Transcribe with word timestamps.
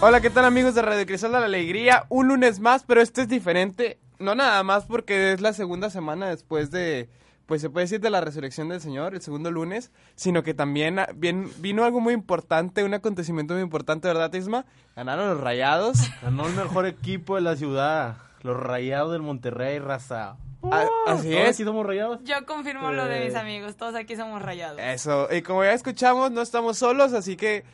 Hola, 0.00 0.20
¿qué 0.20 0.30
tal 0.30 0.44
amigos 0.44 0.74
de 0.74 0.82
Radio 0.82 1.04
Cristal 1.06 1.32
de 1.32 1.40
la 1.40 1.46
Alegría? 1.46 2.04
Un 2.08 2.28
lunes 2.28 2.60
más, 2.60 2.84
pero 2.84 3.00
este 3.00 3.22
es 3.22 3.28
diferente. 3.28 3.98
No 4.20 4.34
nada 4.34 4.62
más 4.62 4.84
porque 4.84 5.32
es 5.32 5.40
la 5.40 5.52
segunda 5.52 5.90
semana 5.90 6.28
después 6.28 6.70
de, 6.70 7.08
pues 7.46 7.60
se 7.60 7.68
puede 7.70 7.84
decir 7.84 8.00
de 8.00 8.10
la 8.10 8.20
resurrección 8.20 8.68
del 8.68 8.80
Señor, 8.80 9.14
el 9.14 9.22
segundo 9.22 9.50
lunes, 9.50 9.90
sino 10.14 10.42
que 10.44 10.54
también 10.54 11.00
bien, 11.16 11.50
vino 11.58 11.84
algo 11.84 12.00
muy 12.00 12.14
importante, 12.14 12.84
un 12.84 12.94
acontecimiento 12.94 13.54
muy 13.54 13.62
importante, 13.62 14.06
¿verdad, 14.06 14.32
Isma? 14.34 14.66
Ganaron 14.94 15.30
los 15.30 15.40
rayados. 15.40 15.98
Ganó 16.22 16.46
el 16.46 16.54
mejor 16.54 16.86
equipo 16.86 17.34
de 17.34 17.40
la 17.42 17.56
ciudad. 17.56 18.16
Los 18.42 18.56
rayados 18.56 19.12
del 19.12 19.22
Monterrey, 19.22 19.80
raza. 19.80 20.36
Ah, 20.62 20.86
así 21.08 21.30
¿Todos 21.30 21.42
es. 21.42 21.54
aquí 21.56 21.64
somos 21.64 21.86
rayados? 21.86 22.20
Yo 22.24 22.44
confirmo 22.46 22.92
lo 22.92 23.04
de 23.06 23.24
mis 23.24 23.34
Eh. 23.34 23.38
amigos, 23.38 23.76
todos 23.76 23.94
aquí 23.96 24.14
somos 24.14 24.42
rayados. 24.42 24.78
Eso, 24.80 25.28
y 25.32 25.42
como 25.42 25.64
ya 25.64 25.72
escuchamos, 25.72 26.30
no 26.30 26.40
estamos 26.40 26.78
solos, 26.78 27.12
así 27.14 27.36
que... 27.36 27.64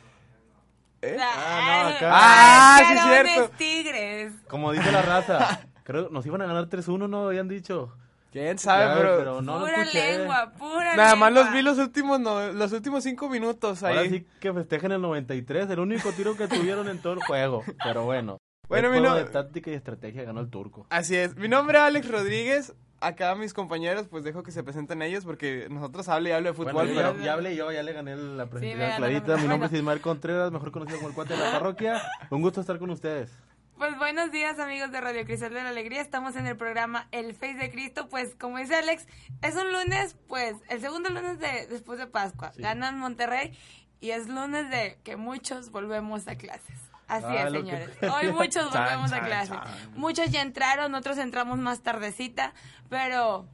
¿eh? 1.05 1.17
Ah, 1.19 1.81
no, 1.89 1.95
acá. 1.95 2.09
Ah, 2.13 2.79
sí, 2.87 2.97
cierto. 3.07 3.51
tigres. 3.57 4.33
Como 4.47 4.71
dice 4.71 4.91
la 4.91 5.01
raza. 5.01 5.61
Creo 5.83 6.09
nos 6.09 6.25
iban 6.25 6.41
a 6.41 6.45
ganar 6.47 6.67
3-1, 6.67 7.07
¿no? 7.09 7.27
Habían 7.27 7.47
dicho. 7.47 7.95
¿Quién 8.31 8.57
sabe? 8.59 8.85
Ya, 8.85 8.95
pero, 9.17 9.41
no 9.41 9.59
lo 9.59 9.65
pura 9.65 9.81
escuché. 9.83 10.17
lengua, 10.17 10.51
pura 10.57 10.95
Nada 10.97 11.15
más 11.15 11.31
los 11.31 11.53
vi 11.53 11.61
los 11.61 11.77
últimos, 11.77 12.19
no, 12.19 12.51
los 12.51 12.73
últimos 12.73 13.01
cinco 13.03 13.29
minutos 13.29 13.81
ahí. 13.83 13.95
Ahora 13.97 14.09
sí 14.09 14.27
que 14.41 14.51
festejen 14.51 14.91
el 14.91 15.01
93, 15.01 15.69
el 15.69 15.79
único 15.79 16.11
tiro 16.11 16.35
que 16.35 16.49
tuvieron 16.49 16.89
en 16.89 16.99
todo 17.01 17.13
el 17.13 17.23
juego. 17.23 17.63
Pero 17.81 18.03
bueno. 18.03 18.37
Bueno, 18.67 18.87
el 18.87 18.93
mi 18.95 18.99
juego 18.99 19.13
no- 19.15 19.23
de 19.23 19.29
táctica 19.31 19.71
y 19.71 19.75
estrategia 19.75 20.23
ganó 20.23 20.41
el 20.41 20.49
turco. 20.49 20.85
Así 20.89 21.15
es. 21.15 21.35
Mi 21.37 21.47
nombre 21.47 21.77
es 21.77 21.83
Alex 21.85 22.11
Rodríguez. 22.11 22.73
Acá 23.01 23.35
mis 23.35 23.53
compañeros, 23.53 24.07
pues 24.09 24.23
dejo 24.23 24.41
que 24.41 24.51
se 24.51 24.63
presenten 24.63 25.01
ellos 25.01 25.25
porque 25.25 25.67
nosotros 25.69 26.07
hable 26.09 26.29
y 26.29 26.33
hable 26.33 26.49
de 26.49 26.53
fútbol, 26.55 26.73
Bueno, 26.73 26.91
pero... 26.95 27.17
ya, 27.17 27.23
ya 27.25 27.33
hablé 27.33 27.55
yo, 27.55 27.71
ya 27.71 27.83
le 27.83 27.93
gané 27.93 28.15
la 28.15 28.45
presentación 28.47 28.89
la 28.89 28.95
clarita. 28.97 29.37
Mi 29.37 29.47
nombre 29.47 29.67
es 29.67 29.73
Ismael 29.73 30.01
Contreras, 30.01 30.51
mejor 30.51 30.71
conocido 30.71 30.97
como 30.97 31.09
el 31.09 31.15
cuate 31.15 31.33
de 31.33 31.39
la 31.39 31.51
parroquia. 31.51 32.01
Un 32.31 32.41
gusto 32.41 32.61
estar 32.61 32.79
con 32.79 32.89
ustedes. 32.89 33.31
Pues 33.77 33.97
buenos 33.97 34.31
días 34.31 34.57
amigos 34.59 34.91
de 34.93 35.01
Radio 35.01 35.25
Cristal 35.25 35.53
de 35.53 35.61
la 35.61 35.67
Alegría, 35.69 35.99
estamos 35.99 36.37
en 36.37 36.47
el 36.47 36.55
programa 36.55 37.09
El 37.11 37.33
Face 37.35 37.55
de 37.55 37.69
Cristo, 37.69 38.07
pues 38.07 38.33
como 38.35 38.57
dice 38.57 38.73
Alex, 38.75 39.05
es 39.41 39.55
un 39.57 39.69
lunes, 39.73 40.15
pues 40.29 40.55
el 40.69 40.79
segundo 40.79 41.09
lunes 41.09 41.39
de 41.39 41.67
después 41.67 41.99
de 41.99 42.07
Pascua, 42.07 42.53
Sí. 42.53 42.61
ganan 42.61 42.97
Monterrey 42.97 43.51
y 43.99 44.11
es 44.11 44.29
lunes 44.29 44.69
de 44.69 44.97
que 45.03 45.17
muchos 45.17 45.71
volvemos 45.71 46.25
a 46.29 46.37
clases. 46.37 46.84
Así 47.07 47.25
Ah, 47.29 47.43
es, 47.47 47.53
que- 47.53 47.59
señores. 47.59 47.89
Hoy 48.15 48.31
muchos 48.31 48.71
volvemos 48.71 49.11
a 49.11 49.45
chan. 49.45 49.59
Muchos 49.95 50.31
ya 50.31 50.41
entraron, 50.41 50.95
otros 50.95 51.17
entramos 51.17 51.59
más 51.59 51.81
tardecita, 51.81 52.53
pero 52.89 53.45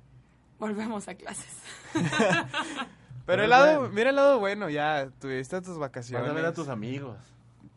volvemos 0.59 1.07
a 1.07 1.16
clases. 1.16 1.57
Pero 3.25 3.44
el 3.44 3.50
lado, 3.51 3.79
bueno. 3.81 3.94
mira 3.94 4.09
el 4.09 4.16
lado 4.16 4.40
bueno, 4.40 4.69
ya 4.69 5.07
tuviste 5.19 5.57
tus 5.61 5.69
Vas 5.78 5.79
vacaciones. 5.79 6.29
a 6.29 6.34
ver 6.34 6.45
a 6.45 6.53
tus 6.53 6.67
amigos. 6.69 7.17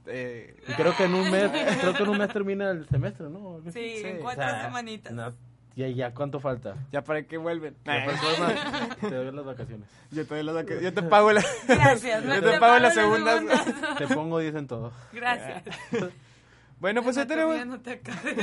Eh, 0.07 0.57
Y 0.67 0.73
creo 0.73 0.97
que 0.97 1.05
en 1.05 1.15
un 1.15 1.31
mes, 1.31 1.51
creo 1.81 1.95
que 1.95 2.03
en 2.03 2.09
un 2.09 2.19
mes 2.19 2.29
termina 2.33 2.71
el 2.71 2.89
semestre, 2.89 3.29
¿no? 3.29 3.61
Sí, 3.67 3.71
Sí. 3.73 4.03
en 4.05 4.19
O 4.19 4.21
cuatro 4.23 4.43
sea, 4.43 4.63
semanitas. 4.65 5.13
no, 5.13 5.33
ya, 5.77 5.89
ya, 5.89 6.15
¿cuánto 6.15 6.41
falta? 6.41 6.77
ya 6.93 7.03
para 7.03 7.23
que 7.25 7.37
vuelven. 7.37 7.77
Ya, 7.85 8.05
pues, 8.05 8.21
te 9.01 9.15
doy 9.15 9.33
las 9.33 9.45
vacaciones. 9.45 9.89
yo, 10.11 10.27
te 10.27 10.35
doy 10.35 10.45
las 10.45 10.55
vaca- 10.55 10.81
yo 10.81 10.93
te 10.95 11.03
pago 11.03 11.33
la... 11.33 11.45
Gracias. 11.69 12.25
yo 12.43 12.43
te 12.43 12.59
pago 12.59 12.79
las 12.79 12.95
segundas. 12.95 13.41
segundas. 13.41 13.97
Te 13.99 14.07
pongo 14.09 14.39
10 14.39 14.55
en 14.55 14.67
todo. 14.67 14.93
Gracias. 15.13 15.63
bueno, 16.81 17.03
pues 17.03 17.17
hoy 17.17 17.27
tenemos, 17.27 17.67
no 17.67 17.81
te 17.81 17.93
acabes. 17.93 18.37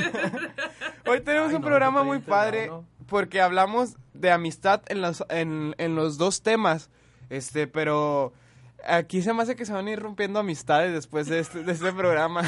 hoy 1.06 1.20
tenemos 1.20 1.48
Ay, 1.50 1.54
un 1.56 1.60
no, 1.62 1.66
programa 1.66 2.00
te 2.00 2.06
muy 2.06 2.18
padre 2.20 2.70
porque 3.06 3.40
hablamos 3.40 3.96
de 4.14 4.30
amistad 4.30 4.82
en 4.88 5.00
los, 5.00 5.24
en, 5.28 5.74
en 5.78 5.94
los 5.94 6.18
dos 6.18 6.42
temas. 6.42 6.90
Este, 7.30 7.66
pero 7.66 8.32
aquí 8.86 9.22
se 9.22 9.32
me 9.32 9.42
hace 9.42 9.56
que 9.56 9.64
se 9.64 9.72
van 9.72 9.86
a 9.86 9.90
ir 9.90 9.98
rompiendo 10.00 10.38
amistades 10.38 10.92
después 10.92 11.26
de 11.28 11.38
este, 11.38 11.62
de 11.62 11.72
este 11.72 11.92
programa. 11.92 12.42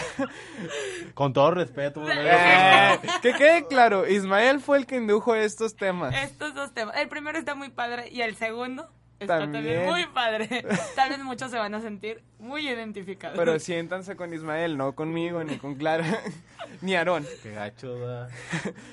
Con 1.15 1.33
todo 1.33 1.51
respeto. 1.53 2.01
¿no? 2.01 2.11
Eh, 2.11 2.99
que 3.23 3.33
quede 3.35 3.67
claro, 3.67 4.09
Ismael 4.09 4.61
fue 4.61 4.79
el 4.79 4.87
que 4.87 4.97
indujo 4.97 5.35
estos 5.35 5.77
temas. 5.77 6.15
Estos 6.15 6.55
dos 6.55 6.73
temas. 6.73 6.97
El 6.97 7.09
primero 7.09 7.39
está 7.39 7.55
muy 7.55 7.71
padre 7.71 8.09
y 8.11 8.23
el 8.23 8.37
segundo 8.37 8.89
está 9.21 9.39
también, 9.39 9.65
También. 9.65 9.87
muy 9.87 10.07
padre. 10.07 10.65
Tal 10.97 11.11
vez 11.11 11.19
muchos 11.23 11.51
se 11.51 11.59
van 11.59 11.75
a 11.75 11.81
sentir 11.81 12.23
muy 12.39 12.69
identificados. 12.69 13.39
Pero 13.39 13.59
siéntanse 13.59 14.17
con 14.17 14.33
Ismael, 14.35 14.77
no 14.77 14.95
conmigo, 14.95 15.43
ni 15.45 15.57
con 15.57 15.77
Clara, 15.77 16.05
ni 16.83 16.95
Aarón. 16.95 17.27
Qué 17.43 17.53
gacho, 17.53 17.99
da. 17.99 18.29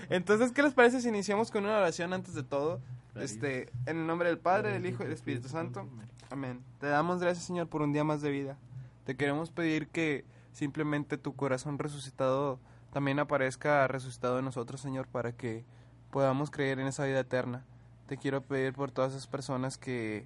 Entonces, 0.09 0.51
¿qué 0.51 0.63
les 0.63 0.74
parece 0.74 1.01
si 1.01 1.09
iniciamos 1.09 1.51
con 1.51 1.66
una 1.66 1.78
oración 1.78 2.13
antes 2.13 2.34
de 2.34 2.44
todo? 2.44 2.80
Este, 3.16 3.69
en 3.85 3.97
el 3.97 4.07
nombre 4.07 4.30
del 4.30 4.38
Padre, 4.38 4.72
del 4.72 4.85
Hijo 4.85 5.03
y 5.03 5.06
del 5.07 5.13
Espíritu 5.13 5.50
Santo. 5.50 5.85
Amén. 6.31 6.64
Te 6.80 6.88
damos 6.88 7.19
gracias, 7.19 7.46
Señor, 7.46 7.68
por 7.68 7.81
un 7.81 7.92
día 7.92 8.06
más 8.06 8.22
de 8.22 8.31
vida. 8.31 8.58
Te 9.03 9.18
queremos 9.18 9.52
pedir 9.52 9.90
que 9.90 10.24
simplemente 10.53 11.18
tu 11.18 11.36
corazón 11.36 11.78
resucitado 11.78 12.58
también 12.94 13.19
aparezca 13.19 13.86
resucitado 13.90 14.40
en 14.40 14.46
nosotros, 14.46 14.80
Señor, 14.80 15.08
para 15.08 15.34
que 15.34 15.66
podamos 16.09 16.50
creer 16.50 16.80
en 16.80 16.88
esa 16.88 17.03
vida 17.03 17.19
eterna. 17.19 17.66
Te 18.08 18.16
quiero 18.16 18.42
pedir 18.42 18.72
por 18.72 18.92
todas 18.92 19.12
esas 19.12 19.28
personas 19.28 19.78
que, 19.78 20.25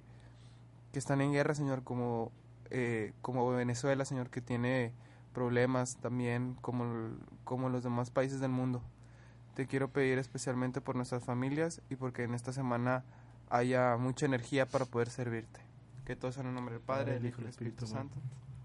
que 0.92 1.00
están 1.00 1.20
en 1.20 1.32
guerra, 1.32 1.56
Señor, 1.56 1.82
como, 1.82 2.30
eh, 2.70 3.12
como 3.20 3.50
Venezuela, 3.50 4.04
Señor, 4.04 4.30
que 4.30 4.40
tiene 4.40 4.92
problemas 5.34 5.96
también, 5.96 6.56
como, 6.60 7.16
como 7.42 7.68
los 7.68 7.82
demás 7.82 8.10
países 8.10 8.38
del 8.38 8.52
mundo. 8.52 8.80
Te 9.56 9.66
quiero 9.66 9.88
pedir 9.88 10.18
especialmente 10.18 10.80
por 10.80 10.94
nuestras 10.94 11.24
familias 11.24 11.82
y 11.90 11.96
porque 11.96 12.22
en 12.22 12.34
esta 12.34 12.52
semana 12.52 13.02
haya 13.50 13.96
mucha 13.96 14.26
energía 14.26 14.66
para 14.66 14.84
poder 14.84 15.10
servirte. 15.10 15.65
Que 16.06 16.16
todo 16.16 16.32
sea 16.32 16.42
en 16.42 16.48
el 16.50 16.54
nombre 16.54 16.74
del 16.74 16.82
Padre, 16.82 17.14
del 17.14 17.26
Hijo 17.26 17.38
y 17.38 17.44
del 17.44 17.50
Espíritu 17.50 17.86
Santo. 17.86 18.16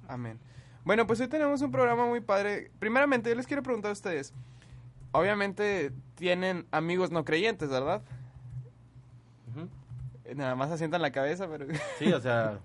Amén. 0.08 0.40
Bueno, 0.84 1.06
pues 1.08 1.20
hoy 1.20 1.28
tenemos 1.28 1.62
un 1.62 1.72
programa 1.72 2.06
muy 2.06 2.22
padre. 2.22 2.72
Primeramente, 2.80 3.30
yo 3.30 3.36
les 3.36 3.46
quiero 3.48 3.62
preguntar 3.64 3.90
a 3.90 3.94
ustedes. 3.94 4.34
Obviamente 5.12 5.92
tienen 6.16 6.66
amigos 6.72 7.12
no 7.12 7.26
creyentes, 7.26 7.70
¿verdad? 7.70 8.02
Ujú. 9.50 9.68
Eh, 10.26 10.36
Nada 10.36 10.56
más 10.56 10.72
asientan 10.72 11.02
la 11.02 11.12
cabeza, 11.12 11.48
pero... 11.48 11.66
Sí, 12.00 12.12
o 12.14 12.20
sea, 12.22 12.60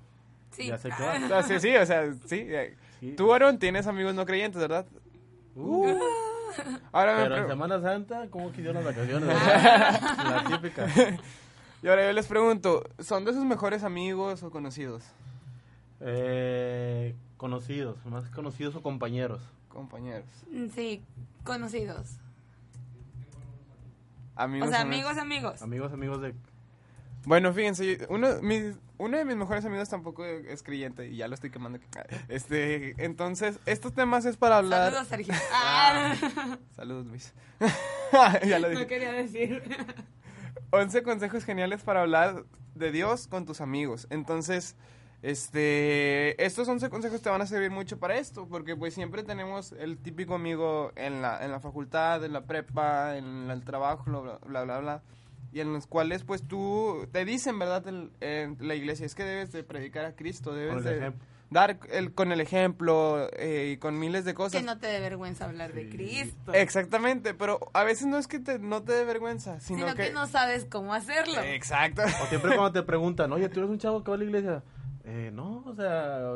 Sí. 0.52 0.66
ya 0.68 0.78
sé 0.78 0.90
qué 0.96 1.02
va. 1.02 1.24
O 1.24 1.28
sea, 1.28 1.42
sí, 1.42 1.60
sí, 1.60 1.76
o 1.76 1.84
sea, 1.86 2.12
sí. 2.26 2.46
eh, 2.48 2.76
Sí. 3.00 3.12
Tú, 3.12 3.34
Aaron, 3.34 3.58
tienes 3.58 3.86
amigos 3.86 4.14
no 4.14 4.24
creyentes, 4.24 4.60
¿verdad? 4.62 4.86
Uh, 5.54 5.98
Ahora 6.92 7.14
me 7.16 7.22
pero 7.24 7.36
en 7.36 7.48
Semana 7.48 7.80
Santa, 7.82 8.26
¿cómo 8.30 8.50
quiso 8.52 8.72
las 8.72 8.82
vacaciones? 8.84 9.28
la 9.44 10.44
típica. 10.48 10.86
Y 11.86 11.88
ahora 11.88 12.04
yo 12.04 12.12
les 12.14 12.26
pregunto, 12.26 12.82
¿son 12.98 13.24
de 13.24 13.32
sus 13.32 13.44
mejores 13.44 13.84
amigos 13.84 14.42
o 14.42 14.50
conocidos? 14.50 15.04
Eh, 16.00 17.14
conocidos, 17.36 18.04
más 18.06 18.28
conocidos 18.30 18.74
o 18.74 18.82
compañeros. 18.82 19.40
Compañeros. 19.68 20.24
Mm, 20.50 20.66
Sí, 20.74 21.00
conocidos. 21.44 22.16
Amigos. 24.34 24.66
o 24.68 24.72
sea, 24.72 24.80
amigos. 24.80 25.16
amigos, 25.16 25.62
amigos. 25.62 25.92
Amigos, 25.92 26.20
de... 26.22 26.34
Bueno, 27.24 27.52
fíjense, 27.52 28.04
uno, 28.10 28.42
mis- 28.42 28.74
uno 28.98 29.16
de 29.18 29.24
mis 29.24 29.36
mejores 29.36 29.64
amigos 29.64 29.88
tampoco 29.88 30.24
es 30.24 30.64
creyente 30.64 31.06
y 31.06 31.18
ya 31.18 31.28
lo 31.28 31.34
estoy 31.36 31.50
quemando. 31.50 31.78
Este, 32.28 32.96
entonces, 33.04 33.60
estos 33.64 33.92
temas 33.94 34.24
es 34.24 34.36
para 34.36 34.56
hablar. 34.58 34.90
Saludos, 34.90 35.06
Sergio. 35.06 35.34
Ah, 35.52 36.16
Saludos, 36.74 37.06
Luis. 37.06 37.32
ya 38.44 38.58
lo 38.58 38.70
dije. 38.70 38.82
no 38.82 38.88
quería 38.88 39.12
decir. 39.12 39.62
11 40.76 41.02
consejos 41.02 41.44
geniales 41.44 41.82
para 41.82 42.02
hablar 42.02 42.44
de 42.74 42.92
Dios 42.92 43.26
con 43.28 43.44
tus 43.44 43.60
amigos. 43.60 44.06
Entonces, 44.10 44.76
este, 45.22 46.44
estos 46.44 46.68
11 46.68 46.90
consejos 46.90 47.22
te 47.22 47.30
van 47.30 47.40
a 47.40 47.46
servir 47.46 47.70
mucho 47.70 47.98
para 47.98 48.16
esto, 48.16 48.46
porque 48.46 48.76
pues 48.76 48.94
siempre 48.94 49.22
tenemos 49.22 49.72
el 49.72 49.98
típico 49.98 50.34
amigo 50.34 50.92
en 50.94 51.22
la, 51.22 51.44
en 51.44 51.50
la 51.50 51.60
facultad, 51.60 52.24
en 52.24 52.32
la 52.32 52.42
prepa, 52.46 53.16
en 53.16 53.50
el 53.50 53.64
trabajo, 53.64 54.04
bla, 54.46 54.64
bla, 54.64 54.78
bla, 54.78 55.02
y 55.52 55.60
en 55.60 55.72
los 55.72 55.86
cuales 55.86 56.22
pues 56.22 56.46
tú 56.46 57.08
te 57.12 57.24
dicen, 57.24 57.58
¿verdad? 57.58 57.86
En, 57.88 58.10
en 58.20 58.56
la 58.60 58.74
iglesia 58.74 59.06
es 59.06 59.14
que 59.14 59.24
debes 59.24 59.52
de 59.52 59.64
predicar 59.64 60.04
a 60.04 60.14
Cristo, 60.14 60.54
debes 60.54 60.84
de 60.84 60.98
ejemplo. 60.98 61.24
Dar 61.50 61.78
el, 61.90 62.12
con 62.12 62.32
el 62.32 62.40
ejemplo 62.40 63.28
eh, 63.38 63.72
y 63.72 63.76
con 63.76 63.98
miles 63.98 64.24
de 64.24 64.34
cosas. 64.34 64.60
Que 64.60 64.66
no 64.66 64.78
te 64.78 64.88
dé 64.88 65.00
vergüenza 65.00 65.44
hablar 65.44 65.72
de 65.72 65.88
Cristo. 65.88 66.52
Exactamente, 66.52 67.34
pero 67.34 67.60
a 67.72 67.84
veces 67.84 68.06
no 68.06 68.18
es 68.18 68.26
que 68.26 68.38
te- 68.40 68.58
no 68.58 68.82
te 68.82 68.92
dé 68.92 69.04
vergüenza, 69.04 69.60
sino, 69.60 69.80
Sino 69.80 69.94
que... 69.94 70.10
no 70.12 70.26
sabes 70.26 70.64
cómo 70.64 70.92
hacerlo. 70.94 71.40
Exacto. 71.42 72.02
O 72.22 72.26
siempre 72.26 72.56
cuando 72.56 72.72
te 72.72 72.82
preguntan, 72.82 73.32
oye, 73.32 73.48
¿tú 73.48 73.60
eres 73.60 73.70
un 73.70 73.78
chavo 73.78 74.02
que 74.02 74.10
va 74.10 74.16
a 74.16 74.18
la 74.18 74.24
iglesia? 74.24 74.62
Eh, 75.04 75.30
no, 75.32 75.62
o 75.66 75.74
sea, 75.76 76.32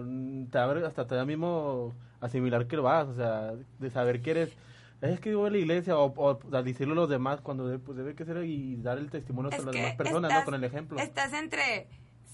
te 0.51 0.59
abre, 0.59 0.87
hasta 0.87 1.05
te 1.07 1.17
da 1.17 1.25
mismo 1.25 1.93
asimilar 2.21 2.67
que 2.69 2.77
lo 2.77 2.85
vas, 2.85 3.09
o 3.09 3.15
sea, 3.17 3.53
de 3.81 3.91
saber 3.91 4.23
que 4.23 4.31
eres, 4.31 4.51
es 5.01 5.19
que 5.19 5.31
yo 5.33 5.39
voy 5.41 5.49
a 5.49 5.51
la 5.51 5.59
iglesia, 5.59 5.99
o, 5.99 6.13
o 6.15 6.35
decirlo 6.63 6.93
a 6.93 6.97
los 6.97 7.09
demás 7.09 7.41
cuando 7.41 7.67
de- 7.67 7.79
pues 7.81 7.99
debe 7.99 8.15
que 8.15 8.25
ser 8.25 8.45
y 8.45 8.77
dar 8.77 8.99
el 8.99 9.11
testimonio 9.11 9.51
Es 9.51 9.59
a 9.59 9.63
las 9.65 9.75
demás 9.75 9.95
personas, 9.97 10.31
estás- 10.31 10.43
¿no? 10.43 10.45
Con 10.45 10.55
el 10.55 10.63
ejemplo. 10.65 10.99
Estás 11.01 11.33
entre. 11.33 11.89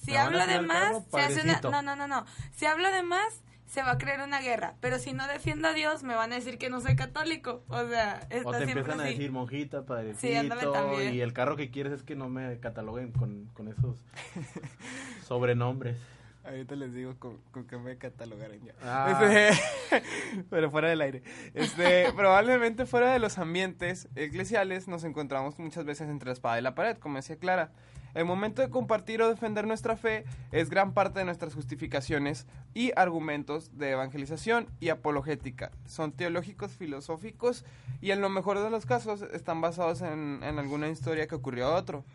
Si 0.07 0.17
hablo 0.17 0.47
de 0.47 0.61
más, 0.61 0.93
carro, 0.93 1.05
se 1.11 1.21
hace 1.21 1.43
una. 1.43 1.61
No, 1.61 1.83
no, 1.83 1.97
no, 1.97 2.07
no. 2.07 2.25
Si 2.53 2.65
hablo 2.65 2.91
de 2.91 3.03
más, 3.03 3.43
se 3.67 3.83
va 3.83 3.93
a 3.93 3.99
creer 3.99 4.21
una 4.21 4.41
guerra. 4.41 4.75
Pero 4.81 4.99
si 4.99 5.13
no 5.13 5.27
defiendo 5.27 5.69
a 5.69 5.73
Dios, 5.73 6.03
me 6.03 6.15
van 6.15 6.33
a 6.33 6.37
decir 6.37 6.59
que 6.59 6.71
no 6.71 6.81
soy 6.81 6.97
católico. 6.97 7.65
O 7.69 7.87
sea, 7.89 8.27
está 8.31 8.49
O 8.49 8.53
te 8.53 8.59
siempre 8.59 8.81
empiezan 8.81 9.01
a 9.01 9.05
decir 9.05 9.33
monjita, 9.33 9.85
padrecito, 9.85 10.21
Sí, 10.21 10.35
ándale 10.35 10.63
también. 10.63 11.15
y 11.15 11.21
el 11.21 11.33
carro 11.33 11.57
que 11.57 11.71
quieres 11.71 11.93
es 11.93 12.03
que 12.03 12.17
no 12.17 12.29
me 12.29 12.59
cataloguen 12.61 13.13
con, 13.13 13.47
con 13.53 13.69
esos 13.69 13.99
sobrenombres. 15.27 15.99
Ahorita 16.45 16.77
les 16.77 16.95
digo 16.95 17.19
con, 17.19 17.39
con 17.51 17.67
qué 17.67 17.77
me 17.77 17.99
catalogaron 17.99 18.61
ya. 18.63 18.73
Ah. 18.83 19.21
Este, 19.21 20.43
pero 20.51 20.71
fuera 20.71 20.89
del 20.89 21.01
aire. 21.01 21.23
Este, 21.55 22.13
probablemente 22.17 22.87
fuera 22.87 23.13
de 23.13 23.19
los 23.19 23.39
ambientes 23.39 24.09
eclesiales 24.15 24.87
nos 24.87 25.03
encontramos 25.03 25.59
muchas 25.59 25.85
veces 25.85 26.09
entre 26.09 26.27
la 26.29 26.33
espada 26.35 26.59
y 26.59 26.63
la 26.63 26.77
pared, 26.77 26.97
como 26.99 27.17
decía 27.17 27.37
Clara. 27.37 27.73
El 28.17 28.25
momento 28.25 28.63
de 28.63 28.71
compartir 28.71 29.21
o 29.21 29.29
defender 29.29 29.67
nuestra 29.67 29.95
fe 29.95 30.25
es 30.51 30.71
gran 30.71 30.95
parte 30.95 31.19
de 31.19 31.27
nuestras 31.27 31.53
justificaciones 31.55 32.47
y 32.73 32.91
argumentos 32.97 33.77
de 33.77 33.91
evangelización 33.91 34.69
y 34.81 34.89
apologética. 34.89 35.71
Son 35.85 36.13
teológicos, 36.13 36.73
filosóficos 36.73 37.67
y 38.01 38.13
en 38.13 38.23
lo 38.23 38.31
mejor 38.31 38.59
de 38.59 38.71
los 38.71 38.87
casos 38.87 39.21
están 39.21 39.61
basados 39.61 40.01
en, 40.01 40.43
alguna 40.43 40.89
historia 40.89 41.27
que 41.27 41.35
ocurrió 41.35 41.67
a 41.67 41.75
otro. 41.77 42.07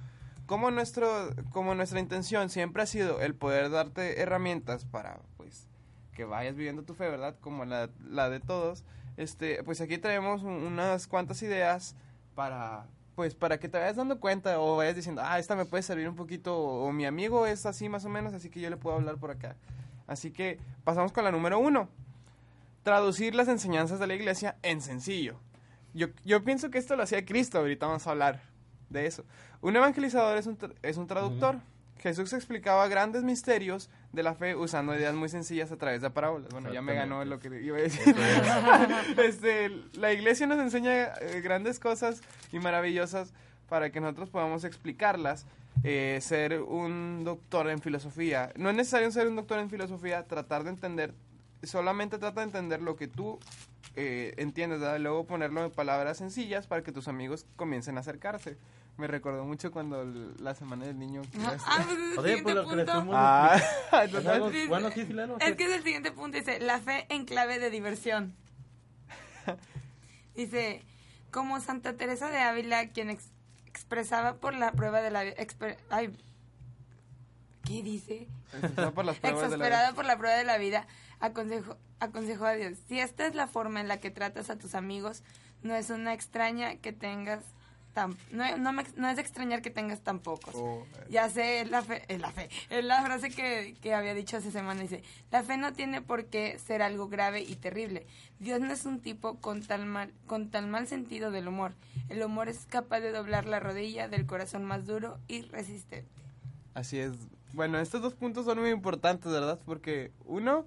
Como, 0.48 0.72
nuestro, 0.72 1.08
como 1.52 1.76
nuestra 1.76 2.00
intención 2.00 2.50
siempre 2.50 2.82
ha 2.82 2.88
sido 2.88 3.22
el 3.22 3.36
poder 3.36 3.70
darte 3.70 4.22
herramientas 4.22 4.86
para, 4.86 5.20
pues, 5.38 5.68
que 6.16 6.26
vayas 6.26 6.56
viviendo 6.56 6.82
tu 6.82 6.96
fe, 6.96 7.10
¿verdad? 7.10 7.36
Como 7.42 7.64
la, 7.64 7.88
de 7.88 8.40
todos. 8.40 8.86
Este, 9.18 9.62
pues 9.64 9.82
aquí 9.82 10.00
traemos 10.00 10.42
un- 10.42 10.64
unas 10.64 11.06
cuantas 11.06 11.44
ideas 11.44 11.96
para, 12.34 12.88
pues, 13.22 13.36
para 13.36 13.60
que 13.60 13.70
te 13.70 13.78
vayas 13.78 13.98
dando 13.98 14.20
cuenta 14.20 14.60
o 14.60 14.78
vayas 14.78 14.96
diciendo, 14.96 15.22
ah, 15.24 15.38
esta 15.38 15.56
me 15.56 15.66
puede 15.66 15.84
servir 15.84 16.10
un 16.10 16.16
poquito, 16.16 16.58
o, 16.58 16.88
o 16.88 16.92
mi 16.92 17.06
amigo 17.06 17.46
es 17.46 17.68
así 17.68 17.88
más 17.88 18.04
o 18.04 18.10
menos, 18.10 18.34
así 18.34 18.50
que 18.50 18.60
yo 18.60 18.68
le 18.72 18.78
puedo 18.78 18.96
hablar 18.96 19.18
por 19.18 19.30
acá. 19.30 19.56
Así 20.08 20.32
que 20.32 20.58
pasamos 20.84 21.12
con 21.12 21.24
la 21.24 21.32
número 21.32 21.60
uno. 21.60 21.88
Traducir 22.82 23.36
las 23.36 23.48
enseñanzas 23.48 24.00
de 24.00 24.08
la 24.08 24.16
iglesia 24.16 24.56
en 24.64 24.82
sencillo. 24.82 25.40
Yo, 25.94 26.08
yo 26.26 26.44
pienso 26.44 26.72
que 26.72 26.80
esto 26.80 26.96
lo 26.96 27.04
hacía 27.04 27.24
Cristo, 27.24 27.60
ahorita 27.60 27.86
vamos 27.86 28.08
a 28.08 28.10
hablar 28.10 28.42
de 28.90 29.06
eso. 29.06 29.24
Un 29.62 29.76
evangelizador 29.76 30.40
es 30.40 30.48
un, 30.48 30.58
es 30.82 30.98
un 30.98 31.06
traductor. 31.06 31.60
Jesús 32.00 32.34
explicaba 32.34 32.88
grandes 32.88 33.22
misterios 33.22 33.92
de 34.12 34.24
la 34.24 34.36
fe 34.36 34.56
usando 34.56 34.96
ideas 34.96 35.16
muy 35.16 35.30
sencillas 35.30 35.72
a 35.72 35.78
través 35.78 36.02
de 36.02 36.10
parábolas. 36.10 36.50
Bueno, 36.50 36.72
ya 36.72 36.82
me 36.82 36.94
ganó 36.94 37.24
lo 37.24 37.40
que 37.40 37.48
iba 37.62 37.78
a 37.78 37.82
decir. 37.82 38.16
este, 39.18 39.70
la 39.94 40.12
iglesia 40.12 40.48
nos 40.48 40.60
enseña 40.60 41.14
eh, 41.22 41.42
grandes 41.42 41.80
cosas 41.80 42.22
y 42.52 42.60
maravillosas 42.60 43.34
para 43.70 43.92
que 43.92 44.02
nosotros 44.02 44.30
podamos 44.30 44.64
explicarlas. 44.64 45.46
Eh, 45.84 46.20
ser 46.22 46.62
un 46.62 47.24
doctor 47.24 47.70
en 47.70 47.80
filosofía. 47.80 48.52
No 48.56 48.70
es 48.70 48.76
necesario 48.76 49.10
ser 49.10 49.28
un 49.28 49.36
doctor 49.36 49.58
en 49.58 49.70
filosofía, 49.70 50.28
tratar 50.28 50.64
de 50.64 50.70
entender, 50.70 51.14
solamente 51.64 52.20
trata 52.20 52.42
de 52.42 52.48
entender 52.48 52.82
lo 52.82 52.98
que 52.98 53.08
tú 53.08 53.40
eh, 53.96 54.34
entiendes, 54.38 54.80
luego 55.02 55.26
ponerlo 55.26 55.64
en 55.64 55.72
palabras 55.72 56.18
sencillas 56.18 56.68
para 56.68 56.84
que 56.84 56.92
tus 56.92 57.08
amigos 57.08 57.48
comiencen 57.56 57.98
a 57.98 58.02
acercarse. 58.02 58.58
Me 58.98 59.08
recordó 59.08 59.46
mucho 59.46 59.72
cuando 59.72 60.04
la 60.40 60.54
semana 60.54 60.86
del 60.86 61.00
niño... 61.00 61.22
Ah, 61.44 61.58
pues 61.86 61.98
es 61.98 62.14
el 62.14 62.20
Oye, 62.20 62.36
siguiente 62.38 62.44
pues 62.44 62.86
que 62.86 62.92
punto. 62.92 63.12
Ah, 63.14 63.60
Es 64.04 64.26
algo- 64.28 64.50
Dice- 64.52 64.68
bueno, 64.68 64.92
sí, 64.92 65.06
sí, 65.06 65.14
léelo, 65.14 65.38
Es 65.40 65.50
sí. 65.50 65.56
que 65.56 65.64
es 65.66 65.72
el 65.72 65.84
siguiente 65.84 66.12
punto, 66.12 66.38
dice, 66.38 66.60
la 66.60 66.80
fe 66.80 67.06
en 67.10 67.26
clave 67.26 67.58
de 67.60 67.70
diversión. 67.72 68.36
Dice, 70.36 70.84
como 71.32 71.60
Santa 71.60 71.94
Teresa 71.94 72.30
de 72.30 72.38
Ávila, 72.40 72.90
quien 72.90 73.10
ex- 73.10 73.32
expresaba 73.66 74.36
por 74.36 74.54
la 74.54 74.72
prueba 74.72 75.02
de 75.02 75.12
la... 75.12 75.24
ay, 75.90 76.16
¿Qué 77.64 77.84
dice? 77.84 78.28
Expresada 78.54 78.92
por 78.92 79.06
las 79.06 79.18
pruebas 79.18 79.42
de 79.42 79.48
la 79.50 79.56
Exasperada 79.56 79.94
por 79.94 80.06
la 80.06 80.18
prueba 80.18 80.36
de 80.36 80.44
la 80.44 80.58
vida, 80.58 80.88
aconsejó, 81.20 81.78
aconsejó 82.00 82.46
a 82.46 82.54
Dios, 82.54 82.78
si 82.88 83.00
esta 83.00 83.26
es 83.28 83.36
la 83.36 83.48
forma 83.48 83.80
en 83.82 83.88
la 83.88 84.00
que 84.00 84.12
tratas 84.12 84.50
a 84.50 84.58
tus 84.58 84.76
amigos, 84.76 85.24
no 85.64 85.74
es 85.76 85.90
una 85.90 86.14
extraña 86.14 86.76
que 86.78 86.92
tengas... 86.94 87.44
Tan, 87.94 88.16
no, 88.32 88.58
no, 88.58 88.72
me- 88.72 88.86
no 88.96 89.10
es 89.10 89.18
de 89.18 89.22
extrañar 89.22 89.62
que 89.62 89.70
tengas 89.70 90.00
tan 90.00 90.20
pocos. 90.20 90.56
Oh, 90.56 90.86
Ya 91.10 91.30
sé, 91.30 91.60
es 91.62 91.70
la 91.70 91.82
fe, 91.82 92.04
es 92.08 92.22
la 92.22 92.32
fe. 92.32 92.50
Es 92.70 92.86
la 92.86 93.04
frase 93.04 93.30
que, 93.30 93.76
que 93.82 93.94
había 93.94 94.14
dicho 94.14 94.38
hace 94.38 94.50
semana. 94.50 94.82
Dice, 94.82 95.04
la 95.30 95.44
fe 95.44 95.58
no 95.58 95.74
tiene 95.74 96.02
por 96.02 96.26
qué 96.28 96.58
ser 96.58 96.82
algo 96.82 97.10
grave 97.10 97.42
y 97.42 97.56
terrible. 97.56 98.08
Dios 98.40 98.62
no 98.62 98.72
es 98.72 98.86
un 98.86 99.02
tipo 99.02 99.36
con 99.42 99.62
tal 99.62 99.86
mal, 99.86 100.14
con 100.26 100.50
tal 100.50 100.68
mal 100.68 100.88
sentido 100.88 101.32
del 101.32 101.50
humor. 101.50 101.74
El 102.08 102.24
humor 102.24 102.48
es 102.48 102.66
capaz 102.66 103.02
de 103.02 103.12
doblar 103.12 103.46
la 103.46 103.60
rodilla 103.60 104.08
del 104.08 104.26
corazón 104.26 104.64
más 104.64 104.86
duro 104.86 105.20
y 105.28 105.42
resistente. 105.42 106.10
Así 106.74 106.98
es. 107.00 107.12
Bueno, 107.52 107.78
estos 107.80 108.02
dos 108.02 108.14
puntos 108.14 108.46
son 108.46 108.60
muy 108.62 108.70
importantes, 108.70 109.30
¿verdad? 109.30 109.60
Porque 109.66 110.14
uno, 110.26 110.66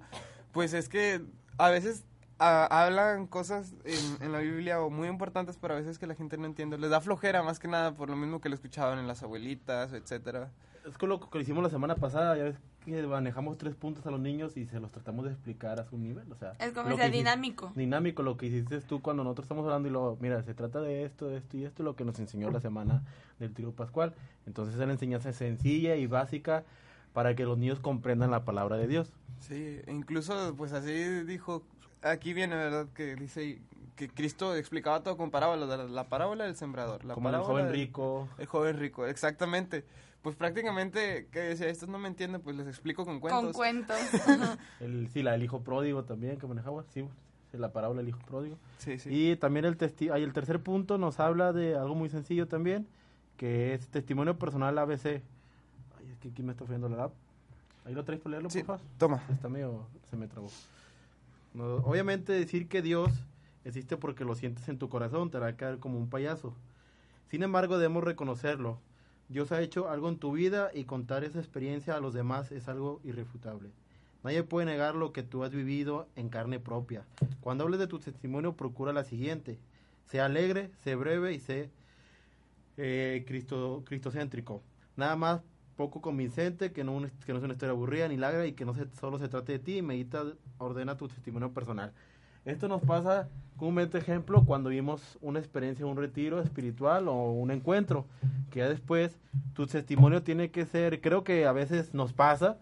pues 0.51 0.73
es 0.73 0.87
que 0.89 1.21
a 1.57 1.69
veces 1.71 2.03
ah, 2.39 2.67
hablan 2.69 3.27
cosas 3.27 3.73
en, 3.83 4.23
en 4.23 4.31
la 4.31 4.39
Biblia 4.39 4.81
o 4.81 4.89
muy 4.89 5.07
importantes, 5.07 5.57
pero 5.59 5.73
a 5.73 5.77
veces 5.77 5.99
que 5.99 6.07
la 6.07 6.15
gente 6.15 6.37
no 6.37 6.45
entiende. 6.45 6.77
Les 6.77 6.89
da 6.89 7.01
flojera 7.01 7.43
más 7.43 7.59
que 7.59 7.67
nada 7.67 7.95
por 7.95 8.09
lo 8.09 8.15
mismo 8.15 8.41
que 8.41 8.49
lo 8.49 8.55
escuchaban 8.55 8.99
en 8.99 9.07
las 9.07 9.23
abuelitas, 9.23 9.93
etcétera. 9.93 10.51
Es 10.87 10.97
con 10.97 11.09
lo 11.09 11.19
que 11.19 11.39
hicimos 11.39 11.63
la 11.63 11.69
semana 11.69 11.95
pasada, 11.95 12.37
ya 12.37 12.43
ves 12.43 12.57
que 12.85 13.01
manejamos 13.07 13.57
tres 13.57 13.75
puntos 13.75 14.05
a 14.05 14.11
los 14.11 14.19
niños 14.19 14.55
y 14.55 14.67
se 14.67 14.79
los 14.79 14.91
tratamos 14.91 15.25
de 15.25 15.31
explicar 15.31 15.79
a 15.79 15.85
su 15.85 15.97
nivel, 15.97 16.31
o 16.31 16.35
sea... 16.35 16.53
Es 16.59 16.71
como 16.73 16.89
lo 16.89 16.95
sea 16.95 17.09
que 17.09 17.17
dinámico. 17.17 17.71
Dinámico, 17.75 18.21
lo 18.21 18.37
que 18.37 18.45
hiciste 18.45 18.79
tú 18.81 19.01
cuando 19.01 19.23
nosotros 19.23 19.45
estamos 19.45 19.65
hablando 19.65 19.87
y 19.89 19.91
luego, 19.91 20.17
mira, 20.21 20.43
se 20.43 20.53
trata 20.53 20.81
de 20.81 21.03
esto, 21.03 21.27
de 21.27 21.37
esto 21.37 21.57
y 21.57 21.65
esto, 21.65 21.81
lo 21.81 21.95
que 21.95 22.05
nos 22.05 22.19
enseñó 22.19 22.51
la 22.51 22.61
semana 22.61 23.01
del 23.39 23.53
trío 23.53 23.71
pascual. 23.71 24.13
Entonces 24.45 24.79
es 24.79 24.85
la 24.85 24.93
enseñanza 24.93 25.33
sencilla 25.33 25.95
y 25.95 26.05
básica 26.05 26.63
para 27.13 27.35
que 27.35 27.45
los 27.45 27.57
niños 27.57 27.79
comprendan 27.79 28.29
la 28.29 28.45
palabra 28.45 28.77
de 28.77 28.87
Dios. 28.87 29.11
Sí, 29.39 29.79
incluso 29.87 30.53
pues 30.55 30.73
así 30.73 31.23
dijo, 31.23 31.63
aquí 32.11 32.33
viene, 32.33 32.55
¿verdad? 32.55 32.87
Que 32.93 33.15
dice 33.15 33.61
que 33.95 34.09
Cristo 34.09 34.55
explicaba 34.55 35.03
todo 35.03 35.17
con 35.17 35.31
parábolas, 35.31 35.89
la 35.89 36.03
parábola 36.09 36.43
del 36.45 36.55
sembrador, 36.55 37.03
la 37.05 37.13
Como 37.13 37.29
el 37.29 37.33
parábola 37.33 37.47
joven 37.53 37.65
del- 37.67 37.75
rico. 37.75 38.27
El 38.37 38.45
joven 38.45 38.77
rico, 38.77 39.05
exactamente. 39.05 39.85
Pues 40.21 40.35
prácticamente, 40.35 41.27
que 41.31 41.39
decía, 41.39 41.67
estos 41.69 41.87
no 41.87 41.99
me 41.99 42.07
entienden, 42.07 42.41
pues 42.41 42.55
les 42.55 42.67
explico 42.67 43.05
con 43.05 43.19
cuentos. 43.19 43.43
Con 43.43 43.53
cuentos. 43.53 43.95
El, 44.79 45.07
sí, 45.09 45.21
la 45.21 45.33
del 45.33 45.43
hijo 45.43 45.61
pródigo 45.61 46.03
también 46.03 46.37
que 46.39 46.47
manejaba, 46.47 46.83
sí, 46.93 47.07
la 47.53 47.71
parábola 47.71 47.99
del 48.01 48.09
hijo 48.09 48.19
pródigo. 48.25 48.57
Sí, 48.79 48.97
sí. 48.97 49.09
Y 49.11 49.35
también 49.35 49.65
el, 49.65 49.77
testi 49.77 50.09
ay, 50.09 50.23
el 50.23 50.33
tercer 50.33 50.61
punto 50.61 50.97
nos 50.97 51.19
habla 51.19 51.53
de 51.53 51.77
algo 51.77 51.93
muy 51.95 52.09
sencillo 52.09 52.47
también, 52.47 52.87
que 53.37 53.73
es 53.75 53.87
testimonio 53.87 54.37
personal 54.39 54.77
ABC. 54.79 55.05
Ay, 55.05 55.21
es 56.11 56.17
que 56.19 56.29
aquí 56.29 56.41
me 56.43 56.51
está 56.53 56.65
fallando 56.65 56.89
la 56.89 57.03
app. 57.05 57.13
Ahí 57.85 57.93
lo 57.93 58.03
traes 58.03 58.19
para 58.19 58.31
leerlo, 58.31 58.49
Sí, 58.49 58.63
por 58.63 58.79
favor. 58.79 58.91
toma. 58.97 59.23
Está 59.31 59.47
medio, 59.47 59.85
se 60.09 60.17
me 60.17 60.27
trabó. 60.27 60.49
No, 61.55 61.77
obviamente 61.77 62.33
decir 62.33 62.67
que 62.67 62.81
Dios 62.81 63.09
existe 63.63 63.95
porque 63.95 64.25
lo 64.25 64.35
sientes 64.35 64.67
en 64.67 64.77
tu 64.77 64.89
corazón 64.89 65.31
te 65.31 65.37
hará 65.37 65.55
caer 65.55 65.79
como 65.79 65.97
un 65.97 66.09
payaso. 66.09 66.53
Sin 67.27 67.43
embargo, 67.43 67.77
debemos 67.77 68.03
reconocerlo. 68.03 68.79
Dios 69.29 69.53
ha 69.53 69.61
hecho 69.61 69.89
algo 69.89 70.09
en 70.09 70.19
tu 70.19 70.33
vida 70.33 70.69
y 70.73 70.83
contar 70.83 71.23
esa 71.23 71.39
experiencia 71.39 71.95
a 71.95 72.01
los 72.01 72.13
demás 72.13 72.51
es 72.51 72.67
algo 72.67 72.99
irrefutable. 73.05 73.71
Nadie 74.23 74.43
puede 74.43 74.65
negar 74.65 74.95
lo 74.95 75.13
que 75.13 75.23
tú 75.23 75.43
has 75.43 75.51
vivido 75.51 76.09
en 76.17 76.27
carne 76.27 76.59
propia. 76.59 77.05
Cuando 77.39 77.63
hables 77.63 77.79
de 77.79 77.87
tu 77.87 77.99
testimonio, 77.99 78.53
procura 78.53 78.91
la 78.91 79.05
siguiente. 79.05 79.57
Sea 80.07 80.25
alegre, 80.25 80.71
sé 80.83 80.95
breve 80.95 81.33
y 81.33 81.39
sé 81.39 81.69
eh, 82.75 83.23
cristo, 83.25 83.83
cristocéntrico. 83.85 84.61
Nada 84.97 85.15
más 85.15 85.41
poco 85.77 86.01
convincente, 86.01 86.71
que 86.71 86.83
no, 86.83 87.01
que 87.25 87.31
no 87.31 87.37
es 87.37 87.43
una 87.43 87.53
historia 87.53 87.71
aburrida 87.71 88.07
ni 88.07 88.17
larga 88.17 88.45
y 88.45 88.53
que 88.53 88.65
no 88.65 88.73
se, 88.73 88.87
solo 88.99 89.19
se 89.19 89.29
trate 89.29 89.53
de 89.53 89.59
ti. 89.59 89.81
Medita, 89.81 90.23
ordena 90.57 90.97
tu 90.97 91.07
testimonio 91.07 91.51
personal. 91.51 91.91
Esto 92.45 92.67
nos 92.67 92.81
pasa 92.81 93.27
comúnmente, 93.57 93.97
ejemplo, 93.97 94.43
cuando 94.45 94.69
vimos 94.69 95.17
una 95.21 95.39
experiencia, 95.39 95.85
un 95.85 95.97
retiro 95.97 96.41
espiritual 96.41 97.07
o 97.07 97.31
un 97.31 97.51
encuentro, 97.51 98.05
que 98.51 98.59
ya 98.59 98.69
después 98.69 99.17
tu 99.53 99.65
testimonio 99.65 100.21
tiene 100.21 100.51
que 100.51 100.65
ser, 100.65 101.01
creo 101.01 101.23
que 101.23 101.47
a 101.47 101.51
veces 101.51 101.93
nos 101.93 102.13
pasa, 102.13 102.57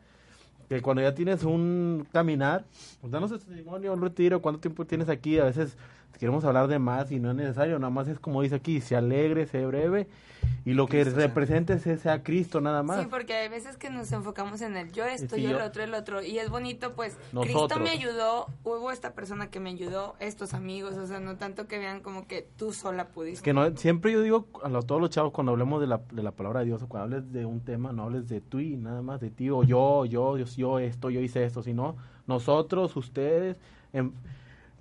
que 0.69 0.81
cuando 0.81 1.01
ya 1.01 1.13
tienes 1.13 1.43
un 1.43 2.07
caminar, 2.13 2.63
pues 3.01 3.11
danos 3.11 3.31
testimonio, 3.31 3.93
un 3.93 4.01
retiro, 4.01 4.41
cuánto 4.41 4.61
tiempo 4.61 4.85
tienes 4.85 5.09
aquí, 5.09 5.37
a 5.37 5.45
veces 5.45 5.77
queremos 6.19 6.43
hablar 6.45 6.67
de 6.67 6.79
más 6.79 7.11
y 7.11 7.19
no 7.19 7.31
es 7.31 7.35
necesario, 7.35 7.79
nada 7.79 7.91
más 7.91 8.07
es 8.07 8.19
como 8.19 8.41
dice 8.41 8.55
aquí, 8.55 8.81
sea 8.81 8.99
alegre, 8.99 9.45
sea 9.45 9.65
breve 9.67 10.07
y 10.65 10.73
lo 10.73 10.87
que 10.87 11.03
represente 11.03 11.73
ese 11.73 11.97
sea 11.97 12.23
Cristo 12.23 12.61
nada 12.61 12.83
más. 12.83 13.01
Sí, 13.01 13.07
porque 13.09 13.33
hay 13.33 13.49
veces 13.49 13.75
que 13.75 13.89
nos 13.89 14.11
enfocamos 14.13 14.61
en 14.61 14.77
el 14.77 14.91
yo 14.93 15.03
esto, 15.05 15.35
Sí, 15.35 15.41
yo 15.41 15.49
el 15.49 15.61
otro, 15.61 15.83
el 15.83 15.93
otro. 15.93 16.21
Y 16.21 16.39
es 16.39 16.49
bonito, 16.49 16.93
pues, 16.93 17.17
Cristo 17.41 17.79
me 17.79 17.89
ayudó, 17.89 18.47
hubo 18.63 18.91
esta 18.91 19.13
persona 19.13 19.49
que 19.49 19.59
me 19.59 19.71
ayudó, 19.71 20.15
estos 20.19 20.53
amigos, 20.53 20.95
o 20.95 21.05
sea, 21.05 21.19
no 21.19 21.35
tanto 21.35 21.67
que 21.67 21.79
vean 21.79 21.99
como 21.99 22.27
que 22.27 22.47
tú 22.57 22.71
sola 22.71 23.09
pudiste. 23.09 23.37
Es 23.37 23.41
que 23.41 23.53
no, 23.53 23.75
siempre 23.75 24.13
yo 24.13 24.21
digo 24.21 24.47
a 24.63 24.69
todos 24.81 25.01
los 25.01 25.09
chavos 25.09 25.33
cuando 25.33 25.51
hablemos 25.51 25.81
de 25.81 25.87
la, 25.87 26.01
de 26.11 26.23
la 26.23 26.31
palabra 26.31 26.61
de 26.61 26.67
Dios 26.67 26.81
o 26.81 26.87
cuando 26.87 27.15
hables 27.15 27.33
de 27.33 27.45
un 27.45 27.59
tema, 27.59 27.91
no 27.91 28.03
hables 28.03 28.29
de 28.29 28.39
tú 28.39 28.59
y 28.59 28.77
nada 28.77 29.01
más 29.01 29.19
de 29.19 29.31
ti 29.31 29.49
o 29.49 29.63
yo, 29.63 30.05
yo, 30.05 30.37
yo, 30.37 30.45
yo 30.45 30.79
esto, 30.79 31.09
yo 31.09 31.19
hice 31.19 31.43
esto, 31.43 31.61
sino 31.61 31.97
nosotros, 32.25 32.95
ustedes, 32.95 33.57
em, 33.91 34.13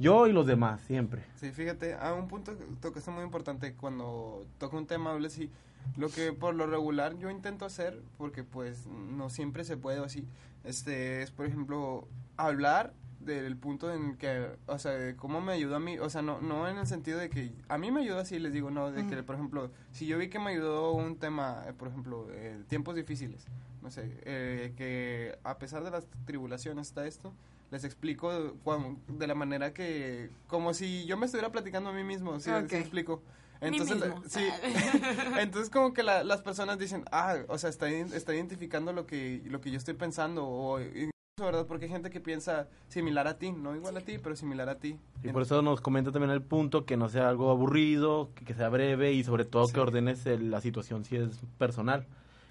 yo 0.03 0.27
y 0.27 0.33
los 0.33 0.47
demás, 0.47 0.81
siempre. 0.83 1.25
Sí, 1.37 1.51
fíjate, 1.51 1.95
a 1.95 2.13
un 2.13 2.29
punto 2.29 2.59
que 2.59 2.65
tocaste 2.81 3.11
muy 3.11 3.25
importante 3.25 3.75
cuando 3.75 4.45
toca 4.59 4.77
un 4.77 4.87
tema, 4.87 5.13
hables 5.13 5.39
y 5.39 5.51
lo 5.97 6.09
que 6.09 6.33
por 6.33 6.55
lo 6.55 6.67
regular 6.67 7.17
yo 7.19 7.31
intento 7.31 7.65
hacer, 7.65 8.01
porque 8.19 8.45
pues 8.45 8.87
no 8.87 9.31
siempre 9.31 9.65
se 9.65 9.77
puede 9.77 10.01
o 10.01 10.05
así, 10.05 10.27
este, 10.65 11.23
es 11.23 11.31
por 11.31 11.47
ejemplo 11.47 12.07
hablar 12.37 12.93
del 13.25 13.57
punto 13.57 13.93
en 13.93 14.17
que, 14.17 14.49
o 14.67 14.79
sea, 14.79 14.93
de 14.93 15.17
cómo 15.17 15.41
me 15.41 15.53
ayudó 15.53 15.77
a 15.77 15.81
mí, 15.81 15.99
o 15.99 16.11
sea, 16.11 16.23
no, 16.23 16.41
no 16.41 16.69
en 16.69 16.79
el 16.79 16.87
sentido 16.87 17.19
de 17.19 17.31
que 17.31 17.53
a 17.69 17.79
mí 17.79 17.91
me 17.91 18.01
ayudó 18.01 18.19
así, 18.19 18.39
les 18.39 18.53
digo, 18.53 18.71
no, 18.71 18.91
de 18.91 19.07
que, 19.07 19.23
por 19.23 19.37
ejemplo, 19.37 19.71
si 19.93 20.07
yo 20.07 20.19
vi 20.19 20.29
que 20.29 20.39
me 20.39 20.51
ayudó 20.51 20.93
un 20.93 21.17
tema, 21.17 21.65
eh, 21.69 21.73
por 21.73 21.89
ejemplo, 21.89 22.27
eh, 22.33 22.61
tiempos 22.69 22.97
difíciles, 22.97 23.47
no 23.81 23.91
sé, 23.91 24.19
eh, 24.25 24.73
que 24.77 25.39
a 25.45 25.59
pesar 25.59 25.85
de 25.85 25.91
las 25.91 26.07
tribulaciones 26.25 26.89
está 26.89 27.07
esto, 27.07 27.33
les 27.73 27.83
explico 27.85 28.55
cuan- 28.63 28.99
de 29.09 29.27
la 29.27 29.35
manera 29.35 29.73
que, 29.75 30.31
como 30.47 30.75
si 30.75 31.05
yo 31.07 31.17
me 31.17 31.27
estuviera 31.27 31.51
platicando 31.51 31.91
a 31.91 31.93
mí 31.93 32.05
mismo, 32.05 32.39
¿sí, 32.39 32.51
Ok. 32.51 32.69
sí 32.71 32.77
explico? 32.77 33.23
Mí 33.63 33.69
Entonces, 33.69 33.99
la- 34.01 34.17
sí, 34.29 34.41
entonces 35.41 35.71
como 35.71 35.93
que 35.95 36.03
la- 36.03 36.23
las 36.25 36.43
personas 36.43 36.79
dicen, 36.79 37.05
ah, 37.13 37.37
o 37.49 37.59
sea, 37.59 37.71
está, 37.71 37.89
está 37.89 38.35
identificando 38.35 38.93
lo 38.93 39.07
que, 39.07 39.41
lo 39.47 39.61
que 39.61 39.71
yo 39.71 39.79
estoy 39.79 39.95
pensando, 39.95 40.47
o 40.47 40.81
incluso, 40.81 41.11
¿verdad? 41.41 41.67
Porque 41.67 41.87
hay 41.87 41.91
gente 41.91 42.11
que 42.11 42.21
piensa 42.21 42.69
similar 42.89 43.27
a 43.27 43.39
ti, 43.39 43.53
no 43.53 43.75
igual 43.75 43.97
a 43.97 44.01
ti, 44.01 44.19
pero 44.19 44.37
similar 44.37 44.69
a 44.69 44.79
ti. 44.79 44.99
Y 45.23 45.29
por 45.29 45.43
eso 45.43 45.63
nos 45.63 45.81
comenta 45.81 46.13
también 46.13 46.31
el 46.33 46.43
punto 46.43 46.85
que 46.85 46.97
no 46.97 47.09
sea 47.09 47.29
algo 47.29 47.51
aburrido, 47.51 48.31
que, 48.35 48.45
que 48.45 48.55
sea 48.55 48.69
breve 48.69 49.13
y 49.13 49.25
sobre 49.25 49.45
todo 49.45 49.67
Sí. 49.67 49.73
que 49.75 49.81
ordenes 49.81 50.27
el- 50.27 50.51
la 50.51 50.61
situación 50.61 51.05
si 51.05 51.17
es 51.17 51.41
personal. 51.59 52.07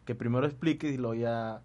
Que 0.05 0.15
primero 0.15 0.47
expliques 0.47 0.91
y 0.93 0.97
luego 0.97 1.13
ya 1.13 1.61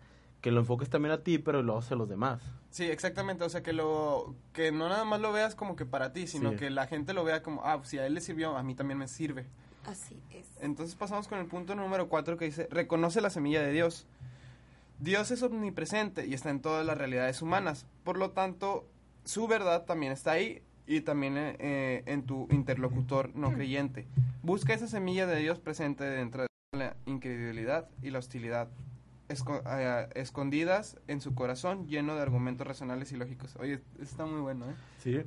que 0.47 0.53
lo 0.53 0.61
enfoques 0.61 0.88
también 0.88 1.11
a 1.12 1.25
ti, 1.25 1.38
pero 1.38 1.61
luego 1.61 1.83
a 1.91 1.95
los 1.97 2.09
demás. 2.09 2.41
Sí, 2.71 2.85
exactamente, 2.85 3.43
o 3.43 3.49
sea, 3.49 3.65
que 3.65 3.73
lo 3.73 4.37
que 4.53 4.71
no 4.71 4.88
nada 4.88 5.05
más 5.05 5.21
lo 5.21 5.33
veas 5.33 5.57
como 5.57 5.75
que 5.75 5.85
para 5.85 6.12
ti, 6.12 6.29
sino 6.29 6.50
Sí. 6.53 6.57
que 6.59 6.71
la 6.71 6.87
gente 6.87 7.15
lo 7.15 7.25
vea 7.25 7.43
como, 7.43 7.62
ah, 7.65 7.81
si 7.83 7.99
a 7.99 8.07
él 8.07 8.15
le 8.15 8.21
sirvió, 8.21 8.57
a 8.57 8.62
mí 8.62 8.76
también 8.76 8.97
me 8.97 9.09
sirve. 9.09 9.47
Así 9.87 10.23
es. 10.31 10.47
Entonces 10.61 10.95
pasamos 10.95 11.26
con 11.26 11.41
el 11.41 11.47
punto 11.47 11.75
número 11.75 12.09
cuatro 12.09 12.37
que 12.37 12.45
dice, 12.45 12.69
reconoce 12.71 13.21
la 13.21 13.31
semilla 13.31 13.61
de 13.61 13.73
Dios. 13.73 14.07
Dios 15.00 15.33
es 15.33 15.43
omnipresente 15.43 16.29
y 16.29 16.35
está 16.35 16.50
en 16.50 16.61
todas 16.61 16.87
las 16.87 16.97
realidades 16.97 17.43
humanas. 17.43 17.85
Por 18.05 18.17
lo 18.17 18.31
tanto, 18.31 18.87
su 19.25 19.49
verdad 19.49 19.85
también 19.85 20.12
está 20.12 20.31
ahí 20.31 20.62
y 20.87 21.00
también 21.00 21.37
eh, 21.37 21.57
eh, 21.59 22.03
en 22.07 22.23
tu 22.25 22.47
interlocutor 22.53 23.35
no 23.35 23.53
creyente. 23.53 24.07
Busca 24.45 24.75
esa 24.75 24.87
semilla 24.87 25.26
de 25.26 25.41
Dios 25.41 25.59
presente 25.59 26.05
dentro 26.05 26.43
de 26.43 26.49
la 26.79 26.95
incredulidad 27.05 27.88
y 28.00 28.11
la 28.11 28.21
hostilidad, 28.21 28.69
esco- 29.28 29.62
eh, 29.66 30.09
escondidas 30.14 30.99
en 31.09 31.21
su 31.21 31.35
corazón 31.35 31.87
lleno 31.88 32.14
de 32.14 32.23
argumentos 32.23 32.66
racionales 32.66 33.12
y 33.12 33.16
lógicos. 33.16 33.56
Oye, 33.56 33.80
está 34.00 34.26
muy 34.26 34.40
bueno, 34.40 34.66
¿eh? 34.71 34.75
Sí. 34.99 35.23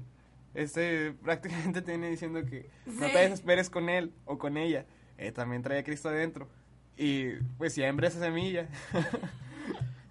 Este 0.54 1.12
prácticamente 1.24 1.82
te 1.82 1.92
viene 1.92 2.10
diciendo 2.10 2.44
que 2.46 2.70
no 2.86 3.08
Sí. 3.08 3.12
te 3.14 3.20
desesperes 3.20 3.70
con 3.70 3.90
él 3.90 4.12
o 4.26 4.38
con 4.38 4.58
ella. 4.58 4.86
Eh, 5.18 5.32
también 5.32 5.62
trae 5.62 5.80
a 5.80 5.84
Cristo 5.84 6.10
adentro. 6.10 6.48
Y 6.98 7.34
pues 7.58 7.74
siembra 7.74 8.08
esa 8.08 8.20
semilla. 8.20 8.68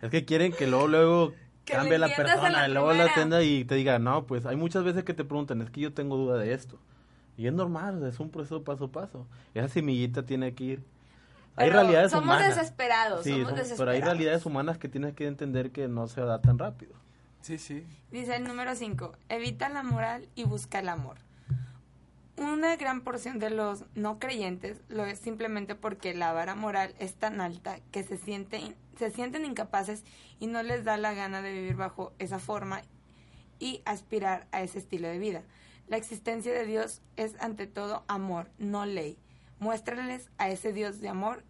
Es 0.01 0.11
que 0.11 0.25
quieren 0.25 0.53
que 0.53 0.67
luego, 0.69 0.87
luego 0.87 1.33
Que 1.65 1.73
cambie 1.73 1.99
la 1.99 2.09
persona, 2.15 2.51
la 2.51 2.69
y 2.69 2.73
luego 2.73 2.93
la 2.93 3.07
atienda 3.07 3.43
y 3.43 3.65
te 3.65 3.75
diga, 3.75 3.99
no, 3.99 4.27
pues 4.27 4.47
hay 4.47 4.55
muchas 4.55 4.85
veces 4.85 5.03
que 5.03 5.13
te 5.13 5.25
preguntan, 5.25 5.61
es 5.61 5.71
que 5.71 5.81
yo 5.81 5.93
tengo 5.93 6.17
duda 6.17 6.39
de 6.39 6.53
esto. 6.55 6.79
Y 7.37 7.47
es 7.49 7.53
normal, 7.53 8.05
es 8.07 8.21
un 8.21 8.31
proceso 8.31 8.63
paso 8.63 8.85
a 8.85 8.93
paso. 8.93 9.27
Esa 9.55 9.67
semillita 9.69 10.25
tiene 10.25 10.55
que 10.55 10.65
ir. 10.65 10.83
Hay 11.59 11.71
realidades 11.71 12.11
somos 12.11 12.25
humanas. 12.37 12.57
desesperados, 12.57 13.25
Sí, 13.25 13.31
somos 13.31 13.45
son- 13.47 13.55
pero 13.55 13.63
hay 13.63 13.69
desesperados. 13.71 14.05
realidades 14.05 14.47
humanas 14.47 14.79
que 14.79 14.89
tienes 14.89 15.15
que 15.15 15.27
entender 15.27 15.71
que 15.73 15.89
no 15.89 16.07
se 16.09 16.21
da 16.23 16.41
tan 16.41 16.59
rápido. 16.59 16.93
sí, 17.41 17.59
sí. 17.59 17.87
Dice 18.11 18.37
el 18.37 18.45
número 18.45 18.75
5, 18.75 19.13
evita 19.29 19.69
la 19.69 19.83
moral 19.83 20.29
y 20.35 20.45
busca 20.45 20.79
el 20.81 20.89
amor. 20.89 21.17
Una 22.37 22.77
gran 22.77 23.01
porción 23.01 23.39
de 23.41 23.51
los 23.51 23.85
no 23.95 24.19
creyentes 24.21 24.81
lo 24.89 25.05
es 25.05 25.19
simplemente 25.19 25.75
porque 25.75 26.15
la 26.15 26.33
vara 26.33 26.55
moral 26.55 26.95
es 27.01 27.15
tan 27.15 27.41
alta 27.41 27.81
que 27.91 28.05
se, 28.05 28.17
sienten 28.17 28.77
se 28.97 29.11
sienten 29.11 29.45
incapaces 29.45 30.05
y 30.39 30.47
no 30.47 30.63
les 30.63 30.85
da 30.85 30.97
la 30.99 31.15
gana 31.15 31.43
de 31.43 31.53
vivir 31.53 31.75
bajo 31.77 32.13
esa 32.19 32.39
forma 32.39 32.83
y 33.59 33.83
aspirar 33.85 34.47
a 34.53 34.63
ese 34.63 34.79
estilo 34.79 35.09
de 35.09 35.19
vida. 35.19 35.43
La 35.89 35.97
existencia 35.97 36.53
de 36.53 36.65
Dios 36.67 37.01
es 37.17 37.35
ante 37.41 37.67
todo 37.67 38.05
amor, 38.09 38.51
no 38.59 38.87
ley. 38.87 39.19
Muéstrales 39.59 40.29
a 40.39 40.49
ese 40.49 40.73
Dios 40.73 41.01
de 41.01 41.09
amor, 41.09 41.43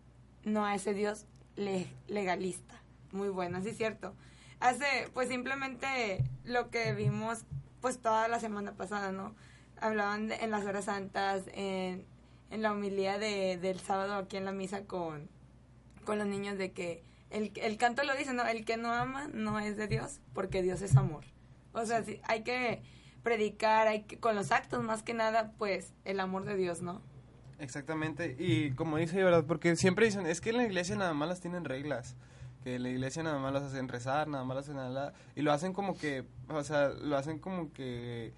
no 0.48 0.64
a 0.64 0.74
ese 0.74 0.94
Dios 0.94 1.26
le- 1.56 1.86
legalista. 2.08 2.74
Muy 3.12 3.28
bueno, 3.28 3.62
sí 3.62 3.70
es 3.70 3.76
cierto. 3.76 4.14
Hace, 4.60 5.08
pues 5.14 5.28
simplemente 5.28 6.24
lo 6.44 6.70
que 6.70 6.92
vimos, 6.92 7.44
pues 7.80 7.98
toda 8.00 8.28
la 8.28 8.40
semana 8.40 8.72
pasada, 8.72 9.12
¿no? 9.12 9.34
Hablaban 9.80 10.28
de- 10.28 10.36
en 10.36 10.50
las 10.50 10.64
horas 10.66 10.86
santas, 10.86 11.44
en, 11.54 12.04
en 12.50 12.62
la 12.62 12.72
homilía 12.72 13.18
de, 13.18 13.56
del 13.56 13.78
sábado 13.80 14.14
aquí 14.16 14.36
en 14.36 14.44
la 14.44 14.52
misa 14.52 14.84
con, 14.84 15.28
con 16.04 16.18
los 16.18 16.26
niños 16.26 16.58
de 16.58 16.72
que 16.72 17.02
el, 17.30 17.52
el 17.56 17.76
canto 17.76 18.02
lo 18.04 18.16
dice, 18.16 18.32
¿no? 18.32 18.44
El 18.46 18.64
que 18.64 18.76
no 18.76 18.92
ama 18.92 19.28
no 19.32 19.60
es 19.60 19.76
de 19.76 19.86
Dios, 19.86 20.20
porque 20.34 20.62
Dios 20.62 20.82
es 20.82 20.96
amor. 20.96 21.24
O 21.72 21.84
sea, 21.86 22.02
sí, 22.02 22.20
hay 22.24 22.42
que 22.42 22.82
predicar, 23.22 23.86
hay 23.86 24.02
que, 24.02 24.18
con 24.18 24.34
los 24.34 24.50
actos 24.50 24.82
más 24.82 25.02
que 25.02 25.12
nada, 25.14 25.52
pues, 25.58 25.92
el 26.04 26.18
amor 26.20 26.44
de 26.44 26.56
Dios, 26.56 26.80
¿no? 26.82 27.02
Exactamente. 27.58 28.36
Y 28.38 28.70
como 28.72 28.96
dice, 28.98 29.22
¿verdad? 29.22 29.44
Porque 29.46 29.76
siempre 29.76 30.06
dicen, 30.06 30.26
es 30.26 30.40
que 30.40 30.50
en 30.50 30.58
la 30.58 30.64
iglesia 30.64 30.96
nada 30.96 31.12
más 31.14 31.28
las 31.28 31.40
tienen 31.40 31.64
reglas. 31.64 32.16
Que 32.62 32.76
en 32.76 32.82
la 32.82 32.88
iglesia 32.88 33.22
nada 33.22 33.38
más 33.38 33.52
las 33.52 33.62
hacen 33.64 33.88
rezar, 33.88 34.28
nada 34.28 34.44
más 34.44 34.56
las 34.56 34.64
hacen 34.66 34.76
nada. 34.76 35.12
Y 35.36 35.42
lo 35.42 35.52
hacen 35.52 35.72
como 35.72 35.96
que, 35.96 36.24
o 36.48 36.62
sea, 36.64 36.88
lo 36.88 37.16
hacen 37.16 37.38
como 37.38 37.72
que... 37.72 38.32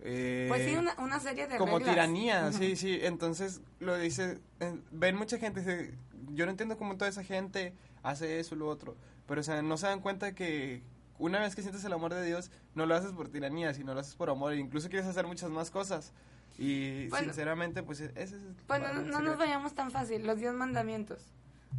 eh, 0.00 0.46
Pues 0.48 0.64
sí, 0.64 0.76
una, 0.76 0.94
una 0.98 1.20
serie 1.20 1.46
de 1.46 1.56
como 1.56 1.78
reglas. 1.78 1.94
tiranía, 1.94 2.52
sí, 2.52 2.76
sí. 2.76 2.98
Entonces 3.02 3.60
lo 3.80 3.96
dice, 3.98 4.38
eh, 4.60 4.78
ven 4.92 5.16
mucha 5.16 5.38
gente, 5.38 5.60
dice, 5.60 5.94
yo 6.34 6.44
no 6.44 6.50
entiendo 6.52 6.76
cómo 6.78 6.96
toda 6.96 7.08
esa 7.10 7.24
gente 7.24 7.74
hace 8.02 8.38
eso 8.38 8.54
lo 8.54 8.68
otro, 8.68 8.96
pero 9.26 9.40
o 9.40 9.44
sea, 9.44 9.60
no 9.62 9.76
se 9.76 9.86
dan 9.86 10.00
cuenta 10.00 10.32
que 10.34 10.82
una 11.18 11.40
vez 11.40 11.56
que 11.56 11.62
sientes 11.62 11.84
el 11.84 11.92
amor 11.92 12.14
de 12.14 12.24
Dios, 12.24 12.50
no 12.76 12.86
lo 12.86 12.94
haces 12.94 13.10
por 13.12 13.28
tiranía, 13.28 13.74
sino 13.74 13.92
lo 13.92 14.00
haces 14.00 14.14
por 14.14 14.30
amor, 14.30 14.52
e 14.52 14.58
incluso 14.58 14.88
quieres 14.88 15.08
hacer 15.08 15.26
muchas 15.26 15.50
más 15.50 15.70
cosas. 15.70 16.12
Y 16.58 17.06
Bueno. 17.08 17.26
sinceramente, 17.26 17.82
pues 17.82 18.00
ese 18.00 18.36
es... 18.36 18.42
Pues 18.66 18.82
no, 19.06 19.20
nos 19.20 19.38
vayamos 19.38 19.74
tan 19.74 19.90
fácil, 19.90 20.26
los 20.26 20.40
diez 20.40 20.52
mandamientos. 20.52 21.22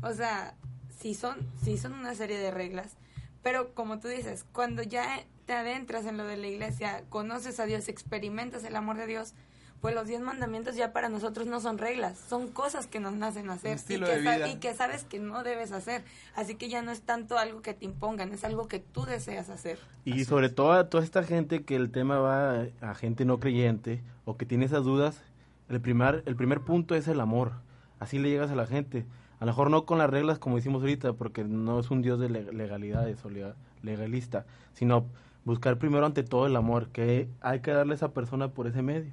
O 0.01 0.13
sea, 0.13 0.55
sí 0.97 1.13
son, 1.13 1.37
sí 1.61 1.77
son 1.77 1.93
una 1.93 2.15
serie 2.15 2.37
de 2.37 2.49
reglas, 2.49 2.95
pero 3.43 3.73
como 3.73 3.99
tú 3.99 4.07
dices, 4.07 4.45
cuando 4.53 4.81
ya 4.81 5.23
te 5.45 5.53
adentras 5.53 6.05
en 6.05 6.17
lo 6.17 6.25
de 6.25 6.37
la 6.37 6.47
iglesia, 6.47 7.03
conoces 7.09 7.59
a 7.59 7.65
Dios, 7.65 7.89
experimentas 7.89 8.63
el 8.63 8.75
amor 8.75 8.97
de 8.97 9.07
Dios, 9.07 9.33
pues 9.81 9.95
los 9.95 10.07
diez 10.07 10.19
mandamientos 10.19 10.75
ya 10.75 10.91
para 10.91 11.09
nosotros 11.09 11.47
no 11.47 11.61
son 11.61 11.77
reglas, 11.77 12.17
son 12.29 12.49
cosas 12.49 12.87
que 12.87 12.99
nos 12.99 13.13
nacen 13.13 13.49
hacer 13.49 13.79
y 13.87 13.99
que, 13.99 14.49
y 14.53 14.55
que 14.57 14.73
sabes 14.73 15.05
que 15.05 15.19
no 15.19 15.43
debes 15.43 15.71
hacer. 15.71 16.03
Así 16.35 16.55
que 16.55 16.67
ya 16.67 16.81
no 16.81 16.91
es 16.91 17.01
tanto 17.01 17.37
algo 17.37 17.61
que 17.61 17.73
te 17.73 17.85
impongan, 17.85 18.33
es 18.33 18.43
algo 18.43 18.67
que 18.67 18.79
tú 18.79 19.05
deseas 19.05 19.49
hacer. 19.49 19.79
Y 20.03 20.25
sobre 20.25 20.49
todo 20.49 20.73
a 20.73 20.89
toda 20.89 21.03
esta 21.03 21.23
gente 21.23 21.63
que 21.63 21.75
el 21.75 21.91
tema 21.91 22.19
va 22.19 22.67
a 22.81 22.95
gente 22.95 23.23
no 23.23 23.39
creyente 23.39 24.01
o 24.29 24.37
que 24.37 24.45
tiene 24.45 24.65
esas 24.65 24.83
dudas, 24.83 25.21
el 25.69 25.81
primer, 25.81 26.21
el 26.25 26.35
primer 26.35 26.61
punto 26.61 26.93
es 26.95 27.07
el 27.07 27.19
amor. 27.19 27.51
Así 27.99 28.19
le 28.19 28.29
llegas 28.29 28.51
a 28.51 28.55
la 28.55 28.67
gente. 28.67 29.05
A 29.39 29.45
lo 29.45 29.51
mejor 29.51 29.71
no 29.71 29.85
con 29.85 29.97
las 29.97 30.09
reglas 30.09 30.37
como 30.37 30.57
hicimos 30.57 30.81
ahorita, 30.81 31.13
porque 31.13 31.43
no 31.43 31.79
es 31.79 31.89
un 31.89 32.01
Dios 32.01 32.19
de 32.19 32.29
le- 32.29 32.51
legalidades 32.53 33.23
o 33.25 33.29
lega- 33.29 33.55
legalista, 33.81 34.45
sino 34.73 35.05
buscar 35.45 35.77
primero 35.77 36.05
ante 36.05 36.23
todo 36.23 36.45
el 36.45 36.55
amor, 36.55 36.89
que 36.89 37.27
hay 37.41 37.61
que 37.61 37.71
darle 37.71 37.93
a 37.93 37.95
esa 37.95 38.11
persona 38.11 38.49
por 38.49 38.67
ese 38.67 38.81
medio. 38.81 39.11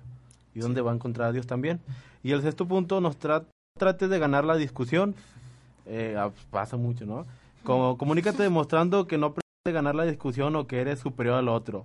Y 0.54 0.60
donde 0.60 0.80
va 0.82 0.90
a 0.92 0.94
encontrar 0.94 1.28
a 1.28 1.32
Dios 1.32 1.46
también. 1.46 1.80
Y 2.22 2.32
el 2.32 2.42
sexto 2.42 2.66
punto 2.66 3.00
nos 3.00 3.18
tra- 3.18 3.44
trate 3.78 4.08
de 4.08 4.18
ganar 4.18 4.44
la 4.44 4.56
discusión. 4.56 5.14
Eh, 5.86 6.14
ah, 6.18 6.30
pues, 6.30 6.44
pasa 6.50 6.76
mucho, 6.76 7.06
¿no? 7.06 7.24
Como, 7.64 7.96
comunícate 7.96 8.42
demostrando 8.42 9.06
que 9.06 9.16
no 9.18 9.34
de 9.64 9.72
ganar 9.72 9.94
la 9.94 10.04
discusión 10.04 10.54
o 10.56 10.66
que 10.66 10.80
eres 10.80 10.98
superior 11.00 11.36
al 11.36 11.48
otro. 11.48 11.84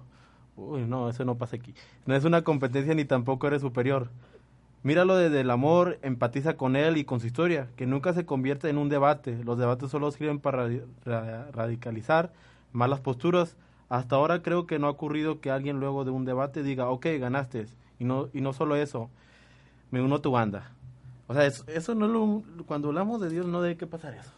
Uy, 0.56 0.82
no, 0.86 1.10
eso 1.10 1.26
no 1.26 1.38
pasa 1.38 1.56
aquí. 1.56 1.74
No 2.06 2.16
es 2.16 2.26
una 2.26 2.44
competencia 2.44 2.94
ni 2.94 3.06
tampoco 3.06 3.48
eres 3.48 3.62
superior. 3.62 4.10
Míralo 4.84 5.16
desde 5.18 5.42
el 5.42 5.52
amor, 5.52 6.00
empatiza 6.04 6.58
con 6.58 6.76
él 6.76 6.98
y 6.98 7.06
con 7.06 7.20
su 7.20 7.28
historia, 7.28 7.70
que 7.78 7.86
nunca 7.88 8.14
se 8.14 8.26
convierte 8.26 8.70
en 8.70 8.78
un 8.78 8.90
debate. 8.90 9.44
Los 9.44 9.58
debates 9.60 9.92
solo 9.92 10.12
sirven 10.12 10.40
para 10.40 10.68
radi- 10.68 10.84
ra- 11.06 11.50
radicalizar 11.52 12.34
malas 12.74 13.02
posturas. 13.02 13.58
Hasta 13.90 14.16
ahora 14.18 14.42
creo 14.44 14.68
que 14.68 14.80
no 14.80 14.88
ha 14.88 14.92
ocurrido 14.92 15.42
que 15.42 15.52
alguien 15.52 15.80
luego 15.80 16.06
de 16.06 16.12
un 16.12 16.26
debate 16.26 16.64
diga, 16.64 16.90
ok, 16.90 17.08
ganaste, 17.20 17.68
Y 18.00 18.06
no, 18.06 18.30
y 18.34 18.42
no 18.42 18.54
solo 18.54 18.76
eso, 18.76 19.10
me 19.92 20.02
uno 20.02 20.16
a 20.18 20.22
tu 20.22 20.32
banda. 20.32 20.72
O 21.28 21.34
sea, 21.34 21.46
eso, 21.48 21.96
no 21.96 22.08
lo, 22.08 22.44
cuando 22.66 22.90
hablamos 22.90 23.22
de 23.22 23.30
Dios 23.30 23.46
no 23.48 23.62
debe 23.62 23.78
que 23.78 23.88
pasar 23.88 24.14
eso. 24.16 24.32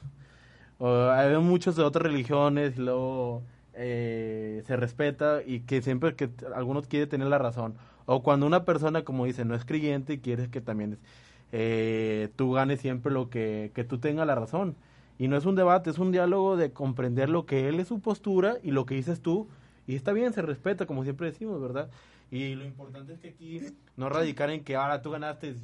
Hay 0.79 1.37
muchos 1.37 1.75
de 1.75 1.83
otras 1.83 2.03
religiones 2.03 2.77
luego 2.77 3.43
eh, 3.73 4.63
se 4.65 4.75
respeta 4.75 5.41
y 5.45 5.61
que 5.61 5.81
siempre 5.81 6.15
que 6.15 6.29
algunos 6.55 6.87
quieren 6.87 7.09
tener 7.09 7.27
la 7.27 7.37
razón. 7.37 7.75
O 8.05 8.23
cuando 8.23 8.45
una 8.45 8.65
persona, 8.65 9.03
como 9.03 9.25
dice, 9.25 9.45
no 9.45 9.55
es 9.55 9.65
creyente 9.65 10.13
y 10.13 10.19
quieres 10.19 10.49
que 10.49 10.61
también 10.61 10.97
eh, 11.51 12.29
tú 12.35 12.51
ganes 12.51 12.81
siempre 12.81 13.11
lo 13.11 13.29
que, 13.29 13.71
que 13.73 13.83
tú 13.83 13.97
tengas 13.99 14.27
la 14.27 14.35
razón. 14.35 14.75
Y 15.19 15.27
no 15.27 15.37
es 15.37 15.45
un 15.45 15.55
debate, 15.55 15.89
es 15.89 15.99
un 15.99 16.11
diálogo 16.11 16.57
de 16.57 16.71
comprender 16.71 17.29
lo 17.29 17.45
que 17.45 17.69
él 17.69 17.79
es 17.79 17.87
su 17.87 17.99
postura 17.99 18.57
y 18.63 18.71
lo 18.71 18.85
que 18.85 18.95
dices 18.95 19.21
tú. 19.21 19.47
Y 19.87 19.95
está 19.95 20.11
bien, 20.13 20.33
se 20.33 20.41
respeta, 20.41 20.85
como 20.85 21.03
siempre 21.03 21.27
decimos, 21.27 21.61
¿verdad? 21.61 21.89
Y 22.31 22.55
lo 22.55 22.65
importante 22.65 23.13
es 23.13 23.19
que 23.19 23.29
aquí 23.29 23.61
no 23.95 24.09
radicar 24.09 24.49
en 24.49 24.63
que 24.63 24.75
ahora 24.75 25.01
tú 25.01 25.11
ganaste, 25.11 25.55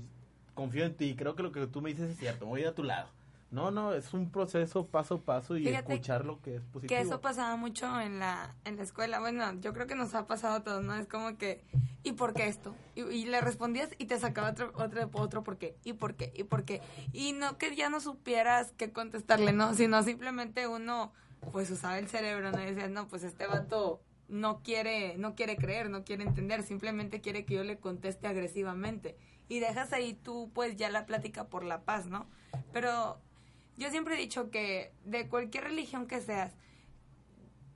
confío 0.53 0.85
en 0.85 0.93
ti, 0.93 1.15
creo 1.15 1.35
que 1.35 1.43
lo 1.43 1.51
que 1.51 1.65
tú 1.67 1.81
me 1.81 1.89
dices 1.89 2.11
es 2.11 2.17
cierto, 2.17 2.45
voy 2.45 2.63
a 2.63 2.75
tu 2.75 2.83
lado. 2.83 3.07
No, 3.51 3.71
no, 3.71 3.93
es 3.93 4.13
un 4.13 4.29
proceso 4.29 4.85
paso 4.85 5.15
a 5.15 5.21
paso 5.21 5.57
y 5.57 5.65
Fíjate 5.65 5.93
escuchar 5.93 6.23
lo 6.23 6.39
que 6.41 6.57
es 6.57 6.61
positivo. 6.61 6.87
Que 6.87 7.01
eso 7.01 7.19
pasaba 7.19 7.55
mucho 7.55 7.99
en 7.99 8.19
la, 8.19 8.55
en 8.63 8.77
la 8.77 8.83
escuela. 8.83 9.19
Bueno, 9.19 9.59
yo 9.59 9.73
creo 9.73 9.87
que 9.87 9.95
nos 9.95 10.13
ha 10.13 10.27
pasado 10.27 10.57
a 10.57 10.63
todos, 10.63 10.83
¿no? 10.83 10.95
Es 10.95 11.07
como 11.07 11.35
que, 11.37 11.63
¿y 12.03 12.11
por 12.11 12.33
qué 12.33 12.47
esto? 12.47 12.75
Y, 12.93 13.01
y 13.01 13.25
le 13.25 13.41
respondías 13.41 13.89
y 13.97 14.05
te 14.05 14.19
sacaba 14.19 14.51
otro, 14.51 14.71
otro, 14.75 15.09
otro 15.13 15.43
por 15.43 15.57
qué, 15.57 15.75
y 15.83 15.93
por 15.93 16.15
qué, 16.15 16.31
y 16.35 16.43
por 16.43 16.63
qué. 16.63 16.81
Y 17.11 17.33
no 17.33 17.57
que 17.57 17.75
ya 17.75 17.89
no 17.89 17.99
supieras 17.99 18.71
qué 18.77 18.91
contestarle, 18.91 19.51
¿no? 19.51 19.73
Sino 19.73 20.03
simplemente 20.03 20.67
uno, 20.67 21.11
pues 21.51 21.71
usaba 21.71 21.97
el 21.97 22.07
cerebro, 22.07 22.51
¿no? 22.51 22.61
Y 22.61 22.65
decías, 22.65 22.91
no, 22.91 23.07
pues 23.07 23.23
este 23.23 23.47
vato 23.47 24.03
no 24.27 24.61
quiere, 24.61 25.17
no 25.17 25.33
quiere 25.33 25.57
creer, 25.57 25.89
no 25.89 26.03
quiere 26.03 26.23
entender, 26.23 26.61
simplemente 26.61 27.19
quiere 27.19 27.45
que 27.45 27.55
yo 27.55 27.63
le 27.63 27.79
conteste 27.79 28.27
agresivamente. 28.27 29.17
Y 29.47 29.59
dejas 29.59 29.91
ahí 29.91 30.13
tú, 30.13 30.51
pues 30.53 30.75
ya 30.75 30.91
la 30.91 31.07
plática 31.07 31.47
por 31.47 31.63
la 31.63 31.81
paz, 31.81 32.05
¿no? 32.05 32.29
Pero 32.71 33.19
yo 33.79 33.89
siempre 33.89 34.15
he 34.15 34.17
dicho 34.17 34.51
que 34.51 34.91
de 35.05 35.27
cualquier 35.27 35.63
religión 35.63 36.05
que 36.05 36.19
seas, 36.19 36.53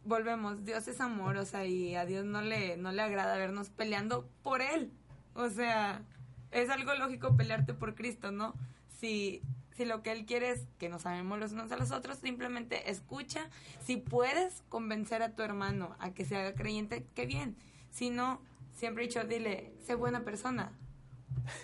volvemos, 0.03 0.65
Dios 0.65 0.87
es 0.89 0.99
amor, 0.99 1.37
o 1.37 1.45
sea, 1.45 1.65
y 1.65 1.95
a 1.95 2.05
Dios 2.05 2.25
no 2.25 2.41
le, 2.41 2.75
no 2.75 2.91
le 2.91 3.01
agrada 3.01 3.37
vernos 3.37 3.69
peleando 3.69 4.29
por 4.43 4.61
Él. 4.61 4.91
O 5.33 5.49
sea, 5.49 6.03
es 6.51 6.69
algo 6.69 6.93
lógico 6.95 7.37
pelearte 7.37 7.73
por 7.73 7.95
Cristo, 7.95 8.31
¿no? 8.31 8.53
Si, 8.99 9.41
si 9.75 9.85
lo 9.85 10.03
que 10.03 10.11
Él 10.11 10.25
quiere 10.25 10.51
es 10.51 10.67
que 10.77 10.89
nos 10.89 11.05
amemos 11.05 11.39
los 11.39 11.53
unos 11.53 11.71
a 11.71 11.77
los 11.77 11.91
otros, 11.91 12.17
simplemente 12.17 12.91
escucha. 12.91 13.49
Si 13.83 13.95
puedes 13.95 14.61
convencer 14.67 15.23
a 15.23 15.35
tu 15.35 15.41
hermano 15.41 15.95
a 15.99 16.13
que 16.13 16.25
se 16.25 16.35
haga 16.35 16.53
creyente, 16.53 17.07
qué 17.15 17.25
bien. 17.25 17.55
Si 17.91 18.09
no, 18.09 18.41
siempre 18.75 19.05
he 19.05 19.07
dicho, 19.07 19.23
dile, 19.23 19.73
sé 19.85 19.95
buena 19.95 20.25
persona. 20.25 20.73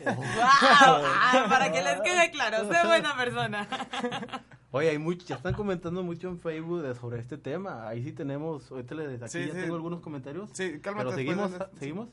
¡Wow! 0.05 0.15
Ah, 0.25 1.45
para 1.49 1.71
que 1.71 1.81
les 1.81 2.01
quede 2.01 2.31
claro, 2.31 2.71
sé 2.71 2.85
buena 2.88 3.15
persona. 3.15 3.67
Oye, 4.71 4.89
hay 4.89 4.97
mucho, 4.99 5.25
ya 5.25 5.35
están 5.35 5.53
comentando 5.53 6.03
mucho 6.03 6.27
en 6.29 6.39
Facebook 6.39 6.81
de- 6.83 6.95
sobre 6.95 7.19
este 7.19 7.38
tema. 7.38 7.88
Ahí 7.88 8.03
sí 8.03 8.11
tenemos, 8.13 8.69
ahorita 8.71 8.95
les, 8.95 9.21
aquí 9.21 9.31
Sí, 9.31 9.47
ya 9.47 9.53
sí. 9.53 9.61
tengo 9.61 9.75
algunos 9.75 10.01
comentarios. 10.01 10.49
Sí, 10.53 10.79
cálmate. 10.79 11.09
Pero 11.09 11.17
después 11.17 11.51
seguimos, 11.51 11.51
de- 11.73 11.79
seguimos. 11.79 12.09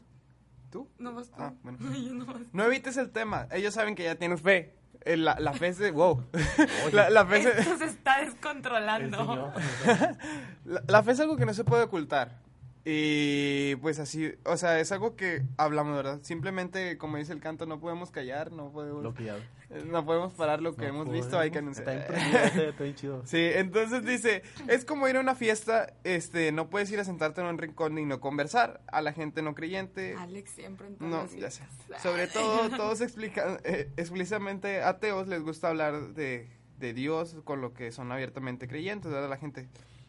¿Tú? 0.70 0.88
No 0.98 1.12
vas 1.14 1.28
tú. 1.28 1.34
Ah, 1.38 1.52
bueno. 1.62 1.78
Yo 1.94 2.14
no 2.14 2.24
vas. 2.26 2.36
No 2.52 2.64
evites 2.64 2.96
el 2.96 3.10
tema. 3.10 3.46
Ellos 3.52 3.74
saben 3.74 3.94
que 3.94 4.04
ya 4.04 4.14
tienes 4.16 4.40
fe. 4.40 4.74
Eh, 5.04 5.16
La, 5.16 5.36
la 5.38 5.52
fe 5.52 5.72
se... 5.74 5.90
Wow. 5.90 6.24
La, 6.92 7.10
la 7.10 7.26
fe 7.26 7.42
se- 7.42 7.60
Esto 7.60 7.76
se 7.78 7.84
está 7.84 8.20
descontrolando. 8.22 9.52
La, 10.64 10.82
la 10.88 11.02
fe 11.02 11.12
es 11.12 11.20
algo 11.20 11.36
que 11.36 11.46
no 11.46 11.52
se 11.54 11.62
puede 11.64 11.82
ocultar. 11.84 12.40
Y 12.88 13.74
pues 13.82 13.98
así, 13.98 14.32
o 14.44 14.56
sea, 14.56 14.78
es 14.78 14.92
algo 14.92 15.16
que 15.16 15.42
hablamos, 15.56 15.96
¿verdad? 15.96 16.20
Simplemente, 16.22 16.96
como 16.98 17.16
dice 17.16 17.32
el 17.32 17.40
canto, 17.40 17.66
no 17.66 17.80
podemos 17.80 18.12
callar, 18.12 18.52
no 18.52 18.70
podemos, 18.70 19.04
eh, 19.18 19.84
no 19.90 20.06
podemos 20.06 20.32
parar 20.34 20.62
lo 20.62 20.76
que 20.76 20.82
No 20.82 20.88
hemos 20.90 21.06
podemos. 21.06 21.26
visto, 21.26 21.36
hay 21.40 21.50
que 21.50 21.58
Está 21.58 21.90
anunciar. 21.90 22.16
está- 22.16 22.68
está 22.68 22.82
bien 22.84 22.94
chido. 22.94 23.22
Sí, 23.26 23.38
entonces 23.54 24.04
dice, 24.06 24.44
es 24.68 24.84
como 24.84 25.08
ir 25.08 25.16
a 25.16 25.20
una 25.20 25.34
fiesta, 25.34 25.94
este, 26.04 26.52
no 26.52 26.70
puedes 26.70 26.88
ir 26.92 27.00
a 27.00 27.04
sentarte 27.04 27.40
en 27.40 27.48
un 27.48 27.58
rincón 27.58 27.98
y 27.98 28.04
no 28.04 28.20
conversar. 28.20 28.80
A 28.86 29.02
la 29.02 29.12
gente 29.12 29.42
no 29.42 29.56
creyente, 29.56 30.14
Alex 30.16 30.52
siempre 30.52 30.86
en 30.86 30.94
todas 30.94 31.32
no, 31.32 31.38
ya 31.40 31.50
sé. 31.50 31.64
Sobre 32.00 32.26
todo, 32.28 32.70
todos 32.70 33.00
explican, 33.00 33.58
eh, 33.64 33.90
explícitamente 33.96 34.80
ateos 34.84 35.26
les 35.26 35.42
gusta 35.42 35.70
hablar 35.70 36.14
de, 36.14 36.48
de 36.78 36.94
Dios 36.94 37.34
con 37.42 37.60
lo 37.60 37.74
que 37.74 37.90
son 37.90 38.12
abiertamente 38.12 38.68
creyentes, 38.68 39.10
¿verdad? 39.10 39.28
La 39.28 39.38
gente, 39.38 39.66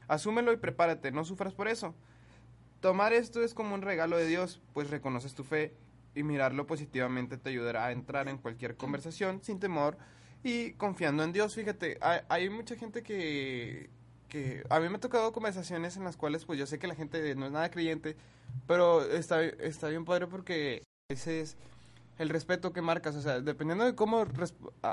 asúmelo 0.07 0.53
y 0.53 0.57
prepárate, 0.57 1.11
no 1.11 1.25
sufras 1.25 1.55
por 1.55 1.67
eso. 1.67 1.95
Tomar 2.81 3.13
esto 3.13 3.41
es 3.43 3.53
como 3.53 3.73
un 3.75 3.81
regalo 3.81 4.17
de 4.17 4.27
Dios, 4.27 4.61
pues 4.73 4.89
reconoces 4.89 5.33
tu 5.33 5.43
fe 5.43 5.73
y 6.15 6.23
mirarlo 6.23 6.67
positivamente 6.67 7.37
te 7.37 7.49
ayudará 7.49 7.85
a 7.87 7.91
entrar 7.91 8.27
en 8.27 8.37
cualquier 8.37 8.75
conversación 8.75 9.41
sin 9.43 9.59
temor 9.59 9.97
y 10.43 10.73
confiando 10.73 11.23
en 11.23 11.33
Dios. 11.33 11.55
Fíjate, 11.55 11.97
hay, 12.01 12.19
hay 12.29 12.49
mucha 12.49 12.75
gente 12.75 13.01
que, 13.03 13.89
que... 14.29 14.63
A 14.69 14.79
mí 14.79 14.89
me 14.89 14.97
ha 14.97 14.99
tocado 14.99 15.31
conversaciones 15.33 15.97
en 15.97 16.03
las 16.03 16.17
cuales 16.17 16.45
pues 16.45 16.59
yo 16.59 16.65
sé 16.67 16.77
que 16.79 16.87
la 16.87 16.95
gente 16.95 17.35
no 17.35 17.45
es 17.47 17.51
nada 17.51 17.69
creyente, 17.71 18.15
pero 18.67 19.03
está, 19.03 19.43
está 19.43 19.89
bien 19.89 20.05
padre 20.05 20.27
porque 20.27 20.83
ese 21.09 21.41
es 21.41 21.57
el 22.19 22.29
respeto 22.29 22.73
que 22.73 22.81
marcas. 22.81 23.15
O 23.15 23.21
sea, 23.21 23.41
dependiendo 23.41 23.85
de 23.85 23.95
cómo 23.95 24.25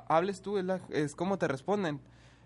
hables 0.09 0.41
tú, 0.43 0.59
es, 0.59 0.65
la- 0.65 0.81
es 0.91 1.15
cómo 1.15 1.39
te 1.39 1.49
responden. 1.49 2.01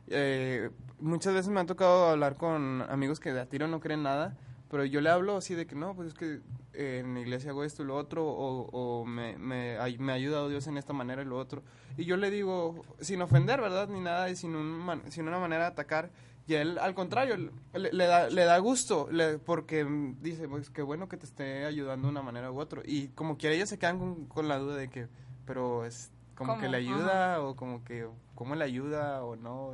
Eh, 0.08 0.70
muchas 1.00 1.34
veces 1.34 1.50
me 1.50 1.60
ha 1.60 1.66
tocado 1.66 2.08
hablar 2.08 2.36
con 2.36 2.82
amigos 2.88 3.20
que 3.20 3.32
de 3.32 3.40
a 3.40 3.46
tiro 3.46 3.68
no 3.68 3.80
creen 3.80 4.02
nada, 4.02 4.36
pero 4.70 4.84
yo 4.84 5.00
le 5.00 5.10
hablo 5.10 5.36
así 5.36 5.54
de 5.54 5.66
que 5.66 5.74
no, 5.74 5.94
pues 5.94 6.08
es 6.08 6.14
que 6.14 6.40
eh, 6.74 7.00
en 7.04 7.14
la 7.14 7.20
iglesia 7.20 7.50
hago 7.50 7.64
esto 7.64 7.82
y 7.82 7.86
lo 7.86 7.96
otro, 7.96 8.26
o, 8.26 8.68
o 8.70 9.04
me, 9.04 9.36
me, 9.38 9.78
ay- 9.78 9.98
me 9.98 10.12
ha 10.12 10.16
ayudado 10.16 10.48
Dios 10.48 10.66
en 10.66 10.76
esta 10.78 10.92
manera 10.92 11.22
y 11.22 11.24
lo 11.24 11.38
otro. 11.38 11.62
Y 11.96 12.04
yo 12.04 12.16
le 12.16 12.30
digo, 12.30 12.82
sin 13.00 13.22
ofender, 13.22 13.60
¿verdad? 13.60 13.88
Ni 13.88 14.00
nada, 14.00 14.30
y 14.30 14.36
sin, 14.36 14.54
un 14.54 15.02
sin 15.10 15.26
una 15.26 15.38
manera 15.38 15.64
de 15.64 15.70
atacar. 15.70 16.10
Y 16.46 16.54
él, 16.54 16.78
al 16.78 16.94
contrario, 16.94 17.36
le, 17.74 17.92
le 17.92 18.06
da, 18.06 18.28
le 18.30 18.44
da 18.44 18.56
gusto, 18.58 19.08
le- 19.10 19.38
porque 19.38 19.86
dice, 20.20 20.48
pues 20.48 20.70
qué 20.70 20.80
bueno 20.82 21.08
que 21.08 21.16
te 21.18 21.26
esté 21.26 21.64
ayudando 21.66 22.06
de 22.08 22.12
una 22.12 22.22
manera 22.22 22.50
u 22.52 22.58
otra. 22.58 22.80
Y 22.86 23.08
como 23.08 23.36
quiera, 23.36 23.54
ellos 23.54 23.68
se 23.68 23.78
quedan 23.78 23.98
con, 23.98 24.26
con 24.26 24.48
la 24.48 24.58
duda 24.58 24.76
de 24.76 24.88
que, 24.88 25.08
pero 25.44 25.84
es 25.84 26.10
como 26.36 26.52
¿Cómo? 26.52 26.62
que 26.62 26.68
le 26.68 26.76
ayuda, 26.78 27.42
o 27.42 27.56
como 27.56 27.84
que, 27.84 28.06
¿cómo 28.34 28.54
le 28.54 28.64
ayuda 28.64 29.24
o 29.24 29.34
no? 29.36 29.72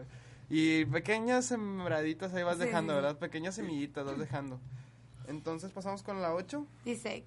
Y 0.57 0.85
pequeñas 0.85 1.47
sembraditas 1.47 2.33
ahí 2.33 2.45
vas 2.45 2.59
Sí, 2.59 2.65
dejando. 2.67 2.95
¿verdad? 2.95 3.19
Pequeñas 3.19 3.57
semillitas 3.57 4.05
vas 4.07 4.19
dejando. 4.19 4.61
Entonces 5.27 5.73
pasamos 5.73 6.05
con 6.05 6.23
la 6.23 6.33
8. 6.33 6.65
Dice, 6.85 7.25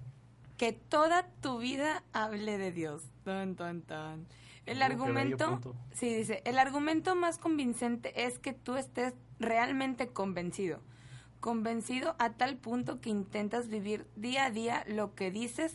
que 0.56 0.72
toda 0.72 1.26
tu 1.42 1.58
vida 1.58 2.02
hable 2.14 2.56
de 2.56 2.72
Dios. 2.72 3.02
Tan, 3.24 3.54
tan, 3.54 3.82
tan. 3.82 4.26
El 4.64 4.80
argumento, 4.80 5.60
sí, 5.92 6.14
dice, 6.14 6.40
el 6.46 6.58
argumento 6.58 7.14
más 7.16 7.36
convincente 7.36 8.24
es 8.26 8.38
que 8.38 8.54
tú 8.54 8.76
estés 8.76 9.12
realmente 9.38 10.08
convencido. 10.08 10.80
Convencido 11.40 12.16
a 12.18 12.30
tal 12.30 12.56
punto 12.56 13.00
que 13.02 13.10
intentas 13.10 13.68
vivir 13.68 14.06
día 14.16 14.46
a 14.46 14.50
día 14.50 14.84
lo 14.88 15.14
que 15.14 15.30
dices, 15.30 15.74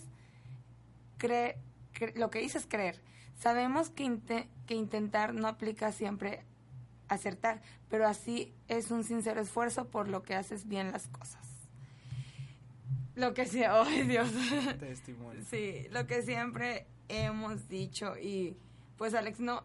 cre- 1.20 1.56
cre- 1.94 2.16
lo 2.16 2.30
que 2.32 2.40
dices 2.40 2.66
creer. 2.68 3.00
Sabemos 3.40 3.90
que, 3.92 4.04
inte- 4.06 4.48
que 4.66 4.74
intentar 4.76 5.34
no 5.36 5.48
aplica 5.48 5.92
siempre 5.92 6.44
acertar, 7.14 7.62
pero 7.90 8.08
así 8.08 8.54
es 8.68 8.92
un 8.92 9.04
sincero 9.04 9.42
esfuerzo 9.42 9.90
por 9.90 10.08
lo 10.08 10.24
que 10.24 10.36
haces 10.36 10.68
bien 10.68 10.92
las 10.92 11.08
cosas. 11.08 11.42
Lo 13.16 13.34
que 13.34 13.46
sea, 13.46 13.76
oh 13.82 13.86
Dios. 13.86 14.30
Testimonio. 14.80 15.42
Sí, 15.50 15.88
lo 15.92 16.08
que 16.08 16.22
siempre 16.24 16.88
hemos 17.10 17.68
dicho 17.70 18.18
y 18.18 18.58
pues 18.98 19.14
Alex 19.14 19.40
no, 19.40 19.64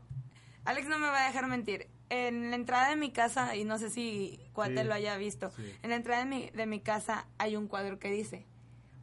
Alex 0.65 0.89
no 0.89 0.99
me 0.99 1.07
va 1.07 1.23
a 1.25 1.27
dejar 1.27 1.47
mentir. 1.47 1.89
En 2.11 2.49
la 2.49 2.57
entrada 2.57 2.89
de 2.89 2.97
mi 2.97 3.11
casa, 3.13 3.55
y 3.55 3.65
no 3.65 3.77
sé 3.79 3.91
si 3.91 4.41
Cuate 4.55 4.79
Sí, 4.81 4.85
lo 4.89 4.95
haya 4.95 5.17
visto, 5.19 5.51
sí. 5.51 5.75
en 5.83 5.91
la 5.91 5.97
entrada 5.97 6.25
de 6.25 6.27
mi, 6.31 6.49
de 6.51 6.65
mi 6.65 6.81
casa 6.81 7.27
hay 7.37 7.55
un 7.55 7.69
cuadro 7.69 7.99
que 7.99 8.11
dice, 8.11 8.47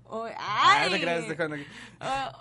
hoy, 0.06 0.32
Ah, 0.40 0.88
¡ay! 0.90 1.00
creas, 1.00 1.26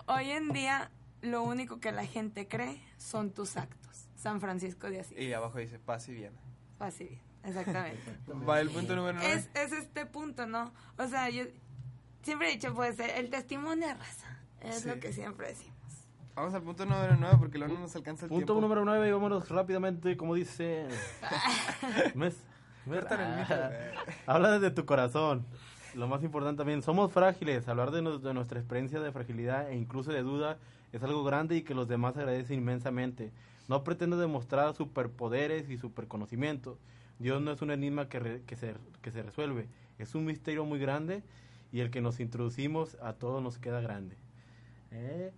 hoy 0.06 0.30
en 0.30 0.52
día 0.54 0.90
lo 1.20 1.42
único 1.42 1.80
que 1.80 1.92
la 1.92 2.06
gente 2.06 2.48
cree 2.48 2.80
son 2.96 3.30
tus 3.30 3.58
actos. 3.58 3.83
San 4.24 4.40
Francisco 4.40 4.88
de 4.88 5.00
Asís. 5.00 5.18
Y 5.18 5.34
abajo 5.34 5.58
dice 5.58 5.78
paz 5.78 6.08
y 6.08 6.14
bien. 6.14 6.32
Así 6.78 7.04
bien, 7.04 7.20
exactamente. 7.44 7.98
Va 8.48 8.58
el 8.58 8.70
punto 8.70 8.96
número 8.96 9.18
9. 9.18 9.34
es, 9.34 9.50
es 9.54 9.72
este 9.72 10.06
punto, 10.06 10.46
¿no? 10.46 10.72
O 10.96 11.06
sea, 11.06 11.28
yo 11.28 11.44
siempre 12.22 12.48
he 12.48 12.52
dicho, 12.52 12.74
pues, 12.74 12.98
el 12.98 13.28
testimonio 13.28 13.86
de 13.88 13.92
raza. 13.94 14.38
Es 14.62 14.80
Sí. 14.80 14.88
lo 14.88 14.98
que 14.98 15.12
siempre 15.12 15.48
decimos. 15.48 15.74
Vamos 16.34 16.54
al 16.54 16.62
punto 16.62 16.86
número 16.86 17.16
9 17.20 17.36
porque 17.38 17.58
luego 17.58 17.74
no 17.74 17.80
nos 17.80 17.94
alcanza 17.96 18.24
el 18.24 18.30
Punto 18.30 18.46
tiempo. 18.54 18.60
número 18.62 18.84
9 18.86 19.06
y 19.08 19.12
vámonos 19.12 19.46
rápidamente, 19.50 20.16
como 20.16 20.34
dice... 20.34 20.88
Mes, 22.14 22.34
micro, 22.86 23.06
güey. 23.08 23.46
Habla 24.26 24.52
desde 24.58 24.70
tu 24.74 24.86
corazón. 24.86 25.44
Lo 25.94 26.08
más 26.08 26.22
importante 26.24 26.56
también, 26.58 26.82
somos 26.82 27.12
frágiles. 27.12 27.68
Hablar 27.68 27.90
de, 27.90 28.00
nos- 28.02 28.22
de 28.22 28.32
nuestra 28.34 28.58
experiencia 28.58 29.00
de 29.00 29.12
fragilidad 29.12 29.70
e 29.70 29.76
incluso 29.76 30.12
de 30.12 30.22
duda 30.22 30.56
es 30.92 31.02
algo 31.02 31.22
grande 31.24 31.56
y 31.56 31.62
que 31.62 31.74
los 31.74 31.88
demás 31.88 32.16
agradecen 32.16 32.58
inmensamente. 32.58 33.30
No 33.68 33.84
pretendo 33.84 34.16
demostrar 34.18 34.74
superpoderes 34.74 35.70
y 35.70 35.78
superconocimiento. 35.78 36.78
Dios 37.18 37.40
no 37.40 37.52
es 37.52 37.62
un 37.62 37.70
enigma 37.70 38.08
que, 38.08 38.18
re- 38.18 38.42
que, 38.46 38.56
se, 38.56 38.74
que 39.02 39.10
se 39.10 39.22
resuelve. 39.22 39.68
Es 39.98 40.14
un 40.14 40.24
misterio 40.24 40.64
muy 40.64 40.78
grande 40.78 41.22
y 41.72 41.80
el 41.80 41.90
que 41.90 42.00
nos 42.00 42.20
introducimos 42.20 42.96
a 43.00 43.14
todos 43.14 43.42
nos 43.42 43.58
queda 43.58 43.80
grande. 43.80 44.16
¿Eh? 44.90 45.32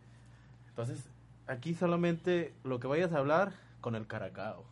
Entonces, 0.69 1.09
aquí 1.47 1.75
solamente 1.75 2.53
lo 2.65 2.81
que 2.81 2.87
vayas 2.87 3.13
a 3.13 3.19
hablar 3.19 3.53
con 3.81 3.95
el 3.95 4.07
caracao. 4.07 4.65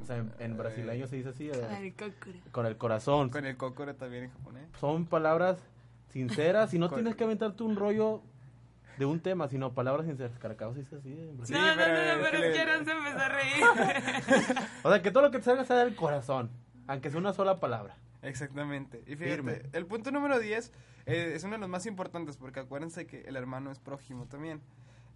O 0.00 0.04
sea, 0.04 0.16
en, 0.18 0.32
en 0.38 0.56
brasileño 0.56 1.06
se 1.08 1.16
dice 1.16 1.30
así, 1.30 1.50
eh, 1.52 1.94
con 2.52 2.64
el 2.66 2.76
corazón. 2.76 3.28
Con 3.30 3.44
el 3.44 3.56
cócoro 3.56 3.94
también 3.96 4.24
en 4.24 4.30
japonés. 4.30 4.68
Son 4.78 5.04
palabras 5.04 5.58
sinceras 6.08 6.72
y 6.74 6.78
no 6.78 6.88
tienes 6.88 7.16
que 7.16 7.24
aventarte 7.24 7.62
un 7.64 7.76
rollo 7.76 8.22
de 8.98 9.04
un 9.06 9.20
tema, 9.20 9.48
sino 9.48 9.72
palabras 9.72 10.06
se 10.06 10.12
dice 10.12 10.24
así. 10.24 11.14
Sí, 11.44 11.52
no, 11.52 11.66
no, 11.66 11.74
pero 11.76 12.16
no, 12.16 12.22
pero 12.22 12.38
es 12.44 12.54
que 12.54 12.60
Aaron 12.60 12.84
se 12.84 12.90
empezó 12.92 13.18
a 13.18 13.28
reír. 13.28 13.64
O 14.82 14.90
sea, 14.90 15.02
que 15.02 15.10
todo 15.10 15.22
lo 15.22 15.30
que 15.30 15.38
te 15.38 15.44
salga 15.44 15.64
sea 15.64 15.76
del 15.76 15.94
corazón, 15.96 16.50
aunque 16.86 17.10
sea 17.10 17.18
una 17.18 17.32
sola 17.32 17.60
palabra. 17.60 17.96
Exactamente. 18.22 18.98
Y 19.06 19.16
fíjate, 19.16 19.30
Firme. 19.30 19.62
el 19.72 19.86
punto 19.86 20.10
número 20.10 20.38
10 20.38 20.72
eh, 21.06 21.32
es 21.34 21.44
uno 21.44 21.54
de 21.54 21.58
los 21.60 21.68
más 21.70 21.86
importantes 21.86 22.36
porque 22.36 22.60
acuérdense 22.60 23.06
que 23.06 23.22
el 23.22 23.36
hermano 23.36 23.70
es 23.72 23.78
prójimo 23.78 24.26
también. 24.26 24.60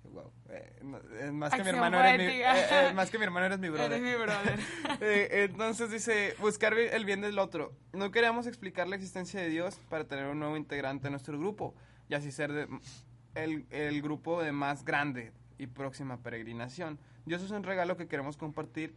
Wow. 0.05 0.31
eh, 0.51 0.79
no, 0.83 0.99
eh, 1.19 1.33
más, 1.33 1.53
que 1.55 1.63
mi 1.65 1.71
hermano 1.71 1.99
eres 1.99 2.19
mi, 2.29 2.35
eh, 2.41 2.45
eh, 2.45 2.93
más 2.95 3.11
que 3.11 3.19
mi 3.19 3.25
hermano 3.25 3.47
eres 3.47 3.59
mi 3.59 3.69
brother. 3.69 3.93
Eres 3.93 4.03
mi 4.03 4.15
brother. 4.23 4.59
Eh, 5.01 5.45
entonces 5.51 5.91
dice, 5.91 6.35
buscar 6.41 6.73
el 6.75 7.05
bien 7.05 7.21
del 7.21 7.39
otro. 7.39 7.73
No 7.93 8.11
queremos 8.11 8.47
explicar 8.47 8.87
la 8.87 8.97
existencia 8.97 9.41
de 9.41 9.49
Dios 9.49 9.77
para 9.89 10.05
tener 10.05 10.27
un 10.27 10.39
nuevo 10.39 10.57
integrante 10.57 11.09
en 11.09 11.13
nuestro 11.13 11.39
grupo 11.39 11.75
y 12.09 12.15
así 12.15 12.31
ser 12.31 12.53
de- 12.53 12.69
el, 13.35 13.67
el 13.71 14.03
grupo 14.03 14.43
de 14.43 14.53
más 14.53 14.85
grande 14.85 15.33
y 15.59 15.67
próxima 15.67 16.19
peregrinación. 16.19 16.99
Dios 17.27 17.43
es 17.43 17.51
un 17.51 17.63
regalo 17.63 17.97
que 17.97 18.07
queremos 18.07 18.37
compartir 18.37 18.95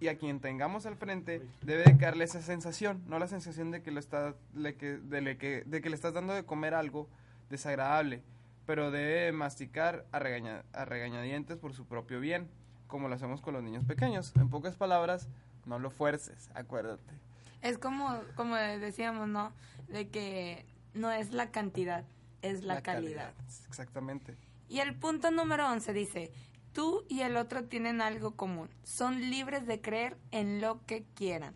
y 0.00 0.08
a 0.08 0.18
quien 0.18 0.40
tengamos 0.40 0.84
al 0.86 0.96
frente 0.96 1.42
debe 1.62 1.84
de 1.84 1.94
darle 1.94 2.24
esa 2.24 2.42
sensación, 2.42 3.02
no 3.06 3.18
la 3.18 3.28
sensación 3.28 3.70
de 3.70 3.82
que, 3.82 3.92
lo 3.92 4.00
está, 4.00 4.34
le 4.54 4.74
que, 4.74 4.98
de, 4.98 5.38
que, 5.38 5.62
de 5.64 5.80
que 5.80 5.88
le 5.90 5.94
estás 5.94 6.12
dando 6.12 6.34
de 6.34 6.44
comer 6.44 6.74
algo 6.74 7.08
desagradable, 7.50 8.22
pero 8.66 8.90
debe 8.90 9.30
masticar 9.32 10.04
a, 10.10 10.18
regaña- 10.18 10.64
a 10.72 10.84
regañadientes 10.84 11.56
por 11.56 11.72
su 11.72 11.86
propio 11.86 12.18
bien, 12.18 12.48
como 12.88 13.08
lo 13.08 13.14
hacemos 13.14 13.40
con 13.40 13.54
los 13.54 13.62
niños 13.62 13.84
pequeños. 13.84 14.32
En 14.36 14.50
pocas 14.50 14.76
palabras, 14.76 15.28
no 15.66 15.78
lo 15.78 15.90
fuerces, 15.90 16.50
acuérdate. 16.54 17.14
Es 17.60 17.78
como, 17.78 18.20
como 18.34 18.56
decíamos, 18.56 19.28
¿no? 19.28 19.52
De 19.88 20.08
que 20.08 20.66
no 20.94 21.12
es 21.12 21.32
la 21.32 21.52
cantidad, 21.52 22.04
es 22.42 22.64
la, 22.64 22.82
calidad. 22.82 23.32
Exactamente. 23.68 24.36
Y 24.68 24.80
el 24.80 24.94
punto 24.94 25.30
número 25.30 25.68
11 25.68 25.92
dice, 25.92 26.32
tú 26.72 27.04
y 27.08 27.20
el 27.20 27.36
otro 27.36 27.64
tienen 27.64 28.00
algo 28.00 28.36
común, 28.36 28.68
son 28.82 29.30
libres 29.30 29.66
de 29.66 29.80
creer 29.80 30.16
en 30.30 30.60
lo 30.60 30.84
que 30.86 31.04
quieran. 31.14 31.54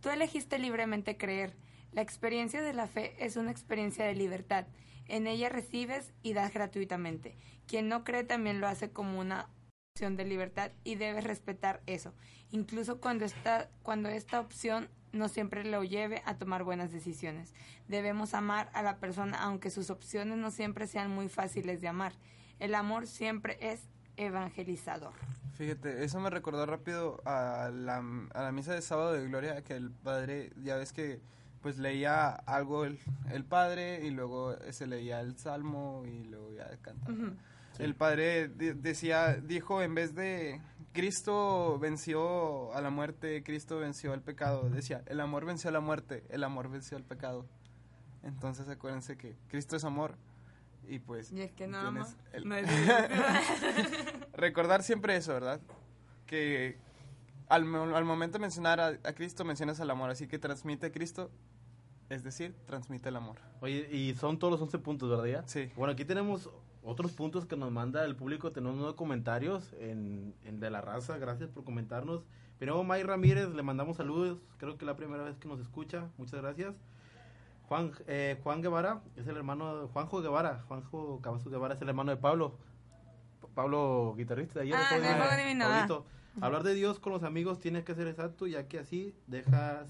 Tú 0.00 0.10
elegiste 0.10 0.58
libremente 0.58 1.16
creer. 1.16 1.56
La 1.92 2.02
experiencia 2.02 2.62
de 2.62 2.72
la 2.72 2.86
fe 2.86 3.14
es 3.18 3.36
una 3.36 3.50
experiencia 3.50 4.04
de 4.04 4.14
libertad. 4.14 4.66
En 5.06 5.26
ella 5.26 5.48
recibes 5.48 6.12
y 6.22 6.32
das 6.32 6.54
gratuitamente. 6.54 7.36
Quien 7.66 7.88
no 7.88 8.04
cree 8.04 8.24
también 8.24 8.60
lo 8.60 8.68
hace 8.68 8.90
como 8.90 9.18
una 9.18 9.48
opción 9.94 10.16
de 10.16 10.24
libertad 10.24 10.70
y 10.84 10.94
debes 10.94 11.24
respetar 11.24 11.82
eso, 11.86 12.14
incluso 12.50 13.00
cuando 13.00 13.24
está 13.24 13.70
cuando 13.82 14.08
esta 14.08 14.40
opción 14.40 14.88
no 15.12 15.28
siempre 15.28 15.64
lo 15.64 15.82
lleve 15.84 16.22
a 16.24 16.36
tomar 16.36 16.64
buenas 16.64 16.92
decisiones. 16.92 17.52
Debemos 17.88 18.34
amar 18.34 18.70
a 18.72 18.82
la 18.82 18.98
persona 18.98 19.42
aunque 19.42 19.70
sus 19.70 19.90
opciones 19.90 20.38
no 20.38 20.50
siempre 20.50 20.86
sean 20.86 21.10
muy 21.10 21.28
fáciles 21.28 21.80
de 21.80 21.88
amar. 21.88 22.12
El 22.58 22.74
amor 22.74 23.06
siempre 23.06 23.58
es 23.60 23.82
evangelizador. 24.16 25.14
Fíjate, 25.54 26.04
eso 26.04 26.20
me 26.20 26.30
recordó 26.30 26.66
rápido 26.66 27.20
a 27.24 27.70
la, 27.72 28.02
a 28.34 28.42
la 28.42 28.52
misa 28.52 28.74
de 28.74 28.82
sábado 28.82 29.12
de 29.12 29.26
gloria 29.26 29.62
que 29.62 29.74
el 29.74 29.90
padre, 29.90 30.52
ya 30.62 30.76
ves 30.76 30.92
que 30.92 31.20
pues 31.60 31.78
leía 31.78 32.30
algo 32.30 32.84
el, 32.84 32.98
el 33.30 33.44
padre 33.44 34.06
y 34.06 34.10
luego 34.10 34.56
se 34.70 34.86
leía 34.86 35.20
el 35.20 35.36
salmo 35.36 36.04
y 36.06 36.24
luego 36.24 36.52
ya 36.52 36.68
cantaba. 36.80 37.12
Ujú. 37.12 37.36
El 37.78 37.94
padre 37.94 38.48
decía, 38.48 39.36
dijo 39.36 39.82
en 39.82 39.94
vez 39.94 40.14
de 40.14 40.60
Cristo 40.92 41.78
venció 41.78 42.72
a 42.74 42.80
la 42.80 42.90
muerte, 42.90 43.42
Cristo 43.44 43.78
venció 43.78 44.12
al 44.12 44.22
pecado, 44.22 44.68
decía, 44.70 45.02
el 45.06 45.20
amor 45.20 45.44
venció 45.44 45.70
a 45.70 45.72
la 45.72 45.80
muerte, 45.80 46.24
el 46.30 46.42
amor 46.44 46.68
venció 46.68 46.96
al 46.96 47.04
pecado. 47.04 47.46
Entonces 48.22 48.68
acuérdense 48.68 49.16
que 49.16 49.36
Cristo 49.48 49.76
es 49.76 49.84
amor 49.84 50.16
y 50.88 50.98
pues 50.98 51.30
Y 51.32 51.42
es 51.42 51.52
que 51.52 51.66
no 51.68 51.78
ama, 51.78 52.04
tienes 52.04 52.16
el- 52.32 52.48
no 52.48 52.54
es 52.56 52.66
recordar 54.32 54.82
siempre 54.82 55.16
eso, 55.16 55.32
¿verdad? 55.32 55.60
Que 56.26 56.76
al, 57.48 57.62
al 57.94 58.04
momento 58.04 58.38
de 58.38 58.42
mencionar 58.42 58.80
a, 58.80 58.86
a 58.88 59.12
Cristo 59.14 59.44
mencionas 59.44 59.80
al 59.80 59.90
amor, 59.90 60.10
así 60.10 60.26
que 60.26 60.38
transmite 60.38 60.86
a 60.86 60.92
Cristo, 60.92 61.30
es 62.08 62.22
decir, 62.24 62.54
transmite 62.66 63.08
el 63.08 63.16
amor. 63.16 63.38
Oye, 63.60 63.88
y 63.90 64.14
son 64.14 64.38
todos 64.38 64.52
los 64.52 64.60
11 64.62 64.78
puntos, 64.80 65.08
¿verdad? 65.10 65.26
ya? 65.26 65.48
Sí. 65.48 65.70
Bueno, 65.76 65.92
aquí 65.92 66.04
tenemos 66.04 66.50
otros 66.82 67.12
puntos 67.12 67.46
que 67.46 67.56
nos 67.56 67.70
manda 67.70 68.04
el 68.04 68.16
público. 68.16 68.52
Tenemos 68.52 68.76
nuevos 68.76 68.94
comentarios 68.94 69.72
en, 69.78 70.34
en 70.44 70.60
De 70.60 70.70
la 70.70 70.80
Raza. 70.80 71.18
Gracias 71.18 71.50
por 71.50 71.64
comentarnos. 71.64 72.24
Primero, 72.58 72.82
May 72.84 73.02
Ramírez, 73.02 73.48
le 73.54 73.62
mandamos 73.62 73.96
saludos. 73.96 74.38
Creo 74.58 74.76
que 74.76 74.84
es 74.84 74.86
la 74.86 74.96
primera 74.96 75.22
vez 75.22 75.36
que 75.38 75.48
nos 75.48 75.60
escucha. 75.60 76.08
Muchas 76.18 76.40
gracias. 76.42 76.74
Juan, 77.68 77.92
eh, 78.06 78.38
Juan 78.42 78.62
Guevara 78.62 79.00
es 79.16 79.26
el 79.28 79.36
hermano 79.36 79.82
de 79.82 79.86
Juanjo 79.88 80.20
Guevara. 80.20 80.64
Juanjo 80.68 81.20
Cavazos 81.22 81.50
Guevara 81.52 81.74
es 81.74 81.82
el 81.82 81.88
hermano 81.88 82.10
de 82.10 82.16
Pablo. 82.16 82.56
Pa- 83.40 83.48
Pablo, 83.54 84.14
guitarrista 84.16 84.60
de 84.60 84.66
ayer. 84.66 84.74
Ah, 84.76 84.88
ah. 85.14 85.18
Pablito. 85.86 86.06
Hablar 86.40 86.62
de 86.62 86.74
Dios 86.74 86.98
con 86.98 87.12
los 87.12 87.22
amigos 87.22 87.58
tiene 87.60 87.82
que 87.84 87.94
ser 87.94 88.06
exacto, 88.08 88.46
ya 88.46 88.66
que 88.68 88.78
así 88.78 89.14
dejas 89.26 89.86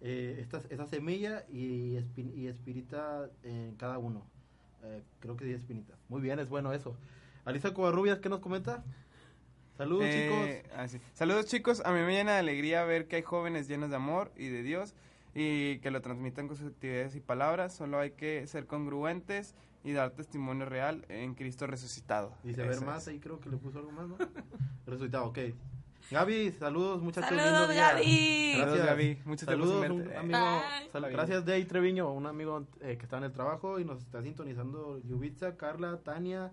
eh, 0.00 0.38
esta- 0.40 0.62
esa 0.70 0.86
semilla 0.86 1.44
y, 1.50 1.98
y 2.16 2.46
espirita 2.46 3.28
en 3.42 3.74
cada 3.76 3.98
uno. 3.98 4.24
Eh, 4.84 5.02
creo 5.20 5.36
que 5.36 5.44
10 5.44 5.60
espinitas. 5.60 5.98
Muy 6.08 6.20
bien, 6.20 6.38
es 6.38 6.48
bueno 6.48 6.72
eso. 6.72 6.96
Alisa 7.44 7.72
Covarrubias, 7.74 8.18
¿qué 8.18 8.28
nos 8.28 8.40
comenta? 8.40 8.84
Saludos, 9.76 10.06
Eh, 10.08 10.62
chicos. 10.62 10.76
ah, 10.76 10.88
sí. 10.88 11.00
Saludos 11.14 11.46
chicos, 11.46 11.82
a 11.84 11.92
mí 11.92 12.00
me 12.00 12.12
llena 12.12 12.32
de 12.32 12.38
alegría 12.38 12.84
ver 12.84 13.06
que 13.06 13.16
hay 13.16 13.22
jóvenes 13.22 13.68
llenos 13.68 13.90
de 13.90 13.96
amor 13.96 14.32
y 14.36 14.48
de 14.48 14.62
Dios 14.62 14.94
y 15.34 15.78
que 15.78 15.90
lo 15.90 16.00
transmitan 16.02 16.48
con 16.48 16.56
sus 16.56 16.68
actividades 16.72 17.14
y 17.14 17.20
palabras. 17.20 17.74
Solo 17.74 17.98
hay 18.00 18.10
que 18.12 18.46
ser 18.48 18.66
congruentes 18.66 19.54
y 19.84 19.92
dar 19.92 20.10
testimonio 20.10 20.66
real 20.66 21.04
en 21.08 21.34
Cristo 21.34 21.66
resucitado. 21.68 22.34
Dice, 22.42 22.62
a 22.62 22.66
ver 22.66 22.80
más, 22.84 23.06
ahí 23.08 23.20
creo 23.20 23.38
que 23.40 23.48
le 23.50 23.56
puso 23.56 23.78
algo 23.78 23.92
más, 23.92 24.08
¿no? 24.08 24.16
Resultado, 24.86 25.26
ok. 25.26 25.38
Gaby, 26.10 26.52
saludos, 26.58 27.02
muchachos. 27.02 27.28
Saludos, 27.28 27.50
lindo 27.52 27.68
día. 27.68 27.88
Gaby. 27.92 28.54
Saludos, 28.58 28.86
Gaby. 28.86 29.18
Sin 29.24 29.38
Saludos, 29.38 29.90
un 29.90 30.16
amigo. 30.16 30.62
Sal- 30.92 31.10
gracias, 31.12 31.44
Day 31.44 31.64
Treviño, 31.66 32.10
un 32.12 32.26
amigo 32.26 32.66
eh, 32.80 32.96
que 32.96 33.04
está 33.04 33.18
en 33.18 33.24
el 33.24 33.32
trabajo 33.32 33.78
y 33.78 33.84
nos 33.84 34.00
está 34.00 34.22
sintonizando. 34.22 35.00
Yubitsa, 35.04 35.56
Carla, 35.56 35.98
Tania, 36.02 36.50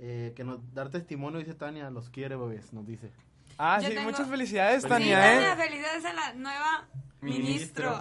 eh, 0.00 0.32
que 0.34 0.42
nos 0.42 0.58
dar 0.74 0.90
testimonio, 0.90 1.38
dice 1.38 1.54
Tania, 1.54 1.88
los 1.90 2.10
quiere, 2.10 2.34
bebés, 2.34 2.72
nos 2.72 2.84
dice. 2.86 3.12
Ah, 3.58 3.78
Yo 3.80 3.88
sí, 3.88 3.94
tengo- 3.94 4.10
muchas 4.10 4.28
felicidades, 4.28 4.82
Tania, 4.82 5.20
Tania, 5.20 5.52
¿eh? 5.52 5.56
felicidades 5.56 6.04
a 6.06 6.12
la 6.12 6.32
nueva 6.34 6.88
Ministro. 7.20 7.96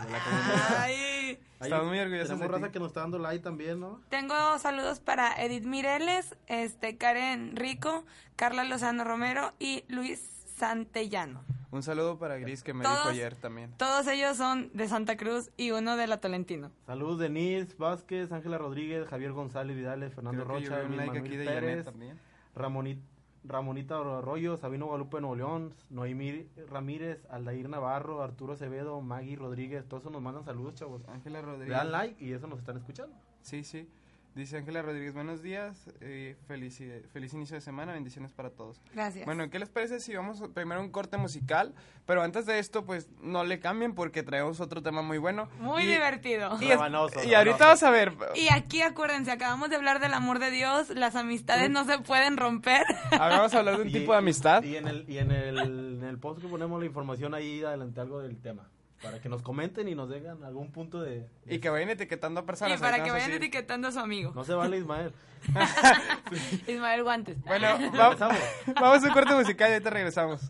Ay. 0.79 1.37
Estamos 1.61 1.87
muy 1.87 1.99
orgullosos 1.99 2.29
Tenemos 2.37 2.51
raza 2.51 2.71
que 2.73 2.79
nos 2.79 2.89
está 2.89 3.01
dando 3.01 3.19
like 3.19 3.41
también, 3.43 3.79
¿no? 3.79 4.01
Tengo 4.09 4.33
saludos 4.59 4.99
para 4.99 5.33
Edith 5.41 5.63
Mireles, 5.65 6.35
este 6.47 6.97
Karen 6.97 7.55
Rico, 7.55 8.03
Carla 8.35 8.63
Lozano 8.65 9.03
Romero 9.05 9.53
y 9.59 9.85
Luis 9.87 10.19
Santellano. 10.67 11.43
Un 11.71 11.83
saludo 11.83 12.17
para 12.17 12.37
Gris 12.37 12.63
que 12.63 12.73
me 12.73 12.83
Todos- 12.85 12.97
dijo 12.99 13.09
ayer 13.09 13.35
también. 13.35 13.71
Todos 13.77 14.07
ellos 14.07 14.37
son 14.37 14.69
de 14.73 14.87
Santa 14.87 15.17
Cruz 15.17 15.49
y 15.57 15.71
uno 15.71 15.97
de 15.97 16.07
la 16.07 16.21
Tolentino. 16.21 16.71
Saludos 16.85 17.19
Denise 17.19 17.75
Vázquez, 17.77 18.31
Ángela 18.31 18.57
Rodríguez, 18.57 19.05
Javier 19.09 19.33
González 19.33 19.75
Vidales, 19.75 20.13
Fernando 20.13 20.45
Creo 20.45 20.59
Rocha, 20.59 20.83
Luis 20.83 20.97
like 20.97 21.07
Manuel 21.07 21.25
aquí 21.27 21.35
de 21.35 21.45
Janet 21.45 21.59
Pérez, 21.61 21.85
también. 21.85 22.17
Ramonit- 22.55 23.01
Ramonita 23.45 23.95
Arroyo, 23.97 24.55
Sabino 24.55 24.85
Guadalupe 24.85 25.19
Nuevo 25.19 25.35
León, 25.35 25.73
Noemí 25.89 26.47
Ramírez, 26.69 27.25
Aldair 27.29 27.67
Navarro, 27.67 28.23
Arturo 28.23 28.53
Acevedo, 28.53 29.01
Maggie 29.01 29.35
Rodríguez, 29.35 29.83
todos 29.89 30.05
nos 30.09 30.21
mandan 30.21 30.45
saludos, 30.45 30.75
chavos. 30.75 31.01
Ángela 31.09 31.41
Le 31.41 31.45
Rodríguez. 31.45 31.75
dan 31.75 31.91
like 31.91 32.23
y 32.23 32.31
eso 32.31 32.47
nos 32.47 32.59
están 32.59 32.77
escuchando. 32.77 33.13
Sí, 33.41 33.65
sí. 33.65 33.89
Dice 34.35 34.57
Ángela 34.57 34.81
Rodríguez, 34.81 35.13
buenos 35.13 35.43
días, 35.43 35.77
eh, 36.01 36.35
feliz, 36.47 36.81
feliz 37.11 37.33
inicio 37.35 37.53
de 37.53 37.61
semana, 37.61 37.93
bendiciones 37.93 38.31
para 38.33 38.49
todos. 38.49 38.81
Gracias. 38.91 39.25
Bueno, 39.27 39.47
¿qué 39.51 39.59
les 39.59 39.69
parece 39.69 39.99
si 39.99 40.15
vamos 40.15 40.41
primero 40.55 40.81
a 40.81 40.83
un 40.83 40.89
corte 40.89 41.17
musical? 41.17 41.75
Pero 42.07 42.23
antes 42.23 42.47
de 42.47 42.57
esto, 42.57 42.83
pues 42.83 43.07
no 43.21 43.43
le 43.43 43.59
cambien 43.59 43.93
porque 43.93 44.23
traemos 44.23 44.59
otro 44.59 44.81
tema 44.81 45.03
muy 45.03 45.19
bueno. 45.19 45.49
Muy 45.59 45.83
Y- 45.83 45.85
divertido. 45.85 46.57
Y, 46.59 46.63
es- 46.65 46.71
Rabanoso, 46.71 47.23
y 47.23 47.35
ahorita 47.35 47.67
vas 47.67 47.83
a 47.83 47.91
ver. 47.91 48.13
Y 48.33 48.51
aquí 48.51 48.81
acuérdense, 48.81 49.29
acabamos 49.31 49.69
de 49.69 49.75
hablar 49.75 49.99
del 49.99 50.15
amor 50.15 50.39
de 50.39 50.49
Dios, 50.49 50.89
las 50.89 51.15
amistades 51.15 51.69
no 51.69 51.85
se 51.85 51.99
pueden 51.99 52.35
romper. 52.35 52.83
Ahora 53.11 53.37
vamos 53.37 53.53
a 53.53 53.59
hablar 53.59 53.75
de 53.77 53.83
un 53.83 53.89
Y- 53.91 53.93
tipo 53.93 54.13
de 54.13 54.17
amistad. 54.17 54.63
Y 54.63 54.77
en 54.77 54.87
el, 54.87 55.07
y 55.07 55.19
en 55.19 55.29
el, 55.31 55.59
en 55.59 56.03
el 56.03 56.17
post 56.17 56.41
que 56.41 56.47
ponemos 56.47 56.79
la 56.79 56.87
información 56.87 57.35
ahí 57.35 57.63
adelante 57.63 58.01
algo 58.01 58.19
del 58.19 58.39
tema. 58.41 58.67
Para 59.03 59.19
que 59.19 59.27
nos 59.29 59.41
comenten 59.41 59.87
y 59.89 59.95
nos 59.95 60.09
digan 60.09 60.43
algún 60.45 60.71
punto 60.71 61.01
de... 61.01 61.27
Y 61.45 61.59
que 61.59 61.69
vayan 61.69 61.89
etiquetando 61.89 62.39
a 62.39 62.45
personas. 62.45 62.79
y 62.79 62.81
para 62.81 62.95
que 62.95 63.01
vamos 63.01 63.11
a 63.11 63.13
vayan 63.15 63.29
decir- 63.31 63.37
etiquetando 63.43 63.87
a 63.89 63.91
su 63.91 63.99
amigo. 63.99 64.31
No 64.33 64.43
se 64.45 64.53
vale 64.53 64.77
Ismael. 64.77 65.11
Ismael 66.67 67.03
Guantes. 67.03 67.41
Bueno, 67.43 67.67
va- 67.99 68.07
Empezamos. 68.07 68.37
vamos 68.79 69.03
a 69.03 69.07
un 69.07 69.13
corte 69.13 69.35
musical 69.35 69.69
y 69.69 69.73
ahorita 69.73 69.89
regresamos. 69.89 70.41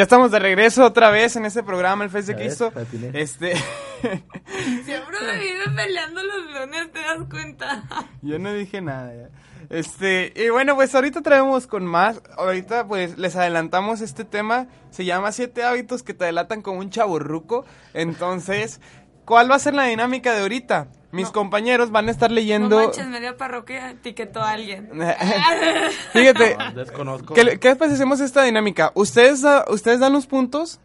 Ya 0.04 0.06
estamos 0.06 0.32
de 0.32 0.40
regreso 0.40 0.84
otra 0.84 1.12
vez 1.12 1.38
en 1.38 1.46
este 1.46 1.64
programa, 1.64 2.04
el 2.04 2.10
Face 2.10 2.34
de 2.34 2.36
Cristo. 2.36 2.74
Este, 3.14 3.56
Siempre 4.84 5.18
me 5.26 5.40
viven 5.40 5.76
peleando 5.78 6.22
los 6.22 6.60
lunes, 6.60 6.92
¿te 6.92 7.00
das 7.00 7.20
cuenta? 7.30 7.86
yo 8.22 8.38
no 8.38 8.52
dije 8.52 8.82
nada. 8.82 9.14
ya. 9.16 9.30
Este, 9.70 10.34
y 10.36 10.50
bueno, 10.50 10.76
pues 10.76 10.94
ahorita 10.94 11.22
traemos 11.22 11.68
con 11.68 11.86
más. 11.86 12.22
Ahorita 12.38 12.86
pues 12.86 13.18
les 13.18 13.38
adelantamos 13.38 14.02
este 14.02 14.26
tema. 14.26 14.68
Se 14.92 15.06
llama 15.06 15.32
Siete 15.32 15.64
hábitos 15.64 16.04
que 16.04 16.14
te 16.14 16.26
delatan 16.26 16.62
como 16.62 16.80
un 16.80 16.90
chaburruco. 16.90 17.64
Entonces, 17.94 18.82
¿cuál 19.24 19.50
va 19.50 19.56
a 19.56 19.60
ser 19.60 19.74
la 19.74 19.86
dinámica 19.86 20.34
de 20.34 20.42
ahorita? 20.42 20.90
Mis 21.14 21.30
compañeros 21.30 21.92
van 21.92 22.08
a 22.08 22.12
estar 22.12 22.30
No 22.32 22.36
leyendo. 22.36 22.76
manches, 22.78 23.08
media 23.08 23.38
parroquia 23.38 23.92
etiquetó 23.92 24.42
a 24.42 24.52
alguien. 24.52 24.90
Fíjate, 26.14 26.58
No, 26.58 26.72
desconozco. 26.74 27.34
¿Qué, 27.34 27.60
qué 27.60 27.70
después 27.70 27.92
hacemos 27.92 28.20
esta 28.20 28.44
dinámica? 28.44 28.92
Ustedes, 28.96 29.42
da- 29.42 29.66
ustedes 29.70 30.00
dan 30.00 30.14
los 30.14 30.26
puntos 30.28 30.80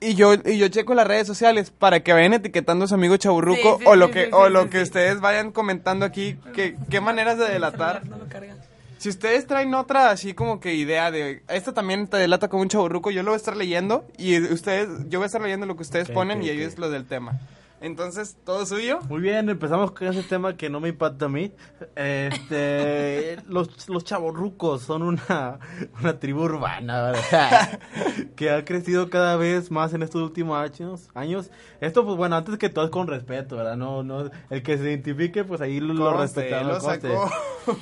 y 0.00 0.14
yo, 0.14 0.34
y 0.34 0.58
yo 0.58 0.68
checo 0.68 0.94
las 0.94 1.06
redes 1.06 1.26
sociales 1.26 1.70
para 1.70 2.00
que 2.00 2.12
vayan 2.12 2.32
etiquetando 2.34 2.86
a 2.86 2.88
su 2.88 2.94
amigo 2.94 3.16
Chaburruco 3.16 3.76
Sí, 3.78 3.84
sí, 3.84 3.84
o 3.86 3.94
lo 3.96 4.10
que, 4.10 4.24
sí, 4.24 4.30
o 4.32 4.48
lo 4.48 4.62
sí, 4.64 4.68
que 4.70 4.76
sí. 4.78 4.82
ustedes 4.84 5.20
vayan 5.20 5.52
comentando 5.52 6.04
aquí, 6.04 6.38
que, 6.54 6.76
qué 6.90 7.00
maneras 7.00 7.38
de 7.38 7.48
delatar. 7.48 8.04
No 8.08 8.16
lo 8.16 8.26
cargan. 8.28 8.56
Si 8.98 9.08
ustedes 9.08 9.46
traen 9.48 9.74
otra 9.74 10.10
así 10.10 10.32
como 10.32 10.60
que 10.60 10.74
idea 10.74 11.10
de, 11.10 11.42
esta 11.48 11.72
también 11.74 12.06
te 12.06 12.16
delata 12.16 12.48
como 12.48 12.62
un 12.62 12.68
Chaburruco, 12.68 13.10
yo 13.10 13.22
lo 13.22 13.30
voy 13.32 13.34
a 13.34 13.36
estar 13.36 13.56
leyendo 13.56 14.04
y 14.16 14.40
ustedes, 14.40 14.88
yo 15.08 15.18
voy 15.18 15.24
a 15.24 15.26
estar 15.26 15.40
leyendo 15.42 15.66
lo 15.66 15.76
que 15.76 15.82
ustedes 15.82 16.08
ponen 16.08 16.42
y 16.42 16.48
ellos 16.50 16.78
lo 16.78 16.88
del 16.88 17.04
tema. 17.06 17.38
Entonces, 17.82 18.36
¿todo 18.44 18.64
suyo? 18.64 19.00
Muy 19.08 19.20
bien, 19.20 19.48
empezamos 19.50 19.90
con 19.90 20.06
ese 20.06 20.22
tema 20.22 20.56
que 20.56 20.70
no 20.70 20.78
me 20.80 20.88
impacta 20.90 21.24
a 21.26 21.28
mí. 21.28 21.52
Este, 21.96 23.36
los, 23.48 23.88
los 23.88 24.04
chavorrucos 24.04 24.82
son 24.82 25.02
una, 25.02 25.58
una 26.00 26.18
tribu 26.18 26.42
urbana, 26.42 27.02
¿verdad? 27.10 27.80
que 28.36 28.50
ha 28.50 28.64
crecido 28.64 29.10
cada 29.10 29.36
vez 29.36 29.70
más 29.70 29.92
en 29.94 30.02
estos 30.02 30.22
últimos 30.22 30.56
años. 30.58 31.08
años. 31.14 31.50
Esto, 31.80 32.04
pues 32.04 32.16
bueno, 32.16 32.36
antes 32.36 32.56
que 32.58 32.68
todo 32.68 32.84
es 32.84 32.90
con 32.90 33.06
respeto, 33.08 33.56
¿verdad? 33.56 33.76
No, 33.76 34.02
no, 34.02 34.30
el 34.50 34.62
que 34.62 34.78
se 34.78 34.84
identifique, 34.84 35.42
pues 35.44 35.60
ahí 35.60 35.80
lo, 35.80 35.92
lo 35.94 36.16
respetamos. 36.16 36.82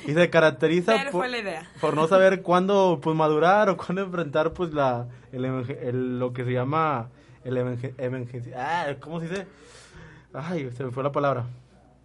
Y 0.06 0.12
se 0.14 0.30
caracteriza 0.30 0.94
Pero 0.96 1.10
por, 1.10 1.20
fue 1.22 1.28
la 1.28 1.38
idea. 1.38 1.70
por 1.80 1.94
no 1.94 2.06
saber 2.08 2.42
cuándo 2.42 3.00
pues 3.02 3.16
madurar 3.16 3.68
o 3.68 3.76
cuándo 3.76 4.02
enfrentar 4.02 4.52
pues 4.52 4.72
la 4.72 5.08
el, 5.32 5.44
el- 5.44 6.18
lo 6.18 6.32
que 6.32 6.44
se 6.44 6.52
llama 6.52 7.08
el 7.44 7.56
evenge- 7.56 8.54
ah, 8.56 8.94
¿cómo 9.00 9.20
se 9.20 9.28
dice? 9.28 9.46
Ay, 10.33 10.71
se 10.77 10.85
me 10.85 10.90
fue 10.90 11.03
la 11.03 11.12
palabra. 11.12 11.47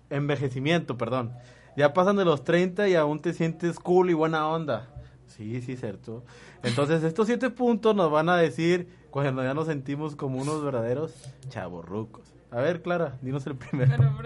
Envejecimiento, 0.10 0.98
perdón. 0.98 1.34
Ya 1.78 1.94
pasan 1.94 2.16
de 2.16 2.26
los 2.26 2.44
30 2.44 2.88
y 2.88 2.96
aún 2.96 3.20
te 3.22 3.34
sientes 3.34 3.80
cool 3.80 4.10
y 4.10 4.14
buena 4.14 4.48
onda. 4.48 4.90
Sí, 5.28 5.62
sí, 5.62 5.76
cierto. 5.76 6.24
Entonces, 6.64 7.04
estos 7.04 7.28
siete 7.28 7.50
puntos 7.50 7.96
nos 7.96 8.10
van 8.12 8.30
a 8.30 8.38
decir 8.38 8.88
cuando 9.12 9.44
ya 9.44 9.54
nos 9.54 9.68
sentimos 9.68 10.16
como 10.16 10.42
unos 10.42 10.64
verdaderos 10.64 11.14
chavorrucos. 11.50 12.34
A 12.52 12.62
ver, 12.62 12.82
Clara, 12.82 13.18
dinos 13.22 13.46
el 13.48 13.56
primero. 13.56 13.94
Eso 13.94 14.04
no. 14.04 14.22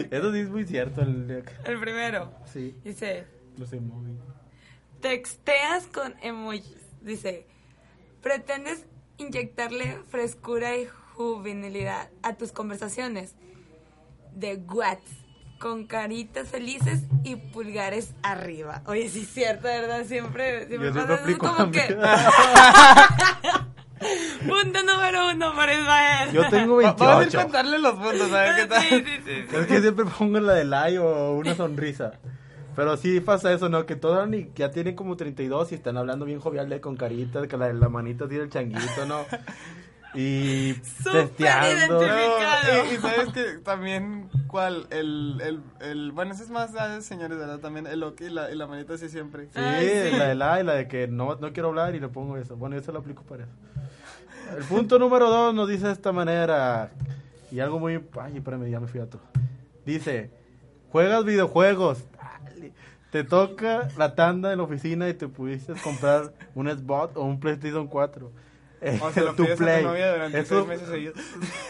Eso 0.10 0.32
sí 0.32 0.38
es 0.38 0.48
muy 0.50 0.64
cierto. 0.64 1.02
El, 1.02 1.44
El 1.64 1.80
primero 1.80 2.30
sí, 2.46 2.74
dice, 2.82 3.26
los 3.58 3.72
emojis. 3.72 4.16
texteas 5.00 5.86
con 5.92 6.14
emojis. 6.22 6.76
Dice, 7.02 7.46
pretendes 8.22 8.86
inyectarle 9.18 9.98
frescura 10.08 10.76
y 10.76 10.86
juvenilidad 11.14 12.08
a 12.22 12.34
tus 12.34 12.52
conversaciones 12.52 13.34
de 14.34 14.56
WhatsApp 14.56 15.02
con 15.60 15.86
caritas 15.86 16.48
felices 16.48 17.04
y 17.22 17.36
pulgares 17.36 18.12
arriba. 18.22 18.82
Oye, 18.86 19.08
sí 19.08 19.20
es 19.22 19.28
cierto, 19.28 19.62
¿verdad? 19.68 20.04
Siempre, 20.04 20.66
siempre 20.66 20.88
Yo 20.92 20.94
pasa 20.94 21.14
eso, 21.26 21.38
como 21.38 21.70
que... 21.70 21.80
Punto 24.46 24.82
número 24.82 25.30
uno 25.30 25.54
para 25.54 25.72
Ismael. 25.74 26.32
Yo 26.32 26.48
tengo 26.50 26.76
Va- 26.76 26.92
Vamos 26.92 27.00
a 27.00 27.12
ir 27.12 27.18
28. 27.30 27.42
contarle 27.42 27.78
los 27.78 27.94
puntos, 27.94 28.32
a 28.32 28.42
ver 28.42 28.56
qué 28.56 28.66
tal. 28.66 28.82
Sí, 28.82 28.88
sí, 28.88 29.04
sí, 29.24 29.44
sí. 29.48 29.56
Es 29.56 29.66
que 29.66 29.80
siempre 29.80 30.04
pongo 30.04 30.40
la 30.40 30.52
de 30.54 30.64
like 30.64 30.98
o 30.98 31.32
una 31.36 31.54
sonrisa. 31.54 32.12
Pero 32.76 32.96
sí 32.98 33.20
pasa 33.20 33.52
eso, 33.52 33.68
¿no? 33.70 33.86
Que 33.86 33.96
todos 33.96 34.28
ni- 34.28 34.50
ya 34.56 34.70
tienen 34.72 34.96
como 34.96 35.16
32 35.16 35.72
y 35.72 35.76
están 35.76 35.96
hablando 35.96 36.26
bien 36.26 36.40
jovial 36.40 36.68
de 36.68 36.80
con 36.82 36.96
caritas, 36.96 37.46
que 37.46 37.56
la, 37.56 37.72
la 37.72 37.88
manita 37.88 38.24
así 38.26 38.34
del 38.34 38.50
changuito, 38.50 39.06
¿no? 39.06 39.24
Y 40.18 40.74
testeando. 41.02 42.00
No, 42.00 42.06
y, 42.06 42.94
y 42.94 42.96
sabes 42.98 43.32
que 43.32 43.58
también, 43.64 44.28
¿cuál? 44.46 44.86
El, 44.90 45.40
el, 45.42 45.60
el, 45.80 46.12
bueno, 46.12 46.32
ese 46.32 46.44
es 46.44 46.50
más 46.50 46.72
de 46.72 47.02
señores, 47.02 47.36
¿verdad? 47.36 47.58
También 47.58 47.86
el 47.88 48.02
ok 48.02 48.20
y 48.20 48.30
la, 48.30 48.50
y 48.50 48.54
la 48.54 48.66
manita 48.66 48.94
así 48.94 49.08
siempre. 49.08 49.46
Sí, 49.46 49.58
Ay, 49.58 50.10
sí. 50.10 50.16
la 50.16 50.28
de 50.28 50.34
la 50.36 50.60
y 50.60 50.64
la 50.64 50.74
de 50.74 50.86
que 50.86 51.08
no, 51.08 51.34
no 51.36 51.52
quiero 51.52 51.70
hablar 51.70 51.94
y 51.96 52.00
le 52.00 52.08
pongo 52.08 52.36
eso. 52.36 52.56
Bueno, 52.56 52.76
eso 52.76 52.92
lo 52.92 53.00
aplico 53.00 53.24
para 53.24 53.44
eso. 53.44 53.52
El 54.56 54.64
punto 54.64 54.98
número 54.98 55.28
dos 55.30 55.54
nos 55.54 55.68
dice 55.68 55.86
de 55.86 55.92
esta 55.92 56.12
manera. 56.12 56.92
Y 57.50 57.60
algo 57.60 57.78
muy... 57.78 58.00
Ay, 58.20 58.36
espérame, 58.36 58.70
ya 58.70 58.78
me 58.80 58.86
fui 58.86 59.00
a 59.00 59.06
todo. 59.06 59.22
Dice, 59.84 60.30
juegas 60.90 61.24
videojuegos. 61.24 62.04
Dale. 62.16 62.72
Te 63.10 63.24
toca 63.24 63.88
la 63.96 64.14
tanda 64.14 64.52
en 64.52 64.58
la 64.58 64.64
oficina 64.64 65.08
y 65.08 65.14
te 65.14 65.28
pudiste 65.28 65.72
comprar 65.82 66.32
un 66.54 66.68
Xbox 66.68 67.16
o 67.16 67.24
un 67.24 67.40
PlayStation 67.40 67.86
4. 67.86 68.43
Eh, 68.84 68.98
O 69.02 69.10
se 69.10 69.20
lo 69.22 69.34
tu 69.34 69.44
pides 69.44 69.60
a 69.60 69.64
Play. 69.64 69.82
tu 69.82 69.88
novia 69.88 70.12
durante 70.12 70.38
Eso- 70.40 70.56
seis 70.56 70.68
meses 70.68 70.88
seguidos. 70.88 71.14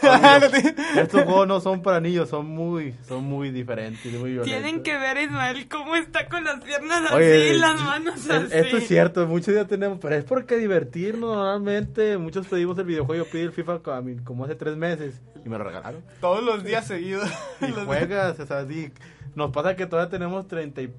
Estos 0.97 1.23
juegos 1.23 1.47
no 1.47 1.59
son 1.61 1.81
para 1.81 1.99
niños, 1.99 2.29
son 2.29 2.45
muy, 2.47 2.93
son 3.07 3.23
muy 3.23 3.51
diferentes, 3.51 4.03
muy 4.13 4.31
violentos. 4.33 4.45
Tienen 4.45 4.83
que 4.83 4.97
ver 4.97 5.17
a 5.17 5.21
Ismael 5.23 5.67
cómo 5.69 5.95
está 5.95 6.27
con 6.27 6.43
las 6.43 6.63
piernas 6.63 7.11
así 7.11 7.23
y 7.23 7.57
las 7.57 7.81
manos 7.81 8.15
es- 8.25 8.29
así. 8.29 8.47
Esto 8.51 8.77
es 8.77 8.87
cierto, 8.87 9.25
muchos 9.27 9.53
ya 9.53 9.65
tenemos, 9.65 9.99
pero 10.01 10.15
es 10.15 10.23
porque 10.23 10.57
divertirnos 10.57 11.35
normalmente. 11.35 12.17
Muchos 12.17 12.47
pedimos 12.47 12.77
el 12.77 12.85
videojuego, 12.85 13.23
yo 13.25 13.31
pedí 13.31 13.43
el 13.43 13.51
FIFA 13.51 13.73
a 13.75 13.81
como 14.23 14.45
hace 14.45 14.55
tres 14.55 14.75
meses 14.77 15.21
y 15.45 15.49
me 15.49 15.57
lo 15.57 15.63
regalaron. 15.63 16.01
Todos 16.21 16.43
los 16.43 16.63
días 16.63 16.85
seguidos. 16.87 17.29
Y 17.61 17.71
juegas, 17.85 18.39
o 18.39 18.45
sea, 18.45 18.65
nos 19.35 19.51
pasa 19.51 19.75
que 19.75 19.85
todavía 19.85 20.09
tenemos 20.09 20.47
30 20.47 20.81
y 20.81 20.93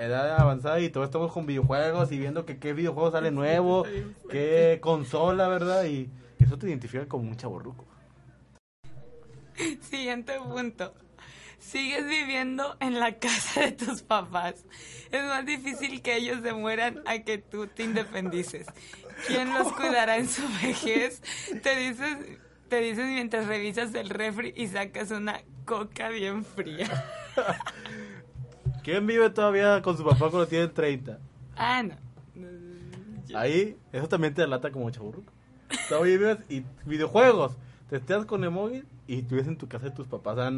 edad 0.00 0.40
avanzada 0.40 0.80
y 0.80 0.88
todos 0.88 1.06
estamos 1.06 1.32
con 1.32 1.46
videojuegos 1.46 2.10
y 2.12 2.18
viendo 2.18 2.46
que 2.46 2.58
qué 2.58 2.72
videojuego 2.72 3.10
sale 3.10 3.30
nuevo, 3.30 3.84
qué 4.30 4.78
consola, 4.80 5.48
¿verdad? 5.48 5.84
Y 5.84 6.10
eso 6.38 6.58
te 6.58 6.68
identifica 6.68 7.06
como 7.06 7.28
un 7.28 7.36
chaborruco. 7.36 7.84
Siguiente 9.82 10.38
punto. 10.40 10.94
Sigues 11.58 12.06
viviendo 12.06 12.78
en 12.80 12.98
la 12.98 13.18
casa 13.18 13.60
de 13.60 13.72
tus 13.72 14.00
papás. 14.00 14.64
Es 15.12 15.22
más 15.24 15.44
difícil 15.44 16.00
que 16.00 16.16
ellos 16.16 16.38
se 16.42 16.54
mueran 16.54 17.02
a 17.04 17.18
que 17.18 17.36
tú 17.36 17.66
te 17.66 17.82
independices. 17.82 18.66
¿Quién 19.26 19.52
los 19.52 19.70
cuidará 19.72 20.16
en 20.16 20.28
su 20.28 20.42
vejez? 20.62 21.20
Te 21.62 21.76
dices, 21.76 22.16
te 22.70 22.80
dices 22.80 23.04
mientras 23.04 23.46
revisas 23.46 23.94
el 23.94 24.08
refri 24.08 24.54
y 24.56 24.68
sacas 24.68 25.10
una 25.10 25.42
coca 25.66 26.08
bien 26.08 26.46
fría. 26.46 26.88
¿Quién 28.82 29.06
vive 29.06 29.30
todavía 29.30 29.82
con 29.82 29.96
su 29.96 30.04
papá 30.04 30.30
cuando 30.30 30.46
tiene 30.46 30.68
30? 30.68 31.18
Ah, 31.56 31.82
no. 31.82 31.94
Ahí, 33.34 33.76
eso 33.92 34.08
también 34.08 34.34
te 34.34 34.42
delata 34.42 34.70
como 34.70 34.90
chaburruco. 34.90 35.32
Todavía 35.88 36.16
vives 36.16 36.38
y 36.48 36.64
videojuegos. 36.84 37.56
Te 37.88 37.96
estás 37.96 38.24
con 38.24 38.42
emoji 38.44 38.82
y 39.06 39.22
tú 39.22 39.34
vives 39.34 39.48
en 39.48 39.56
tu 39.56 39.68
casa 39.68 39.86
de 39.86 39.90
tus 39.92 40.06
papás. 40.06 40.38
O 40.38 40.40
sea, 40.40 40.52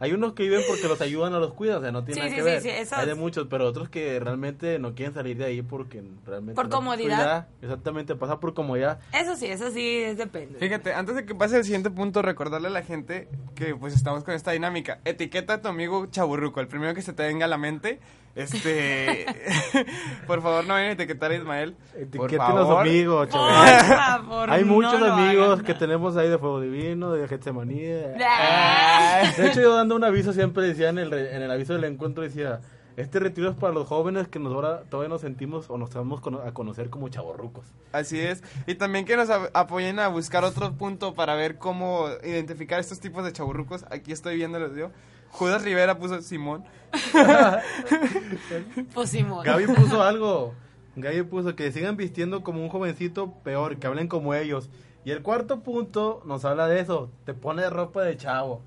hay 0.00 0.12
unos 0.12 0.32
que 0.32 0.42
viven 0.42 0.62
porque 0.66 0.88
los 0.88 1.00
ayudan 1.00 1.32
o 1.34 1.38
los 1.40 1.52
cuidan, 1.54 1.76
o 1.78 1.80
sea, 1.82 1.92
no 1.92 2.02
tiene 2.04 2.14
Sí, 2.14 2.20
nada 2.20 2.30
sí, 2.30 2.36
que 2.36 2.42
sí, 2.42 2.48
ver. 2.50 2.62
sí, 2.62 2.68
esos- 2.82 2.98
Hay 2.98 3.06
de 3.06 3.14
muchos, 3.14 3.46
pero 3.48 3.66
otros 3.68 3.88
que 3.88 4.18
realmente 4.18 4.78
no 4.78 4.94
quieren 4.94 5.14
salir 5.14 5.36
de 5.36 5.44
ahí 5.44 5.62
porque 5.62 6.02
realmente... 6.26 6.54
Por 6.54 6.68
no- 6.68 6.76
comodidad. 6.76 7.48
exactamente, 7.62 8.16
pasa 8.16 8.40
por 8.40 8.54
comodidad. 8.54 8.98
Eso 9.12 9.36
sí, 9.36 9.46
eso 9.46 9.70
sí, 9.70 9.98
es 9.98 10.16
depende. 10.16 10.58
Fíjate, 10.58 10.92
antes 10.94 11.14
de 11.14 11.24
que 11.24 11.34
pase 11.34 11.56
el 11.58 11.64
siguiente 11.64 11.90
punto, 11.90 12.22
recordarle 12.22 12.68
a 12.68 12.70
la 12.70 12.82
gente 12.82 13.28
que 13.54 13.76
pues 13.76 13.94
estamos 13.94 14.24
con 14.24 14.34
esta 14.34 14.50
dinámica. 14.52 15.00
Etiqueta 15.04 15.54
a 15.54 15.60
tu 15.62 15.68
amigo 15.68 16.06
chaburruco, 16.06 16.60
el 16.60 16.66
primero 16.68 16.94
que 16.94 17.02
se 17.02 17.12
te 17.12 17.22
venga 17.22 17.44
a 17.44 17.48
la 17.48 17.58
mente. 17.58 18.00
Este, 18.34 19.26
por 20.26 20.40
favor, 20.40 20.64
no 20.64 20.74
vayan 20.74 20.90
a 20.90 20.92
etiquetar 20.92 21.30
a 21.32 21.34
Ismael. 21.34 21.74
Por 21.92 22.00
Etiqueten 22.02 22.40
a 22.40 22.54
los 22.54 22.70
amigos, 22.78 23.28
Por 23.28 23.34
chavos. 23.34 23.82
favor, 23.96 24.50
Hay 24.50 24.64
no 24.64 24.72
muchos 24.72 25.00
lo 25.00 25.12
amigos 25.12 25.50
hagan. 25.54 25.64
que 25.64 25.74
tenemos 25.74 26.16
ahí 26.16 26.28
de 26.28 26.38
Fuego 26.38 26.60
Divino, 26.60 27.12
de 27.12 27.26
Getsemaní. 27.26 27.82
Ah. 28.24 29.22
De 29.36 29.48
hecho, 29.48 29.60
yo 29.60 29.74
dando 29.74 29.96
un 29.96 30.04
aviso 30.04 30.32
siempre 30.32 30.62
decía 30.64 30.90
en 30.90 30.98
el, 30.98 31.12
en 31.12 31.42
el 31.42 31.50
aviso 31.50 31.72
del 31.74 31.84
encuentro, 31.84 32.22
decía, 32.22 32.60
este 32.96 33.18
retiro 33.18 33.50
es 33.50 33.56
para 33.56 33.72
los 33.72 33.88
jóvenes 33.88 34.28
que 34.28 34.38
nos 34.38 34.52
ahora 34.52 34.82
todavía 34.88 35.08
nos 35.08 35.22
sentimos 35.22 35.68
o 35.70 35.78
nos 35.78 35.88
estamos 35.90 36.20
a 36.44 36.52
conocer 36.52 36.90
como 36.90 37.08
chavorrucos. 37.08 37.66
Así 37.92 38.20
es. 38.20 38.42
Y 38.66 38.74
también 38.76 39.04
que 39.06 39.16
nos 39.16 39.28
apoyen 39.30 39.98
a 39.98 40.08
buscar 40.08 40.44
otro 40.44 40.72
punto 40.74 41.14
para 41.14 41.34
ver 41.34 41.56
cómo 41.58 42.06
identificar 42.22 42.78
estos 42.78 43.00
tipos 43.00 43.24
de 43.24 43.32
chaburrucos. 43.32 43.84
Aquí 43.90 44.12
estoy 44.12 44.36
viéndolos 44.36 44.76
yo. 44.76 44.90
Judas 45.30 45.62
Rivera 45.62 45.98
puso 45.98 46.20
Simón. 46.22 46.64
Simón. 49.06 49.44
Gaby 49.44 49.66
puso 49.66 50.02
algo. 50.02 50.54
Gaby 50.96 51.22
puso 51.22 51.56
que 51.56 51.72
sigan 51.72 51.96
vistiendo 51.96 52.42
como 52.42 52.62
un 52.62 52.68
jovencito 52.68 53.32
peor, 53.42 53.78
que 53.78 53.86
hablen 53.86 54.08
como 54.08 54.34
ellos. 54.34 54.68
Y 55.04 55.12
el 55.12 55.22
cuarto 55.22 55.60
punto 55.60 56.22
nos 56.26 56.44
habla 56.44 56.68
de 56.68 56.80
eso. 56.80 57.10
Te 57.24 57.34
pone 57.34 57.68
ropa 57.70 58.02
de 58.02 58.16
chavo. 58.16 58.62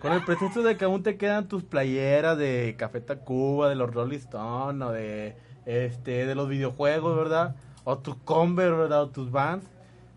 Con 0.00 0.12
el 0.12 0.24
pretexto 0.24 0.62
de 0.62 0.76
que 0.76 0.84
aún 0.84 1.02
te 1.02 1.16
quedan 1.16 1.48
tus 1.48 1.62
playeras 1.62 2.36
de 2.36 2.74
Café 2.76 3.00
Tacuba, 3.00 3.68
de 3.68 3.74
los 3.74 3.92
Rolling 3.92 4.18
Stones 4.18 4.86
o 4.86 4.92
de, 4.92 5.36
este, 5.64 6.26
de 6.26 6.34
los 6.34 6.48
videojuegos, 6.48 7.16
¿verdad? 7.16 7.56
O 7.84 7.98
tus 7.98 8.16
Converse, 8.16 8.76
¿verdad? 8.76 9.04
O 9.04 9.10
tus 9.10 9.30
Vans. 9.30 9.64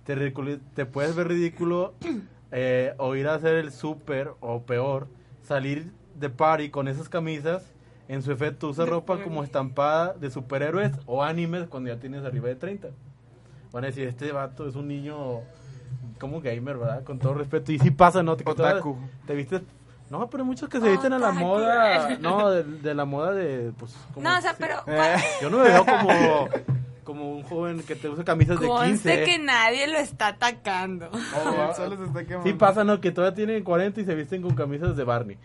Te, 0.04 0.34
te 0.74 0.86
puedes 0.86 1.16
ver 1.16 1.28
ridículo 1.28 1.94
eh, 2.52 2.94
o 2.98 3.16
ir 3.16 3.28
a 3.28 3.36
hacer 3.36 3.56
el 3.56 3.72
súper 3.72 4.32
o 4.40 4.63
peor, 4.63 5.08
salir 5.44 5.92
de 6.20 6.30
party 6.30 6.70
con 6.70 6.88
esas 6.88 7.10
camisas. 7.10 7.64
En 8.10 8.22
su 8.22 8.32
efecto, 8.32 8.70
usa 8.70 8.86
ropa 8.86 9.22
como 9.22 9.44
estampada 9.44 10.14
de 10.14 10.32
superhéroes 10.32 10.94
o 11.08 11.24
animes 11.24 11.68
cuando 11.68 11.90
ya 11.94 12.00
tienes 12.00 12.24
arriba 12.24 12.48
de 12.48 12.56
30. 12.56 12.88
Van 13.74 13.84
a 13.84 13.88
decir, 13.88 14.08
este 14.08 14.32
vato 14.32 14.66
es 14.68 14.76
un 14.76 14.88
niño 14.88 15.42
como 16.18 16.40
gamer, 16.40 16.78
¿verdad? 16.78 17.04
Con 17.04 17.20
todo 17.20 17.34
respeto. 17.34 17.72
Y 17.74 17.80
sí 17.80 17.92
pasa, 17.92 18.24
¿no? 18.24 18.38
Te, 18.38 18.50
Otaku. 18.50 18.98
te 19.26 19.36
viste... 19.36 19.62
No, 20.10 20.30
pero 20.30 20.44
hay 20.44 20.48
muchos 20.48 20.70
que 20.70 20.80
se 20.80 20.90
visten 20.90 21.12
a 21.12 21.20
la 21.20 21.32
moda, 21.34 22.18
no, 22.22 22.50
de, 22.50 22.64
de 22.64 22.94
la 22.96 23.04
moda 23.04 23.34
de, 23.34 23.74
pues... 23.78 23.94
como- 24.14 24.24
No, 24.30 24.38
o 24.38 24.42
sea, 24.42 24.52
sí. 24.52 24.58
pero 24.62 24.76
Yo 25.42 25.50
no 25.50 25.58
me 25.58 25.64
veo 25.66 25.86
como, 25.86 26.50
como 27.04 27.32
un 27.34 27.44
joven 27.44 27.84
que 27.84 27.94
te 27.98 28.08
usa 28.08 28.24
camisas 28.24 28.58
de 28.58 28.68
15. 28.68 28.74
conste 28.88 29.24
que 29.26 29.38
nadie 29.38 29.86
lo 29.88 29.98
está 29.98 30.28
atacando. 30.30 31.10
Oh, 31.12 31.74
Solo 31.76 31.98
se 31.98 32.06
está 32.06 32.24
quemando. 32.24 32.50
Sí 32.50 32.54
pasa, 32.54 32.86
¿no? 32.86 33.02
Que 33.02 33.12
todavía 33.12 33.36
tienen 33.36 33.65
40 33.65 34.00
y 34.00 34.06
se 34.06 34.15
visten 34.15 34.42
con 34.42 34.56
camisas 34.56 34.96
de 34.96 35.04
Barney. 35.04 35.38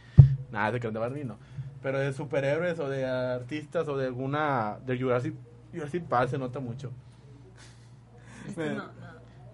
Nada, 0.53 0.70
de 0.70 0.78
de 0.78 0.98
Barney 0.98 1.24
no. 1.24 1.38
Pero 1.82 1.98
de 1.98 2.12
superhéroes 2.12 2.78
o 2.78 2.88
de 2.88 3.05
artistas 3.07 3.88
o 3.88 3.96
de 3.96 4.07
alguna... 4.07 4.78
De 4.86 4.98
Jurassic, 4.98 5.34
Jurassic 5.72 6.05
Park 6.05 6.30
se 6.30 6.38
nota 6.38 6.61
mucho. 6.61 6.92
Eh, 8.57 8.78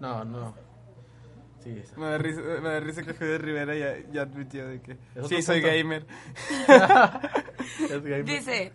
No, 0.00 0.24
no. 0.24 0.54
Sí, 1.62 1.72
Sí, 1.74 1.80
esa. 1.80 1.98
Me 1.98 2.06
da 2.06 2.18
risa, 2.18 2.40
me 2.40 2.68
da 2.68 2.80
risa 2.80 3.02
que 3.02 3.12
Fede 3.12 3.38
Rivera 3.38 3.74
ya, 3.74 3.96
ya 4.12 4.22
admitió 4.22 4.66
de 4.68 4.80
que 4.80 4.96
sí, 5.28 5.42
soy 5.42 5.60
punto. 5.60 5.76
gamer. 5.76 6.06
Es 7.90 8.02
gamer. 8.02 8.24
Dice, 8.24 8.72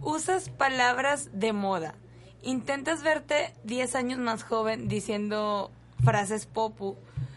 usas 0.00 0.50
palabras 0.50 1.30
de 1.32 1.52
moda. 1.52 1.94
Intentas 2.42 3.02
verte 3.02 3.54
10 3.64 3.94
años 3.94 4.18
más 4.18 4.42
joven 4.42 4.88
diciendo 4.88 5.70
frases 6.04 6.46
popu 6.46 6.96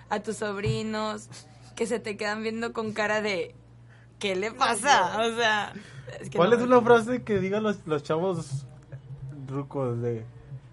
a 0.09 0.19
tus 0.19 0.37
sobrinos 0.37 1.29
que 1.75 1.85
se 1.85 1.99
te 1.99 2.17
quedan 2.17 2.43
viendo 2.43 2.73
con 2.73 2.91
cara 2.93 3.21
de 3.21 3.55
¿qué 4.21 4.35
le 4.37 4.51
pasa? 4.53 5.19
O 5.21 5.35
sea, 5.35 5.73
es 6.21 6.29
que 6.29 6.37
¿Cuál 6.37 6.51
no 6.51 6.55
es 6.55 6.61
una 6.61 6.81
frase 6.81 7.23
que 7.23 7.39
digan 7.39 7.63
los, 7.63 7.85
los 7.85 8.03
chavos 8.03 8.65
rucos 9.47 10.01
de 10.01 10.23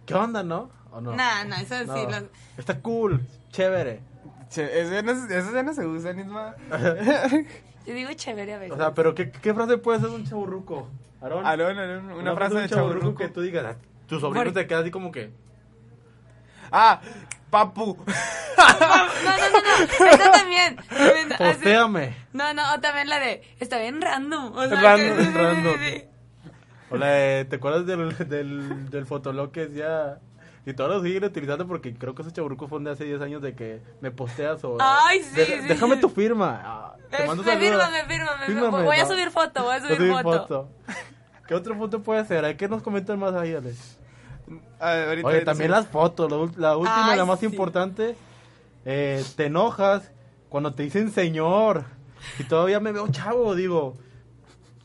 ¿qué 0.07 0.15
onda, 0.15 0.45
no? 0.45 0.71
¿O 0.93 1.01
no? 1.01 1.17
Nah, 1.17 1.43
no, 1.45 1.57
eso 1.57 1.75
No. 1.85 1.95
sí 1.95 2.03
lo- 2.09 2.29
Está 2.57 2.79
cool, 2.81 3.21
chévere. 3.51 4.01
Che, 4.51 4.81
eso, 4.81 4.93
ya 4.93 5.63
no, 5.63 5.75
se- 5.75 5.85
usa, 5.87 6.13
Nisma. 6.13 6.55
Yo 7.87 7.95
digo 7.95 8.11
chévere 8.15 8.55
a 8.55 8.59
veces. 8.59 8.75
O 8.75 8.77
sea, 8.79 8.95
pero 8.95 9.15
¿qué, 9.15 9.31
qué 9.31 9.53
frase 9.55 9.79
puede 9.79 10.01
ser 10.01 10.09
un 10.11 10.25
chaburruco? 10.25 10.89
Aarón. 11.21 11.45
Alón, 11.47 11.77
una, 12.13 12.35
frase 12.35 12.55
de 12.55 12.63
un 12.63 12.69
chaburruco. 12.69 13.15
que 13.17 13.29
tú 13.29 13.41
digas, 13.41 13.65
ah, 13.67 13.77
tu 14.07 14.21
sobrino 14.21 14.45
Por- 14.45 14.53
te 14.55 14.67
queda 14.67 14.79
así 14.81 14.91
como 14.91 15.11
que 15.11 15.31
Ah, 16.71 17.01
papu. 17.51 17.97
No, 18.59 18.67
no, 18.81 19.49
no, 19.51 19.61
no. 20.01 20.07
Esta 20.11 20.33
también. 20.33 20.77
también 20.77 21.29
postéame. 21.39 22.17
No, 22.33 22.53
no, 22.55 22.75
o 22.75 22.81
también 22.81 23.09
la 23.09 23.21
de 23.21 23.43
está 23.61 23.79
bien 23.79 24.01
random. 24.01 24.53
O 24.57 24.67
sea, 24.67 24.81
Random, 24.81 25.17
que- 25.17 25.23
sí, 25.23 25.27
sí, 25.27 25.33
sí, 25.33 25.39
random. 25.39 25.75
O 26.91 26.97
la 26.97 27.07
de, 27.07 27.45
¿te 27.45 27.57
acuerdas 27.57 27.87
del, 27.87 28.17
del, 28.29 28.91
del 28.91 29.07
fotolog 29.07 29.53
que 29.53 29.67
decía... 29.67 30.19
Y 30.67 30.73
todos 30.75 30.91
lo 30.91 31.03
siguen 31.03 31.23
utilizando 31.25 31.67
porque 31.69 31.95
creo 31.95 32.15
que 32.17 32.23
esos 32.23 32.35
chaburrucos 32.35 32.69
fueron 32.69 32.85
de 32.85 32.91
hace 32.91 33.05
10 33.05 33.21
años 33.23 33.41
de 33.43 33.55
que 33.55 33.81
me 34.01 34.11
posteas 34.11 34.63
o... 34.65 34.77
Ay, 34.81 35.23
sí, 35.23 35.37
"Deja- 35.37 35.63
sí, 35.63 35.69
Déjame 35.69 35.95
sí. 35.95 36.01
tu 36.01 36.09
firma. 36.11 36.61
Ah, 36.65 36.97
te 37.11 37.23
Eh, 37.23 37.27
mando 37.27 37.43
me 37.45 37.57
firma, 37.59 37.89
me 37.91 38.05
firma, 38.07 38.37
me 38.39 38.47
firma. 38.47 38.69
Voy 38.71 38.97
a 38.99 39.03
¿no? 39.05 39.09
subir 39.09 39.31
foto, 39.31 39.63
voy 39.63 39.77
a 39.77 39.79
Voy 39.79 39.97
subir 39.97 40.13
foto. 40.23 40.69
¿Qué 41.47 41.55
otra 41.55 41.75
foto 41.77 42.03
puede 42.03 42.25
ser? 42.27 42.45
¿Hay 42.45 42.57
que 42.57 42.69
nos 42.69 42.83
comentan 42.83 43.19
más 43.21 43.35
ahí, 43.35 43.55
Alex? 43.55 43.98
Ver, 44.81 45.09
ahorita- 45.09 45.27
Oye, 45.29 45.37
ahorita 45.37 45.51
también 45.53 45.71
sí. 45.71 45.77
las 45.77 45.87
fotos, 45.89 46.31
la, 46.31 46.37
la 46.71 46.77
última, 46.77 47.11
Ay, 47.13 47.17
la 47.19 47.25
más 47.25 47.41
sí. 47.41 47.47
importante. 47.47 48.17
eh, 48.85 49.23
te 49.37 49.47
enojas 49.47 50.11
cuando 50.49 50.73
te 50.75 50.83
dicen 50.85 51.11
señor. 51.11 51.85
Y 52.39 52.45
todavía 52.45 52.81
me 52.81 52.93
veo 52.93 53.07
chavo, 53.09 53.55
digo. 53.55 53.97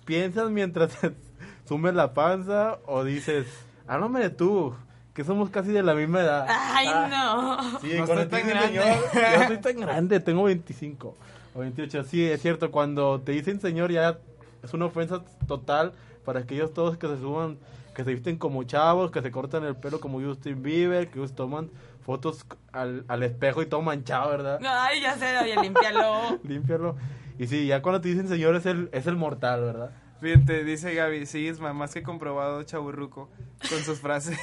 ¿Piensas 0.06 0.50
mientras 0.50 0.91
te 1.00 1.14
sumes 1.68 1.94
la 1.94 2.14
panza 2.14 2.80
o 2.86 3.04
dices, 3.04 3.46
háblame 3.88 4.20
de 4.20 4.30
tú, 4.30 4.76
que 5.14 5.24
somos 5.24 5.50
casi 5.50 5.72
de 5.72 5.84
la 5.84 5.94
misma 5.94 6.22
edad? 6.22 6.46
Ay, 6.50 6.88
Ah, 6.89 7.08
no. 7.10 7.80
Sí, 7.80 7.94
No 7.98 8.06
cuando 8.06 8.24
estoy 8.24 8.41
te 8.44 8.52
tan 8.54 8.60
dicen 8.64 8.74
grande. 8.76 9.00
señor, 9.12 9.39
yo 9.41 9.48
soy 9.48 9.58
tan 9.58 9.80
grande, 9.80 10.20
tengo 10.20 10.44
25 10.44 11.16
o 11.56 11.60
28. 11.60 12.04
Sí, 12.04 12.26
es 12.26 12.41
cierto, 12.41 12.72
cuando 12.72 13.22
te 13.22 13.32
dicen 13.32 13.62
señor 13.62 13.91
ya 13.91 14.18
es 14.64 14.74
una 14.74 14.86
ofensa 14.86 15.22
total 15.48 15.94
para 16.26 16.41
aquellos 16.41 16.74
todos 16.74 16.98
que 16.98 17.08
se 17.08 17.18
suban, 17.20 17.58
que 17.94 18.04
se 18.04 18.14
visten 18.14 18.38
como 18.38 18.64
chavos, 18.64 19.12
que 19.12 19.22
se 19.22 19.32
cortan 19.32 19.64
el 19.64 19.76
pelo 19.76 20.00
como 20.00 20.22
Justin 20.22 20.62
Bieber, 20.62 21.10
que 21.10 21.20
toman 21.30 21.70
fotos 22.04 22.46
al, 22.72 23.06
al 23.08 23.24
espejo 23.24 23.62
y 23.62 23.66
todo 23.66 23.82
manchado, 23.82 24.30
¿verdad? 24.30 24.60
Ay, 24.66 25.02
ya 25.02 25.16
sé, 25.18 25.38
oye, 25.39 25.56
límpialo. 25.62 26.39
Límpialo. 26.44 26.96
Y 27.39 27.48
sí, 27.48 27.68
ya 27.68 27.82
cuando 27.82 28.02
te 28.02 28.10
dicen 28.10 28.28
señor 28.28 28.56
es 28.56 28.66
el, 28.66 28.89
es 28.91 29.08
el 29.08 29.16
mortal, 29.16 29.62
¿verdad? 29.62 29.91
Fíjate, 30.22 30.64
dice 30.64 30.94
Gaby, 30.94 31.26
sí, 31.26 31.48
Isma, 31.48 31.74
más 31.74 31.94
que 31.94 32.02
comprobado 32.02 32.64
chaburruco 32.64 33.30
con 33.70 33.80
sus 33.80 34.00
frases. 34.00 34.39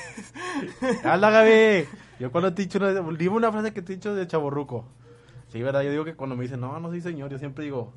¡Hala, 1.04 1.30
Gaby! 1.30 1.86
Yo 2.18 2.30
cuando 2.30 2.52
te 2.52 2.62
he 2.62 2.64
dicho 2.66 2.78
una, 2.78 2.92
dime 2.92 3.36
una 3.36 3.50
frase 3.50 3.72
que 3.72 3.80
te 3.80 3.92
he 3.92 3.96
dicho 3.96 4.14
de 4.14 4.26
chaborruco. 4.26 4.84
Sí, 5.48 5.62
¿verdad? 5.62 5.82
Yo 5.82 5.90
digo 5.90 6.04
que 6.04 6.14
cuando 6.14 6.36
me 6.36 6.42
dicen, 6.42 6.60
no, 6.60 6.78
no 6.80 6.90
soy 6.90 7.00
señor, 7.00 7.30
yo 7.30 7.38
siempre 7.38 7.64
digo, 7.64 7.94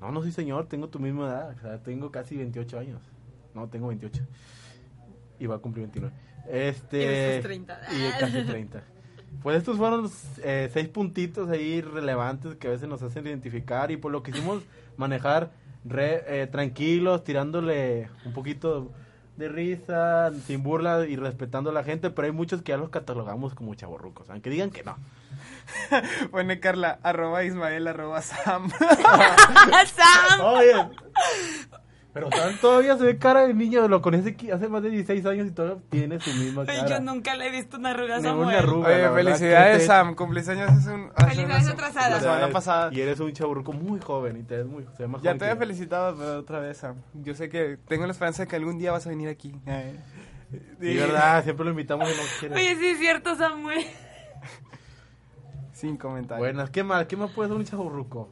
no, 0.00 0.12
no 0.12 0.20
soy 0.20 0.32
señor, 0.32 0.66
tengo 0.66 0.88
tu 0.88 0.98
misma 0.98 1.28
edad. 1.28 1.56
O 1.56 1.60
sea, 1.60 1.82
tengo 1.82 2.10
casi 2.10 2.36
28 2.36 2.78
años. 2.78 3.00
No, 3.54 3.68
tengo 3.68 3.88
28. 3.88 4.22
Y 5.38 5.46
va 5.46 5.56
a 5.56 5.58
cumplir 5.58 5.86
29. 5.86 6.14
Este, 6.50 6.96
Y 7.02 7.06
de 7.06 7.34
sus 7.36 7.42
30. 7.44 7.80
Y 7.92 8.20
casi 8.20 8.42
30. 8.46 8.82
Pues 9.42 9.58
estos 9.58 9.76
fueron 9.76 10.10
eh, 10.42 10.70
seis 10.72 10.88
puntitos 10.88 11.50
ahí 11.50 11.80
relevantes 11.82 12.56
que 12.56 12.68
a 12.68 12.70
veces 12.70 12.88
nos 12.88 13.02
hacen 13.02 13.26
identificar 13.26 13.90
y 13.90 13.96
por 13.96 14.12
lo 14.12 14.22
que 14.22 14.30
hicimos 14.30 14.62
manejar 14.96 15.50
re- 15.84 16.22
eh, 16.42 16.46
tranquilos, 16.46 17.24
tirándole 17.24 18.08
un 18.24 18.32
poquito 18.32 18.90
de 19.36 19.48
risa, 19.48 20.30
sin 20.46 20.62
burla 20.62 21.06
y 21.08 21.16
respetando 21.16 21.70
a 21.70 21.72
la 21.72 21.82
gente, 21.82 22.08
pero 22.10 22.26
hay 22.26 22.32
muchos 22.32 22.62
que 22.62 22.70
ya 22.70 22.76
los 22.78 22.88
catalogamos 22.90 23.54
como 23.54 23.74
chavorrucos, 23.74 24.30
aunque 24.30 24.48
digan 24.48 24.70
que 24.70 24.84
no. 24.84 24.96
Pone 26.30 26.60
Carla, 26.60 27.00
arroba 27.02 27.42
Ismael, 27.42 27.88
arroba 27.88 28.22
Sam. 28.22 28.70
Sam. 28.70 30.40
Oye, 30.40 30.88
pero 32.14 32.30
Sam 32.30 32.56
todavía 32.60 32.96
se 32.96 33.04
ve 33.04 33.18
cara 33.18 33.46
de 33.46 33.52
niño, 33.52 33.86
lo 33.88 34.00
conoce 34.00 34.34
hace 34.52 34.68
más 34.68 34.82
de 34.82 34.88
16 34.90 35.26
años 35.26 35.48
y 35.48 35.50
todavía 35.50 35.82
tiene 35.90 36.20
su 36.20 36.30
misma 36.32 36.64
cara. 36.64 36.86
yo 36.86 37.00
nunca 37.00 37.34
le 37.34 37.48
he 37.48 37.50
visto 37.50 37.76
una 37.76 37.90
arruga 37.90 38.16
a 38.16 38.18
una 38.20 38.28
Samuel. 38.30 38.56
arruga. 38.56 38.88
Oye, 38.88 39.02
la 39.02 39.10
verdad, 39.10 39.14
felicidades, 39.32 39.78
te- 39.78 39.86
Sam. 39.86 40.14
Cumpleaños 40.14 40.70
hace 40.70 40.90
un. 40.90 41.10
Felicidades 41.12 41.68
atrasadas. 41.68 42.10
La 42.12 42.20
semana 42.20 42.48
pasada. 42.50 42.88
Y 42.94 43.00
eres 43.00 43.18
un 43.20 43.32
chaburruco 43.32 43.72
muy 43.72 44.00
joven 44.00 44.36
y 44.38 44.42
te 44.44 44.58
ves 44.58 44.66
muy, 44.66 44.84
se 44.96 45.02
ve 45.02 45.08
más 45.08 45.20
Ya 45.22 45.30
joven 45.32 45.38
te 45.38 45.44
había 45.46 45.56
felicitado, 45.56 46.16
pero 46.16 46.38
otra 46.38 46.60
vez, 46.60 46.78
Sam. 46.78 46.96
Yo 47.14 47.34
sé 47.34 47.48
que 47.48 47.78
tengo 47.88 48.06
la 48.06 48.12
esperanza 48.12 48.44
de 48.44 48.48
que 48.48 48.56
algún 48.56 48.78
día 48.78 48.92
vas 48.92 49.04
a 49.06 49.10
venir 49.10 49.28
aquí. 49.28 49.52
Sí, 50.80 50.94
verdad, 50.96 51.42
siempre 51.42 51.64
lo 51.64 51.72
invitamos 51.72 52.08
y 52.08 52.12
no 52.12 52.22
quiere. 52.38 52.54
Oye, 52.54 52.76
sí 52.76 52.86
es 52.86 52.98
cierto, 52.98 53.34
Samuel. 53.34 53.84
Sin 55.72 55.96
comentarios. 55.96 56.38
Buenas, 56.38 56.70
¿qué 56.70 56.84
más? 56.84 57.06
¿Qué 57.06 57.16
más 57.16 57.30
puede 57.32 57.48
ser 57.48 57.58
un 57.58 57.64
chaburruco? 57.64 58.28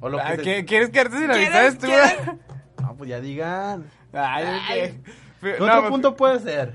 O 0.00 0.08
lo 0.08 0.18
Ah, 0.18 0.36
que 0.36 0.42
¿qué- 0.42 0.64
¿Quieres 0.64 0.90
quedarte 0.90 1.18
sin 1.18 1.26
¿Quieres- 1.28 1.36
amistades 1.48 1.78
tú? 1.78 1.86
quieres? 1.86 2.16
No, 2.80 2.96
pues 2.96 3.10
ya 3.10 3.20
digan. 3.20 3.84
Ay, 4.12 4.44
Ay. 4.68 5.00
¿Qué 5.40 5.56
no, 5.58 5.64
otro 5.66 5.80
pues- 5.80 5.90
punto 5.90 6.16
puede 6.16 6.38
ser? 6.40 6.72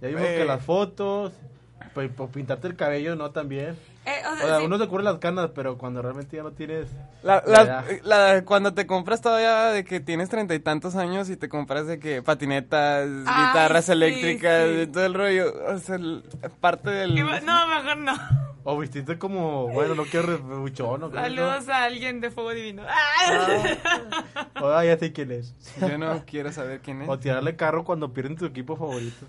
Ya 0.00 0.08
vimos 0.08 0.22
Eh. 0.24 0.36
que 0.38 0.44
las 0.44 0.62
fotos, 0.64 1.32
pues, 1.94 2.10
pues, 2.16 2.30
pintarte 2.30 2.66
el 2.66 2.74
cabello, 2.76 3.14
¿no? 3.14 3.30
También. 3.30 3.76
Eh, 4.04 4.10
o 4.28 4.32
O 4.32 4.36
sea, 4.36 4.46
sea, 4.46 4.58
sí. 4.58 4.64
uno 4.64 4.78
se 4.78 4.88
cubre 4.88 5.04
las 5.04 5.18
canas, 5.18 5.50
pero 5.54 5.78
cuando 5.78 6.02
realmente 6.02 6.36
ya 6.36 6.42
no 6.42 6.50
tienes... 6.50 6.88
La, 7.22 7.42
la 7.46 7.84
la- 8.02 8.44
cuando 8.44 8.74
te 8.74 8.84
compras 8.86 9.20
todavía 9.20 9.66
de 9.66 9.84
que 9.84 10.00
tienes 10.00 10.28
treinta 10.28 10.54
y 10.54 10.58
tantos 10.60 10.96
años 10.96 11.30
y 11.30 11.36
te 11.36 11.48
compras 11.48 11.86
de 11.86 12.00
que 12.00 12.20
patinetas, 12.22 13.06
Ay, 13.26 13.46
guitarras 13.46 13.84
sí, 13.86 13.92
eléctricas, 13.92 14.68
sí. 14.68 14.80
y 14.82 14.86
todo 14.88 15.06
el 15.06 15.14
rollo, 15.14 15.54
o 15.68 15.78
sea, 15.78 15.94
el- 15.96 16.24
parte 16.60 16.90
del... 16.90 17.14
No, 17.44 17.66
mejor 17.68 17.96
no. 17.98 18.12
O 18.64 18.78
vististe 18.78 19.18
como, 19.18 19.68
bueno, 19.68 19.94
no 19.96 20.04
quiero 20.04 20.36
rebuchón, 20.36 21.00
¿no? 21.00 21.10
Saludos 21.12 21.68
a 21.68 21.84
alguien 21.84 22.20
de 22.20 22.30
Fuego 22.30 22.50
Divino. 22.50 22.82
Ah. 22.88 24.42
O 24.60 24.66
ah, 24.68 24.84
ya 24.84 24.96
sé 24.96 25.12
quién 25.12 25.32
es. 25.32 25.54
Yo 25.80 25.98
no 25.98 26.22
quiero 26.24 26.52
saber 26.52 26.80
quién 26.80 27.02
es. 27.02 27.08
O 27.08 27.18
tirarle 27.18 27.56
carro 27.56 27.82
cuando 27.84 28.12
pierden 28.12 28.36
tu 28.36 28.44
equipo 28.46 28.76
favorito. 28.76 29.26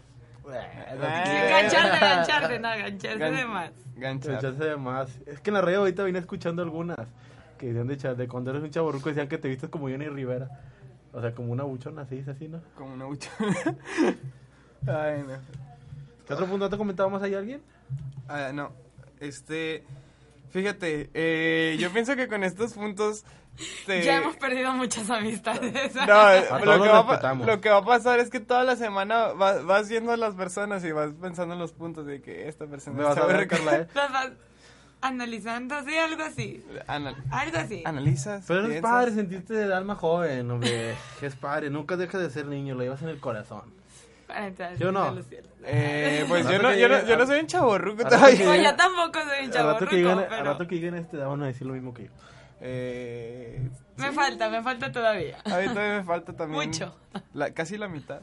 Gancharse, 0.54 2.00
gancharse, 2.00 2.60
no, 2.60 2.70
gancharse 2.70 3.20
Gan- 3.20 3.36
de 3.36 3.46
más. 3.46 3.72
Ganchar. 3.96 4.36
Echarse 4.36 4.64
de 4.64 4.78
más. 4.78 5.10
Es 5.26 5.40
que 5.40 5.50
en 5.50 5.54
la 5.56 5.62
radio 5.62 5.80
ahorita 5.80 6.04
vine 6.04 6.20
escuchando 6.20 6.62
algunas 6.62 6.98
que 7.58 7.74
decían 7.74 7.88
de, 7.88 8.16
de 8.16 8.28
cuando 8.28 8.52
eres 8.52 8.64
un 8.64 8.70
chaborruco 8.72 9.10
decían 9.10 9.28
que 9.28 9.38
te 9.38 9.48
vistes 9.48 9.70
como 9.70 9.90
Johnny 9.90 10.08
Rivera. 10.08 10.50
O 11.14 11.22
sea, 11.22 11.34
como 11.34 11.52
una 11.52 11.64
buchona, 11.64 12.02
así, 12.04 12.18
es 12.18 12.28
así, 12.28 12.48
¿no? 12.48 12.60
Como 12.76 12.94
una 12.94 13.06
bucha. 13.06 13.30
Ay, 14.88 15.24
no. 15.28 15.38
¿Qué 16.28 16.34
otro 16.34 16.46
punto 16.48 16.70
te 16.70 16.78
comentaba 16.78 17.10
más 17.10 17.22
ahí 17.22 17.36
alguien? 17.36 17.62
Ah, 18.28 18.52
no. 18.54 18.72
Este. 19.20 19.84
Fíjate, 20.54 21.10
eh, 21.14 21.76
yo 21.80 21.92
pienso 21.92 22.16
que 22.16 22.28
con 22.28 22.44
estos 22.44 22.74
puntos. 22.74 23.26
te- 23.88 24.04
Ya 24.04 24.18
hemos 24.18 24.36
perdido 24.38 24.72
muchas 24.74 25.10
amistades. 25.10 25.96
No, 25.96 26.00
lo 26.64 26.82
que, 26.84 26.90
va 26.90 27.00
a, 27.00 27.06
pa- 27.06 27.12
respetamos. 27.14 27.48
lo 27.48 27.60
que 27.60 27.70
va 27.70 27.78
a 27.78 27.86
pasar 27.86 28.20
es 28.20 28.30
que 28.30 28.40
toda 28.40 28.64
la 28.64 28.76
semana 28.76 29.30
va- 29.34 29.62
vas 29.64 29.90
viendo 29.90 30.12
a 30.12 30.18
las 30.18 30.36
personas 30.36 30.84
y 30.86 30.92
vas 30.92 31.12
pensando 31.20 31.54
en 31.56 31.60
los 31.60 31.72
puntos 31.74 32.06
de 32.06 32.22
que 32.22 32.48
esta 32.48 32.68
persona 32.68 32.96
Me 32.98 33.04
vas 33.04 33.18
a 33.18 34.32
analizando, 35.02 35.76
sí, 35.84 35.98
algo 35.98 36.24
así. 36.24 36.64
Anal- 36.88 37.16
Algo 37.32 37.58
así. 37.58 37.82
analizas. 37.86 38.46
Pero 38.48 38.68
es 38.68 38.82
padre 38.82 39.12
sentirte 39.12 39.54
de 39.54 39.74
alma 39.74 39.96
joven, 39.96 40.50
hombre. 40.50 40.96
Es 41.22 41.36
padre, 41.36 41.70
nunca 41.70 41.98
dejas 41.98 42.22
de 42.22 42.30
ser 42.30 42.46
niño, 42.46 42.74
lo 42.76 42.84
llevas 42.84 43.02
en 43.02 43.10
el 43.10 43.20
corazón. 43.20 43.64
Para 44.28 44.48
entrar 44.48 44.78
¿Sí 44.78 44.84
o 44.84 44.92
no? 44.92 45.04
a 45.04 45.12
los 45.12 45.26
cielos. 45.28 45.52
Eh, 45.66 46.26
pues 46.30 46.46
Al 46.46 46.54
yo 46.54 46.62
no, 46.62 46.74
yo, 46.76 46.90
no, 46.90 47.06
yo 47.06 47.18
no 47.18 47.26
soy 47.26 47.40
un 47.40 47.48
chaborruco 47.48 48.04
al 48.04 48.10
todavía. 48.10 48.46
No, 48.46 48.56
yo 48.56 48.76
tampoco 48.76 49.20
soy 49.20 49.48
un 49.48 49.58
Al 49.58 49.90
lleguen, 49.90 50.20
al 50.20 50.28
pero 50.30 50.44
rato 50.44 50.68
que 50.68 50.76
lleguen 50.76 50.94
a 50.96 51.00
este 51.00 51.18
van 51.18 51.42
a 51.44 51.48
decir 51.48 51.68
lo 51.68 51.74
mismo 51.74 51.94
que 51.94 52.06
yo. 52.06 52.10
Eh, 52.66 53.70
me 53.98 54.12
falta, 54.14 54.50
me 54.50 54.62
falta 54.64 54.92
todavía. 54.92 55.38
a 55.44 55.58
mí 55.58 55.68
todavía 55.68 55.98
me 55.98 56.04
falta 56.04 56.34
también. 56.34 56.66
Mucho. 56.70 56.96
la- 57.34 57.54
casi 57.54 57.78
la 57.78 57.88
mitad. 57.90 58.22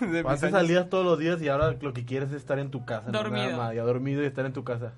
De 0.00 0.06
mis 0.06 0.24
Antes 0.24 0.44
años. 0.44 0.52
salías 0.52 0.88
todos 0.88 1.04
los 1.04 1.18
días 1.18 1.42
y 1.42 1.48
ahora 1.48 1.72
lo 1.80 1.92
que 1.92 2.04
quieres 2.04 2.30
es 2.30 2.36
estar 2.36 2.58
en 2.60 2.70
tu 2.70 2.84
casa. 2.84 3.06
no 3.10 3.18
Dormido. 3.18 3.46
nada 3.46 3.56
más, 3.56 3.74
ya 3.74 3.82
dormido 3.82 4.22
y 4.22 4.26
estar 4.26 4.46
en 4.46 4.52
tu 4.52 4.62
casa. 4.62 4.92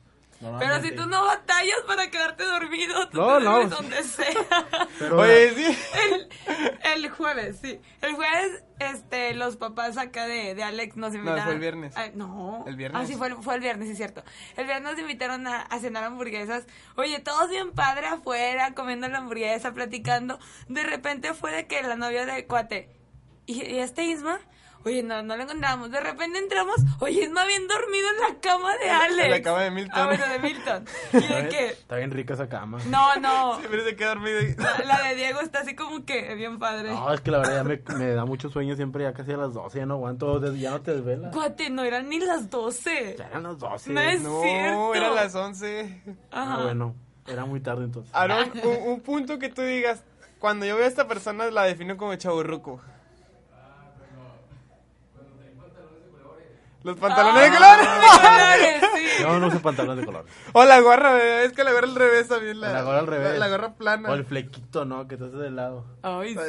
Pero 0.59 0.83
si 0.83 0.91
tú 0.93 1.07
no 1.07 1.25
batallas 1.25 1.79
para 1.87 2.11
quedarte 2.11 2.45
dormido, 2.45 3.09
tú 3.09 3.19
No, 3.19 3.39
te 3.39 3.45
no. 3.45 3.69
donde 3.69 4.03
sea. 4.05 4.29
Pero, 4.99 5.21
Oye, 5.21 5.55
sí. 5.55 5.79
El 6.95 7.11
jueves, 7.11 7.59
sí. 7.63 7.81
El 8.03 8.15
jueves, 8.15 8.63
este, 8.79 9.35
los 9.35 9.57
papás 9.57 9.97
acá 9.97 10.27
de, 10.27 10.55
de 10.55 10.63
Alex 10.63 10.97
nos 10.97 11.15
invitaron. 11.15 11.45
fue 11.45 11.53
el 11.55 11.59
viernes. 11.61 11.97
Ay, 11.97 12.13
no. 12.15 12.65
¿El 12.67 12.77
viernes? 12.77 13.03
Ah, 13.03 13.07
sí, 13.07 13.15
fue, 13.15 13.29
el- 13.29 13.37
fue 13.37 13.55
el 13.55 13.61
viernes, 13.61 13.87
sí, 13.87 13.93
es 13.93 13.99
cierto. 13.99 14.23
El 14.57 14.67
viernes 14.67 14.91
nos 14.93 15.01
invitaron 15.01 15.47
a, 15.47 15.63
a 15.63 15.79
cenar 15.79 16.05
hamburguesas. 16.05 16.67
Oye, 16.97 17.19
todos 17.21 17.49
bien 17.51 17.73
padre 17.73 18.07
afuera, 18.07 18.75
comiendo 18.75 19.09
la 19.09 19.19
hamburguesa, 19.19 19.73
platicando. 19.73 20.39
De 20.69 20.83
repente 20.83 21.35
fue 21.35 21.53
de 21.53 21.67
que 21.67 21.83
la 21.83 21.97
novia 21.97 22.27
de 22.27 22.47
cuate. 22.47 22.91
¿Y, 23.47 23.63
y 23.65 23.79
este 23.79 24.05
Isma? 24.05 24.39
Oye, 24.87 25.03
no, 25.03 25.21
no 25.23 25.37
lo 25.37 25.43
encontramos. 25.43 25.91
De 25.91 25.99
repente 26.01 26.39
entramos. 26.39 26.77
Oye, 27.01 27.25
Isma 27.25 27.45
bien 27.45 27.67
dormido 27.67 28.07
en 28.09 28.21
la 28.35 28.41
cama 28.41 28.77
de 28.77 28.89
Alex. 28.89 29.25
En 29.25 29.31
la 29.33 29.43
cama 29.43 29.63
de 29.63 29.71
Milton. 29.73 29.99
Ah, 30.01 30.07
bueno, 30.07 30.29
de 30.29 30.39
Milton. 30.39 30.85
Y 31.13 31.27
de 31.35 31.49
que. 31.49 31.67
Está 31.71 31.97
bien 31.97 32.11
rica 32.13 32.35
esa 32.35 32.49
cama. 32.49 32.79
No, 32.89 33.17
no. 33.17 33.57
Siempre 33.59 33.83
se 33.85 33.97
queda 33.97 34.11
dormido 34.11 34.41
y... 34.41 34.55
La, 34.55 34.79
la 34.85 35.09
de 35.09 35.17
Diego 35.17 35.41
está 35.41 35.61
así 35.63 35.75
como 35.75 36.05
que 36.05 36.35
bien 36.37 36.61
padre. 36.61 36.91
No, 36.93 37.13
es 37.13 37.21
que 37.21 37.33
la 37.33 37.39
verdad 37.39 37.57
ya 37.57 37.65
me, 37.65 37.83
me 37.99 38.11
da 38.13 38.25
mucho 38.25 38.49
sueño 38.49 38.77
siempre, 38.77 39.03
ya 39.03 39.13
casi 39.13 39.33
a 39.33 39.37
las 39.37 39.53
12, 39.55 39.77
ya 39.77 39.87
no 39.87 39.95
aguanto, 39.95 40.55
ya 40.55 40.71
no 40.71 40.81
te 40.83 40.95
desvelas. 40.95 41.35
Cuate, 41.35 41.69
no 41.69 41.83
eran 41.83 42.09
ni 42.09 42.21
las 42.21 42.49
12. 42.49 43.17
Ya 43.19 43.27
eran 43.27 43.43
las 43.43 43.59
12. 43.59 43.93
No 43.93 44.01
es- 44.01 44.21
No, 44.23 44.41
cierto. 44.43 44.95
eran 44.95 45.15
las 45.17 45.35
11. 45.35 46.03
Ajá. 46.31 46.55
Ah, 46.55 46.63
bueno, 46.63 46.95
era 47.27 47.45
muy 47.45 47.59
tarde 47.61 47.85
entonces. 47.87 48.15
Aaron, 48.15 48.53
un, 48.63 48.89
un 48.93 49.01
punto 49.01 49.41
que 49.41 49.49
tú 49.49 49.63
digas, 49.63 50.05
cuando 50.39 50.65
yo 50.65 50.77
veo 50.77 50.85
a 50.85 50.89
esta 50.89 51.09
persona 51.09 51.51
la 51.51 51.65
defino 51.65 51.97
como 51.97 52.15
chaburruco. 52.15 52.81
Los 56.87 56.97
pantalones 56.99 57.43
de 57.43 57.57
colores. 57.57 57.89
Colores, 57.89 58.85
sí. 58.95 59.05
Yo 59.23 59.39
no 59.41 59.49
uso 59.49 59.61
pantalones 59.61 60.01
de 60.01 60.07
color. 60.07 60.25
O 60.53 60.65
la 60.65 60.81
gorra, 60.81 61.43
es 61.43 61.53
que 61.53 61.65
la 61.65 61.73
gorra 61.73 61.89
al 61.89 61.95
revés 61.97 62.29
también. 62.29 62.61
La, 62.61 62.73
La 62.73 62.83
gorra 62.83 62.99
al 63.01 63.07
revés. 63.09 63.33
La, 63.33 63.39
la 63.39 63.49
gorra 63.49 63.75
plana. 63.75 64.09
O 64.11 64.15
el 64.15 64.25
flequito, 64.25 64.85
¿no? 64.85 65.09
Que 65.09 65.17
te 65.17 65.25
hace 65.25 65.37
de 65.37 65.51
lado. 65.51 65.85
Ay, 66.03 66.35
sí. 66.35 66.41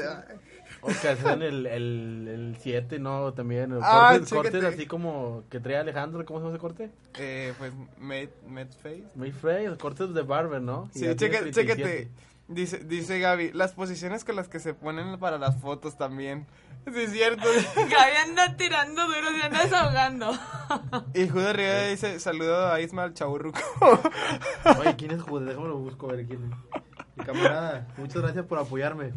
O 0.82 0.90
que 0.90 1.10
hacen 1.10 1.42
el 1.42 1.64
7, 1.64 1.76
el 1.76 2.58
7, 2.62 3.00
¿no? 3.00 3.34
También. 3.34 3.72
el 3.72 3.80
Ah, 3.82 4.10
cortes, 4.14 4.30
cortes 4.32 4.64
así 4.64 4.86
como 4.86 5.44
que 5.50 5.60
trae 5.60 5.78
Alejandro. 5.78 6.24
¿Cómo 6.24 6.40
se 6.40 6.44
llama 6.46 6.56
ese 6.56 6.62
corte? 6.62 6.92
Eh, 7.18 7.54
pues, 7.58 7.74
made, 7.98 8.30
made 8.48 8.70
face. 8.84 9.04
Muy 9.16 9.32
Frey, 9.32 9.68
cortes 9.78 10.14
de 10.14 10.22
barber, 10.22 10.62
¿no? 10.62 10.88
Y 10.94 11.00
Sí, 11.00 11.06
ya 11.06 11.16
tiene 11.16 11.34
chécate, 11.34 11.52
37. 11.52 11.76
chécate. 11.76 12.12
Dice, 12.48 12.78
dice 12.80 13.20
Gaby, 13.20 13.52
las 13.54 13.74
posiciones 13.74 14.24
con 14.24 14.38
las 14.38 14.48
que 14.48 14.60
se 14.60 14.74
ponen 14.74 15.20
para 15.20 15.38
las 15.38 15.60
fotos 15.60 15.98
también. 15.98 16.48
Sí, 16.86 16.94
es 17.02 17.12
cierto. 17.12 17.44
Gaby 17.76 18.16
anda 18.26 18.56
tirando 18.56 19.06
duro, 19.06 19.30
se 19.38 19.44
anda 19.46 19.64
desahogando. 19.64 20.32
y 21.14 21.28
Judas 21.28 21.54
Rivera 21.56 21.88
dice, 21.88 22.20
saludo 22.22 22.72
a 22.72 22.80
Ismael 22.80 23.14
Chaburruco. 23.14 23.60
Oye, 24.80 24.96
¿quién 24.96 25.12
es 25.12 25.22
Jude? 25.22 25.46
Déjame 25.48 25.68
lo 25.68 25.78
busco 25.78 26.10
a 26.10 26.14
ver 26.14 26.26
quién 26.26 26.44
es. 26.46 26.82
Mi 27.18 27.26
camarada, 27.26 27.88
muchas 27.98 28.22
gracias 28.22 28.46
por 28.46 28.60
apoyarme. 28.60 29.12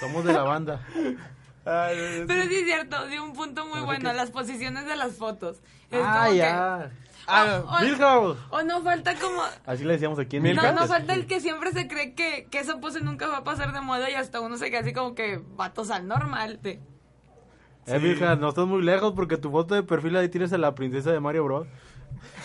Somos 0.00 0.24
de 0.24 0.32
la 0.32 0.42
banda. 0.42 0.80
Ay, 1.66 2.24
Pero 2.26 2.42
sí 2.44 2.54
es 2.56 2.64
cierto, 2.64 3.06
dio 3.08 3.22
un 3.22 3.34
punto 3.34 3.66
muy 3.66 3.80
bueno, 3.80 4.10
que- 4.10 4.16
las 4.16 4.30
posiciones 4.30 4.86
de 4.86 4.96
las 4.96 5.12
fotos. 5.12 5.58
Es 5.90 6.00
Ah, 6.02 6.28
que- 6.30 6.36
ya. 6.38 6.90
Ah, 7.32 7.62
o, 7.66 7.80
Milhouse. 7.84 8.38
o 8.50 8.62
no 8.62 8.82
falta 8.82 9.14
como... 9.16 9.40
Así 9.66 9.84
le 9.84 9.92
decíamos 9.94 10.18
aquí 10.18 10.36
en 10.38 10.42
No, 10.42 10.48
Milka. 10.50 10.72
no 10.72 10.86
falta 10.86 11.14
el 11.14 11.26
que 11.26 11.40
siempre 11.40 11.72
se 11.72 11.86
cree 11.88 12.14
que, 12.14 12.46
que 12.50 12.58
esa 12.58 12.78
pose 12.80 13.00
nunca 13.00 13.26
va 13.28 13.38
a 13.38 13.44
pasar 13.44 13.72
de 13.72 13.80
moda 13.80 14.10
y 14.10 14.14
hasta 14.14 14.40
uno 14.40 14.56
se 14.56 14.70
queda 14.70 14.80
así 14.80 14.92
como 14.92 15.14
que 15.14 15.40
vatos 15.56 15.90
al 15.90 16.06
normal. 16.08 16.60
de- 16.62 16.80
Eh, 17.86 17.98
Milhouse, 17.98 18.38
no 18.38 18.48
estás 18.50 18.66
muy 18.66 18.82
lejos 18.82 19.12
porque 19.14 19.36
tu 19.36 19.50
foto 19.50 19.74
de 19.74 19.82
perfil 19.82 20.16
ahí 20.16 20.28
tienes 20.28 20.52
a 20.52 20.58
la 20.58 20.74
princesa 20.74 21.10
de 21.12 21.20
Mario 21.20 21.44
Bros. 21.44 21.66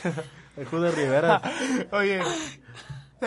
El 0.57 0.65
Jude 0.65 0.91
Rivera. 0.91 1.41
Oye. 1.91 2.21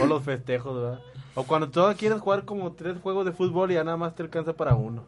O 0.00 0.06
los 0.06 0.22
festejos, 0.22 0.74
¿verdad? 0.80 1.00
O 1.34 1.44
cuando 1.44 1.70
tú 1.70 1.82
quieres 1.98 2.20
jugar 2.20 2.44
como 2.44 2.72
tres 2.72 2.98
juegos 3.02 3.24
de 3.24 3.32
fútbol 3.32 3.70
y 3.70 3.74
ya 3.74 3.84
nada 3.84 3.96
más 3.96 4.14
te 4.14 4.22
alcanza 4.22 4.52
para 4.52 4.74
uno. 4.74 5.04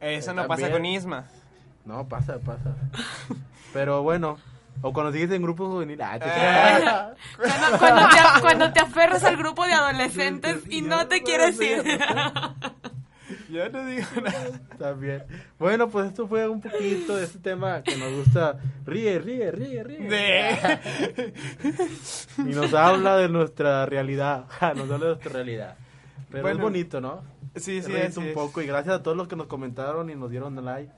Eso 0.00 0.30
Eh, 0.30 0.34
no 0.34 0.46
pasa 0.46 0.70
con 0.70 0.84
Isma. 0.84 1.24
No, 1.86 2.08
pasa, 2.08 2.38
pasa. 2.40 2.74
Pero 3.72 4.02
bueno, 4.02 4.36
o 4.82 4.92
cuando 4.92 5.12
sigues 5.12 5.30
en 5.30 5.42
grupos 5.42 5.68
juveniles. 5.68 6.06
Ah, 6.08 6.18
te 6.18 6.24
creas. 6.24 7.14
Cuando, 7.78 7.78
cuando 7.78 8.08
te, 8.08 8.40
cuando 8.40 8.72
te 8.72 8.80
aferras 8.80 9.24
al 9.24 9.36
grupo 9.36 9.64
de 9.66 9.72
adolescentes 9.72 10.64
y 10.68 10.82
no 10.82 11.06
te 11.08 11.22
quieres 11.22 11.60
ir. 11.60 11.82
Yo 13.48 13.68
no 13.72 13.84
digo 13.86 14.06
nada. 14.22 14.60
También. 14.78 15.24
Bueno, 15.58 15.88
pues 15.88 16.08
esto 16.08 16.26
fue 16.26 16.48
un 16.48 16.60
poquito 16.60 17.16
de 17.16 17.24
este 17.24 17.38
tema 17.38 17.82
que 17.82 17.96
nos 17.96 18.12
gusta. 18.12 18.58
Ríe, 18.84 19.18
ríe, 19.18 19.50
ríe, 19.50 19.82
ríe. 19.84 20.08
De... 20.08 21.32
Y 22.38 22.42
nos 22.54 22.74
habla 22.74 23.16
de 23.16 23.28
nuestra 23.28 23.86
realidad. 23.86 24.46
Nos 24.74 24.90
habla 24.90 24.98
de 24.98 25.06
nuestra 25.06 25.32
realidad. 25.32 25.76
Pero 26.30 26.42
Bueno. 26.42 26.56
es 26.58 26.62
bonito, 26.62 27.00
¿no? 27.00 27.22
Sí, 27.54 27.80
sí, 27.82 27.94
así 27.96 28.18
un 28.18 28.26
es. 28.26 28.34
poco. 28.34 28.60
Y 28.60 28.66
gracias 28.66 28.96
a 28.96 29.02
todos 29.02 29.16
los 29.16 29.28
que 29.28 29.36
nos 29.36 29.46
comentaron 29.46 30.10
y 30.10 30.14
nos 30.14 30.30
dieron 30.30 30.62
like. 30.64 30.92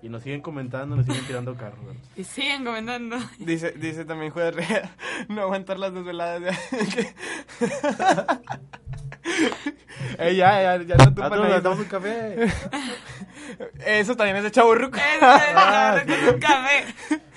Y 0.00 0.08
nos 0.08 0.22
siguen 0.22 0.40
comentando, 0.40 0.94
nos 0.94 1.06
siguen 1.06 1.26
tirando 1.26 1.56
carros. 1.56 1.80
Y 2.16 2.22
siguen 2.24 2.64
comentando. 2.64 3.16
Dice, 3.38 3.72
dice 3.72 4.04
también 4.04 4.30
Juez 4.30 4.54
Rivera, 4.54 4.90
no 5.28 5.42
aguantar 5.42 5.78
las 5.78 5.92
desveladas. 5.92 6.40
de- 6.70 7.14
eh, 10.18 10.34
ya, 10.36 10.62
ya, 10.78 10.82
ya 10.82 10.96
no 10.96 11.14
tú, 11.14 11.22
nos 11.22 11.62
damos 11.62 11.78
un 11.80 11.84
café. 11.86 12.46
Eso 13.84 14.16
también 14.16 14.36
es 14.36 14.44
de 14.44 14.50
chaburruco. 14.50 14.96
Eso 14.98 16.12
es 16.12 16.32
un 16.34 16.40
café. 16.40 16.84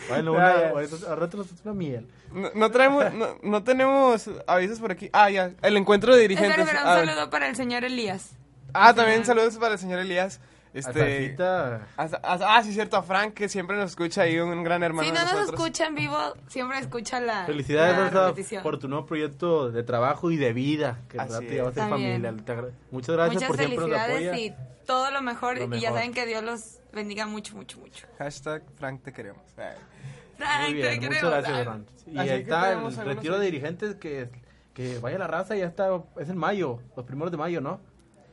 Bueno, 0.09 0.33
una, 0.33 0.51
al 0.51 1.17
rato 1.17 1.37
nos 1.37 1.47
una 1.63 1.73
miel. 1.73 2.07
No, 2.31 2.49
no 2.53 2.71
traemos, 2.71 3.13
no, 3.13 3.37
no 3.41 3.63
tenemos 3.63 4.29
avisos 4.47 4.79
por 4.79 4.91
aquí. 4.91 5.09
Ah, 5.13 5.29
ya, 5.29 5.51
el 5.61 5.77
encuentro 5.77 6.15
de 6.15 6.21
dirigentes. 6.21 6.57
Espera, 6.59 6.79
espera, 6.79 6.95
Ah, 6.95 6.99
un 7.01 7.07
saludo 7.07 7.29
para 7.29 7.47
el 7.47 7.55
señor 7.55 7.83
Elías. 7.83 8.31
Ah, 8.73 8.93
también 8.93 9.25
saludos 9.25 9.57
para 9.57 9.73
el 9.73 9.79
señor 9.79 9.99
Elías. 9.99 10.39
Este... 10.73 11.25
Este, 11.25 11.43
a- 11.43 11.81
a- 11.97 12.09
ah, 12.23 12.63
sí, 12.63 12.71
cierto, 12.73 12.95
a 12.97 13.03
Frank, 13.03 13.33
que 13.33 13.49
siempre 13.49 13.75
nos 13.77 13.89
escucha 13.91 14.21
ahí, 14.21 14.39
un 14.39 14.63
gran 14.63 14.83
hermano. 14.83 15.05
Si 15.07 15.13
no 15.13 15.21
nos 15.33 15.49
escucha 15.49 15.87
en 15.87 15.95
vivo, 15.95 16.17
siempre 16.47 16.79
escucha 16.79 17.19
la, 17.19 17.45
Felicidades, 17.45 17.97
la 17.97 18.09
Rosa, 18.09 18.27
repetición. 18.29 18.63
por 18.63 18.79
tu 18.79 18.87
nuevo 18.87 19.05
proyecto 19.05 19.69
de 19.69 19.83
trabajo 19.83 20.31
y 20.31 20.37
de 20.37 20.53
vida. 20.53 20.99
Que 21.09 21.19
Así 21.19 21.33
a 21.33 21.37
ser 21.39 21.73
También. 21.73 22.21
familia. 22.23 22.45
Te 22.45 22.55
Muchas 22.91 23.15
gracias 23.15 23.33
Muchas 23.35 23.47
por 23.49 23.57
siempre 23.57 23.77
nos 23.87 23.89
felicidades 23.99 24.27
apoya. 24.29 24.37
y 24.39 24.55
todo 24.85 25.11
lo 25.11 25.21
mejor, 25.21 25.57
Lo 25.57 25.63
Y 25.65 25.67
ya 25.81 25.89
mejor. 25.89 25.93
saben 25.97 26.13
que 26.13 26.25
Dios 26.25 26.43
los 26.43 26.79
bendiga 26.93 27.25
mucho, 27.27 27.55
mucho, 27.55 27.77
mucho. 27.79 28.07
Hashtag 28.17 28.63
Frank, 28.75 29.03
te 29.03 29.11
queremos. 29.11 29.43
Ay. 29.57 29.75
Frank, 30.37 30.61
Muy 30.61 30.67
te 30.69 30.73
bien, 30.73 30.95
muchas 30.95 31.09
queremos. 31.09 31.31
gracias, 31.31 31.57
Ay, 31.57 31.63
Fran. 31.65 31.85
Y 32.07 32.17
Así 32.17 32.29
ahí 32.29 32.41
está 32.41 32.71
el 32.71 32.95
retiro 33.05 33.39
de 33.39 33.45
dirigentes 33.45 33.95
que, 33.95 34.29
que 34.73 34.99
vaya 34.99 35.17
la 35.19 35.27
raza, 35.27 35.55
ya 35.55 35.65
está, 35.65 35.89
es 36.19 36.29
en 36.29 36.37
mayo, 36.37 36.79
los 36.95 37.05
primeros 37.05 37.29
de 37.31 37.37
mayo, 37.37 37.59
¿no? 37.61 37.79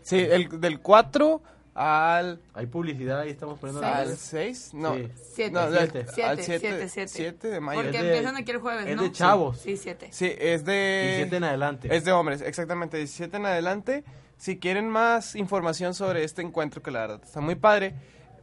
Sí, 0.03 0.19
el, 0.19 0.61
del 0.61 0.81
4 0.81 1.43
al, 1.81 2.41
Hay 2.55 2.67
publicidad, 2.67 3.21
ahí 3.21 3.31
estamos 3.31 3.59
poniendo 3.59 3.81
Seis. 3.83 3.95
al 4.11 4.17
6. 4.17 4.71
No, 4.75 4.95
Sí. 4.97 5.09
Siete. 5.35 5.51
no, 5.53 5.69
Siete. 5.71 5.99
del- 5.99 6.07
Siete, 6.09 6.23
al 6.25 6.37
siete, 6.43 6.59
7, 6.61 6.89
siete. 6.89 7.09
7 7.09 7.49
de 7.49 7.61
mayo. 7.61 7.81
Porque 7.83 7.97
Es 7.97 8.03
de- 8.03 8.09
empiezan 8.09 8.37
aquí 8.37 8.51
el 8.51 8.59
jueves, 8.59 8.87
es 8.87 8.97
¿no? 8.97 9.03
de 9.03 9.13
chavos. 9.13 9.59
Sí, 9.61 9.77
siete. 9.77 10.09
Sí, 10.11 10.33
es 10.39 10.65
de... 10.65 11.05
17 11.19 11.37
en 11.37 11.45
adelante. 11.45 11.95
Es 11.97 12.05
de 12.05 12.13
hombres, 12.13 12.43
exactamente, 12.43 12.97
17 12.97 13.37
en 13.37 13.47
adelante. 13.47 14.05
Si 14.37 14.59
quieren 14.59 14.89
más 14.89 15.37
información 15.37 15.95
sobre 15.95 16.25
este 16.25 16.43
encuentro, 16.43 16.83
que 16.83 16.91
la 16.91 17.01
verdad 17.01 17.21
está 17.25 17.41
muy 17.41 17.55
padre, 17.55 17.95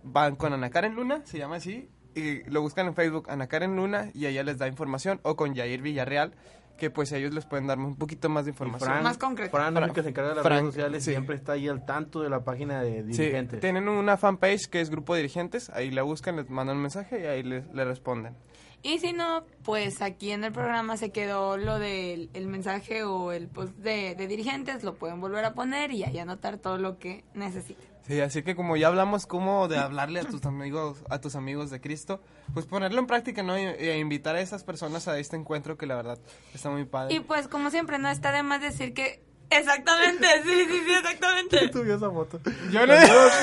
van 0.04 0.36
con 0.36 0.54
Ana 0.54 0.70
Karen 0.70 0.96
Luna, 0.96 1.22
se 1.26 1.38
llama 1.38 1.58
así, 1.58 1.90
y 2.16 2.44
lo 2.50 2.62
buscan 2.62 2.88
en 2.88 2.96
Facebook, 2.96 3.30
Ana 3.30 3.48
Karen 3.48 3.76
Luna, 3.76 4.12
y 4.14 4.26
ella 4.28 4.44
les 4.44 4.58
da 4.58 4.68
información, 4.68 5.20
o 5.24 5.36
con 5.36 5.54
Jair 5.56 5.82
Villarreal, 5.82 6.34
que 6.78 6.90
pues 6.90 7.12
ellos 7.12 7.34
les 7.34 7.46
pueden 7.46 7.68
dar 7.68 7.78
un 7.80 7.96
poquito 7.96 8.28
más 8.30 8.46
de 8.46 8.52
información. 8.52 8.90
Fran, 8.90 9.04
Más 9.04 9.18
concreto. 9.18 9.56
Fran 9.56 9.74
Fran- 9.74 9.94
que 9.94 10.04
se 10.04 10.10
encarga 10.10 10.30
de 10.32 10.36
las 10.36 10.44
Fran, 10.44 10.60
redes 10.60 10.74
sociales 10.74 11.04
sí. 11.04 11.12
siempre 11.12 11.36
está 11.36 11.54
ahí 11.54 11.68
al 11.68 11.86
tanto 11.86 12.22
de 12.22 12.30
la 12.30 12.44
página 12.44 12.82
de 12.82 13.04
Sí, 13.14 13.22
dirigentes. 13.22 13.60
tienen 13.62 13.88
una 13.88 14.18
fanpage 14.18 14.68
que 14.68 14.82
es 14.82 14.90
Grupo 14.90 15.16
Dirigentes, 15.16 15.70
ahí 15.70 15.92
la 15.92 16.04
buscan, 16.04 16.36
les 16.36 16.50
mandan 16.50 16.76
un 16.78 16.82
mensaje 16.84 17.22
y 17.22 17.26
ahí 17.26 17.44
le, 17.44 17.64
le 17.74 17.86
responden. 17.86 18.36
Y 18.84 19.00
si 19.00 19.14
no, 19.14 19.44
pues 19.64 20.02
aquí 20.04 20.30
en 20.32 20.44
el 20.44 20.52
programa 20.52 20.96
se 20.98 21.12
quedó 21.12 21.58
lo 21.58 21.80
del 21.80 22.30
el 22.34 22.48
mensaje 22.48 23.04
o 23.04 23.32
el 23.32 23.48
post 23.48 23.76
de, 23.78 24.14
de 24.14 24.28
dirigentes, 24.28 24.84
lo 24.84 24.94
pueden 24.94 25.20
volver 25.22 25.44
a 25.46 25.54
poner 25.56 25.92
y 25.92 26.04
ahí 26.04 26.20
anotar 26.20 26.58
todo 26.60 26.78
lo 26.78 27.00
que 27.00 27.24
necesiten. 27.34 27.95
Sí, 28.08 28.22
así 28.22 28.44
que 28.44 28.56
como 28.56 28.78
ya 28.78 28.88
hablamos 28.88 29.26
como 29.26 29.68
de 29.68 29.78
hablarle 29.80 30.20
a 30.20 30.26
tus 30.26 30.46
amigos, 30.46 31.00
a 31.10 31.20
tus 31.20 31.36
amigos 31.36 31.72
de 31.72 31.82
Cristo, 31.82 32.22
pues 32.54 32.68
ponerlo 32.68 33.00
en 33.00 33.08
práctica, 33.08 33.42
¿no? 33.42 33.58
Y, 33.58 33.64
e 33.64 33.98
invitar 33.98 34.36
a 34.36 34.42
esas 34.42 34.64
personas 34.64 35.08
a 35.08 35.18
este 35.18 35.36
encuentro 35.36 35.76
que 35.78 35.88
la 35.88 35.96
verdad 35.96 36.20
está 36.54 36.70
muy 36.70 36.86
padre. 36.86 37.16
Y 37.16 37.20
pues 37.22 37.48
como 37.48 37.72
siempre, 37.72 37.98
no 37.98 38.10
está 38.10 38.32
de 38.32 38.44
más 38.44 38.62
decir 38.62 38.94
que... 38.94 39.24
Exactamente, 39.50 40.28
sí, 40.44 40.66
sí, 40.68 40.82
sí, 40.86 40.94
exactamente. 40.94 41.58
¿Quién 41.60 41.74
subió 41.74 41.96
esa 41.96 42.10
foto? 42.12 42.40
Yo 42.72 42.86
no 42.86 42.94
Saludos, 42.96 43.34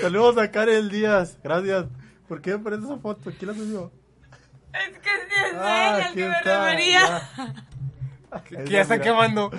saludos 0.00 0.38
a 0.38 0.50
Karel 0.50 0.90
Díaz, 0.90 1.38
gracias. 1.42 1.86
¿Por 2.28 2.40
qué 2.42 2.52
me 2.56 2.58
parece 2.64 2.84
esa 2.84 2.98
foto? 2.98 3.30
¿Quién 3.38 3.50
la 3.50 3.54
subió? 3.56 3.92
Es 4.72 4.98
que 4.98 5.08
sí 5.08 5.34
es 5.46 5.54
Ah, 5.58 5.88
ella 5.88 5.96
el 5.96 6.02
aquí 6.04 6.14
que 6.16 6.28
me 6.28 6.36
está, 6.38 6.64
refería. 6.64 7.00
ya. 7.00 8.40
que 8.44 8.70
ya 8.70 8.84
Mira, 8.84 9.00
quemando. 9.00 9.50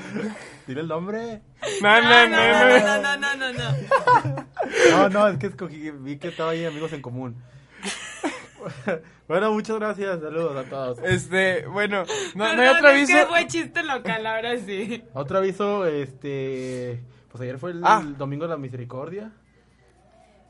Dile 0.71 0.81
el 0.81 0.87
nombre. 0.87 1.41
No, 1.81 2.01
no, 2.01 2.27
no, 2.29 2.29
no. 2.29 2.79
no, 2.79 3.01
no, 3.01 3.17
no, 3.17 3.35
no, 3.35 3.51
no. 3.51 4.47
No, 4.91 5.09
no, 5.09 5.27
es 5.27 5.37
que 5.37 5.47
escogí, 5.47 5.91
vi 5.91 6.17
que 6.17 6.29
estaba 6.29 6.51
ahí 6.51 6.63
amigos 6.63 6.93
en 6.93 7.01
común. 7.01 7.35
Bueno, 9.27 9.51
muchas 9.53 9.77
gracias. 9.77 10.19
Saludos 10.19 10.55
a 10.57 10.69
todos. 10.69 10.99
Este, 11.03 11.65
bueno, 11.65 12.03
no, 12.35 12.53
no 12.53 12.61
hay 12.61 12.67
otro 12.67 12.89
es 12.89 12.95
aviso. 12.95 13.13
que 13.17 13.25
fue 13.25 13.47
chiste 13.47 13.81
local, 13.81 14.25
ahora 14.27 14.57
sí. 14.57 15.03
Otro 15.13 15.37
aviso, 15.37 15.85
este... 15.87 17.01
Pues 17.31 17.41
ayer 17.41 17.57
fue 17.57 17.71
el, 17.71 17.81
Ah. 17.83 18.03
Domingo 18.17 18.43
de 18.43 18.49
la 18.49 18.57
Misericordia. 18.57 19.31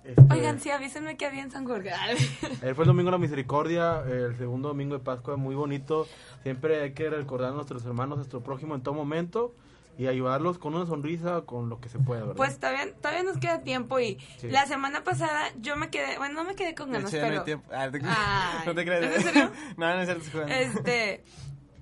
Este, 0.03 0.21
Oigan, 0.33 0.59
sí, 0.59 0.71
avísenme 0.71 1.15
que 1.15 1.27
había 1.27 1.43
en 1.43 1.51
San 1.51 1.65
Jorge. 1.65 1.91
Ayer 2.61 2.73
fue 2.73 2.83
el 2.83 2.87
Domingo 2.87 3.11
de 3.11 3.17
la 3.17 3.17
Misericordia, 3.19 4.01
el 4.01 4.35
segundo 4.35 4.69
domingo 4.69 4.97
de 4.97 5.03
Pascua, 5.03 5.37
muy 5.37 5.53
bonito. 5.53 6.07
Siempre 6.41 6.81
hay 6.81 6.93
que 6.93 7.07
recordar 7.09 7.51
a 7.51 7.55
nuestros 7.55 7.85
hermanos, 7.85 8.13
a 8.13 8.17
nuestro 8.17 8.41
prójimo 8.41 8.73
en 8.73 8.81
todo 8.81 8.95
momento 8.95 9.53
y 9.97 10.07
ayudarlos 10.07 10.57
con 10.57 10.73
una 10.75 10.85
sonrisa, 10.85 11.41
con 11.41 11.69
lo 11.69 11.79
que 11.79 11.89
se 11.89 11.99
pueda, 11.99 12.21
¿verdad? 12.21 12.35
Pues 12.35 12.59
todavía, 12.59 12.93
todavía 12.95 13.23
nos 13.23 13.37
queda 13.37 13.61
tiempo 13.61 13.99
y 13.99 14.17
Sí. 14.37 14.49
la 14.49 14.65
semana 14.65 15.03
pasada 15.03 15.51
yo 15.59 15.75
me 15.75 15.89
quedé, 15.89 16.17
bueno, 16.17 16.35
no 16.35 16.43
me 16.43 16.55
quedé 16.55 16.73
con 16.75 16.91
ganas, 16.91 17.11
ya 17.11 17.19
no 17.19 17.25
hay 17.25 17.31
pero... 17.31 17.43
tiempo. 17.43 17.69
Ah, 17.73 17.89
te- 17.91 18.01
Ay, 18.03 18.67
no 18.67 18.73
te 18.75 18.85
creas. 18.85 19.03
¿es 19.03 19.15
en 19.17 19.21
serio? 19.23 19.51
no, 19.77 19.95
no 19.95 20.01
es 20.01 20.07
cierto. 20.23 20.47
Este, 20.47 21.23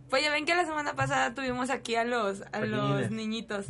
pues 0.09 0.23
ya 0.23 0.31
ven 0.31 0.45
que 0.45 0.55
la 0.55 0.65
semana 0.65 0.95
pasada 0.95 1.33
tuvimos 1.35 1.69
aquí 1.69 1.95
a 1.95 2.03
los 2.03 2.41
a 2.51 2.61
los 2.61 3.11
niñitos. 3.11 3.67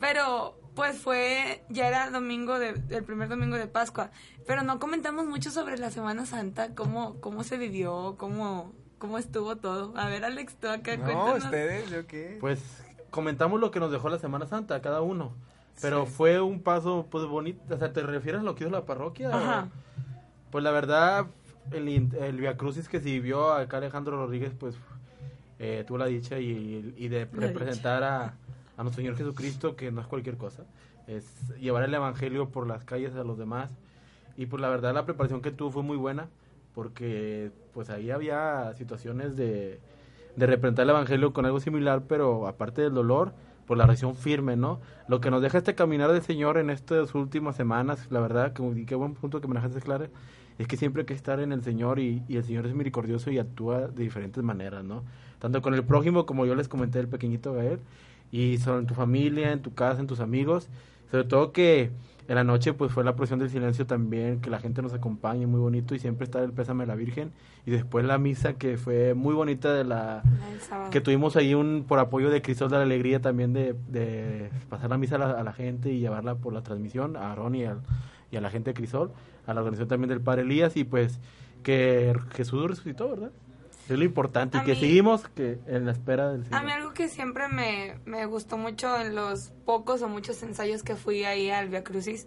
Pero 0.00 0.58
pues 0.74 0.96
fue 0.98 1.64
ya 1.68 1.88
era 1.88 2.10
domingo 2.10 2.58
de 2.58 2.80
el 2.90 3.04
primer 3.04 3.28
domingo 3.28 3.56
de 3.56 3.66
Pascua, 3.66 4.10
pero 4.46 4.62
no 4.62 4.78
comentamos 4.78 5.26
mucho 5.26 5.50
sobre 5.50 5.76
la 5.76 5.90
Semana 5.90 6.24
Santa, 6.24 6.74
cómo 6.74 7.20
cómo 7.20 7.42
se 7.42 7.58
vivió, 7.58 8.14
cómo 8.16 8.72
cómo 8.98 9.18
estuvo 9.18 9.56
todo. 9.56 9.92
A 9.96 10.08
ver, 10.08 10.24
Alex, 10.24 10.56
tú 10.60 10.68
acá 10.68 10.96
No, 10.96 11.04
cuéntanos. 11.04 11.44
ustedes, 11.44 11.90
¿yo 11.90 12.06
qué? 12.06 12.38
Pues 12.40 12.60
comentamos 13.10 13.60
lo 13.60 13.70
que 13.70 13.80
nos 13.80 13.90
dejó 13.90 14.08
la 14.08 14.18
Semana 14.18 14.46
Santa 14.46 14.80
cada 14.80 15.00
uno. 15.02 15.32
Pero 15.80 16.06
Sí. 16.06 16.12
fue 16.12 16.40
un 16.40 16.60
paso 16.60 17.06
pues 17.10 17.24
bonito. 17.26 17.60
O 17.74 17.78
sea, 17.78 17.92
¿te 17.92 18.02
refieres 18.02 18.40
a 18.40 18.44
lo 18.44 18.54
que 18.54 18.64
hizo 18.64 18.70
la 18.72 18.84
parroquia? 18.84 19.28
Ajá. 19.34 19.68
Pues 20.50 20.64
la 20.64 20.70
verdad, 20.72 21.26
el, 21.72 21.88
el 21.88 22.36
Via 22.40 22.56
Crucis 22.56 22.88
que 22.88 22.98
se 23.00 23.06
vivió 23.06 23.52
acá 23.52 23.76
Alejandro 23.76 24.16
Rodríguez, 24.16 24.52
pues 24.58 24.74
eh, 25.58 25.84
tuvo 25.86 25.98
la 25.98 26.06
dicha 26.06 26.38
y, 26.38 26.94
y 26.96 27.08
de 27.08 27.28
La 27.32 27.46
representar 27.46 28.02
a, 28.02 28.34
a 28.76 28.82
nuestro 28.82 29.02
Señor 29.02 29.16
Jesucristo, 29.16 29.76
que 29.76 29.92
no 29.92 30.00
es 30.00 30.06
cualquier 30.06 30.36
cosa. 30.36 30.64
Es 31.06 31.24
llevar 31.60 31.84
el 31.84 31.94
Evangelio 31.94 32.48
por 32.50 32.66
las 32.66 32.84
calles 32.84 33.14
a 33.14 33.24
los 33.24 33.38
demás. 33.38 33.70
Y 34.36 34.46
pues 34.46 34.60
la 34.60 34.68
verdad 34.68 34.94
la 34.94 35.04
preparación 35.04 35.42
que 35.42 35.50
tuvo 35.50 35.70
fue 35.70 35.82
muy 35.82 35.96
buena, 35.96 36.28
porque 36.74 37.50
pues 37.74 37.90
ahí 37.90 38.10
había 38.10 38.72
situaciones 38.74 39.36
de, 39.36 39.80
de 40.38 40.46
representar 40.46 40.84
el 40.84 40.90
Evangelio 40.90 41.32
con 41.32 41.44
algo 41.46 41.58
similar, 41.58 42.04
pero 42.08 42.46
aparte 42.46 42.82
del 42.82 42.94
dolor, 42.94 43.32
por 43.66 43.76
la 43.76 43.86
reacción 43.86 44.14
firme, 44.14 44.56
¿no? 44.56 44.80
Lo 45.08 45.20
que 45.20 45.30
nos 45.30 45.42
deja 45.42 45.58
este 45.58 45.74
caminar 45.74 46.12
del 46.12 46.22
Señor 46.22 46.58
en 46.58 46.70
estas 46.70 47.14
últimas 47.14 47.56
semanas, 47.56 48.06
la 48.10 48.20
verdad, 48.20 48.52
que, 48.52 48.62
y 48.62 48.86
qué 48.86 48.94
buen 48.94 49.14
punto 49.14 49.40
que 49.40 49.48
me 49.48 49.54
dejaste 49.54 49.80
claro, 49.80 50.06
es 50.58 50.66
que 50.68 50.76
siempre 50.76 51.02
hay 51.02 51.06
que 51.06 51.14
estar 51.14 51.40
en 51.40 51.52
el 51.52 51.62
Señor 51.64 51.98
y, 51.98 52.22
y 52.28 52.36
el 52.36 52.44
Señor 52.44 52.66
es 52.66 52.72
misericordioso 52.72 53.30
y 53.32 53.38
actúa 53.38 53.88
de 53.88 54.04
diferentes 54.04 54.42
maneras, 54.42 54.84
¿no? 54.84 55.02
Tanto 55.40 55.60
con 55.60 55.74
el 55.74 55.84
prójimo, 55.84 56.24
como 56.24 56.46
yo 56.46 56.54
les 56.54 56.68
comenté, 56.68 57.00
el 57.00 57.08
pequeñito 57.08 57.52
Gael, 57.52 57.80
y 58.30 58.58
sobre 58.58 58.80
en 58.80 58.86
tu 58.86 58.94
familia, 58.94 59.52
en 59.52 59.62
tu 59.62 59.74
casa, 59.74 60.00
en 60.00 60.06
tus 60.06 60.20
amigos, 60.20 60.68
sobre 61.10 61.24
todo 61.24 61.52
que 61.52 61.90
en 62.28 62.34
la 62.34 62.44
noche 62.44 62.74
pues 62.74 62.92
fue 62.92 63.02
la 63.04 63.16
procesión 63.16 63.40
del 63.40 63.50
silencio 63.50 63.86
también, 63.86 64.40
que 64.40 64.50
la 64.50 64.58
gente 64.60 64.82
nos 64.82 64.92
acompañe, 64.92 65.46
muy 65.46 65.58
bonito, 65.60 65.94
y 65.94 65.98
siempre 65.98 66.24
está 66.24 66.42
el 66.44 66.52
pésame 66.52 66.84
de 66.84 66.88
la 66.88 66.94
Virgen, 66.94 67.32
y 67.66 67.70
después 67.70 68.04
la 68.04 68.18
misa 68.18 68.52
que 68.54 68.76
fue 68.76 69.14
muy 69.14 69.34
bonita 69.34 69.72
de 69.72 69.84
la, 69.84 70.22
que 70.90 71.00
tuvimos 71.00 71.36
ahí 71.36 71.54
un 71.54 71.84
por 71.88 71.98
apoyo 71.98 72.28
de 72.30 72.42
Cristóbal 72.42 72.70
de 72.72 72.76
la 72.76 72.82
Alegría 72.84 73.20
también 73.20 73.52
de, 73.54 73.74
de 73.88 74.50
pasar 74.68 74.90
la 74.90 74.98
misa 74.98 75.16
a 75.16 75.18
la, 75.18 75.30
a 75.32 75.42
la 75.42 75.52
gente 75.52 75.90
y 75.90 76.00
llevarla 76.00 76.34
por 76.36 76.52
la 76.52 76.62
transmisión 76.62 77.16
a 77.16 77.30
Aarón 77.30 77.54
y, 77.54 77.64
al- 77.64 77.80
y 78.30 78.36
a 78.36 78.40
la 78.42 78.50
gente 78.50 78.70
de 78.70 78.74
Crisol, 78.74 79.10
a 79.46 79.54
la 79.54 79.60
organización 79.60 79.88
también 79.88 80.10
del 80.10 80.20
Padre 80.20 80.42
Elías 80.42 80.76
y 80.76 80.84
pues 80.84 81.18
que 81.62 82.14
Jesús 82.32 82.68
resucitó, 82.68 83.08
¿verdad? 83.08 83.30
Es 83.88 83.98
lo 83.98 84.04
importante 84.04 84.58
A 84.58 84.62
y 84.62 84.64
que 84.66 84.72
mí- 84.74 84.80
seguimos 84.80 85.28
que 85.28 85.58
en 85.66 85.86
la 85.86 85.92
espera 85.92 86.30
del 86.30 86.42
A 86.42 86.44
Señor. 86.44 86.64
mí 86.64 86.72
algo 86.72 86.92
que 86.94 87.08
siempre 87.08 87.48
me, 87.48 87.98
me 88.04 88.26
gustó 88.26 88.56
mucho 88.58 89.00
en 89.00 89.14
los 89.14 89.50
pocos 89.64 90.02
o 90.02 90.08
muchos 90.08 90.42
ensayos 90.42 90.82
que 90.82 90.94
fui 90.96 91.24
ahí 91.24 91.50
al 91.50 91.68
Via 91.68 91.82
Crucis 91.84 92.26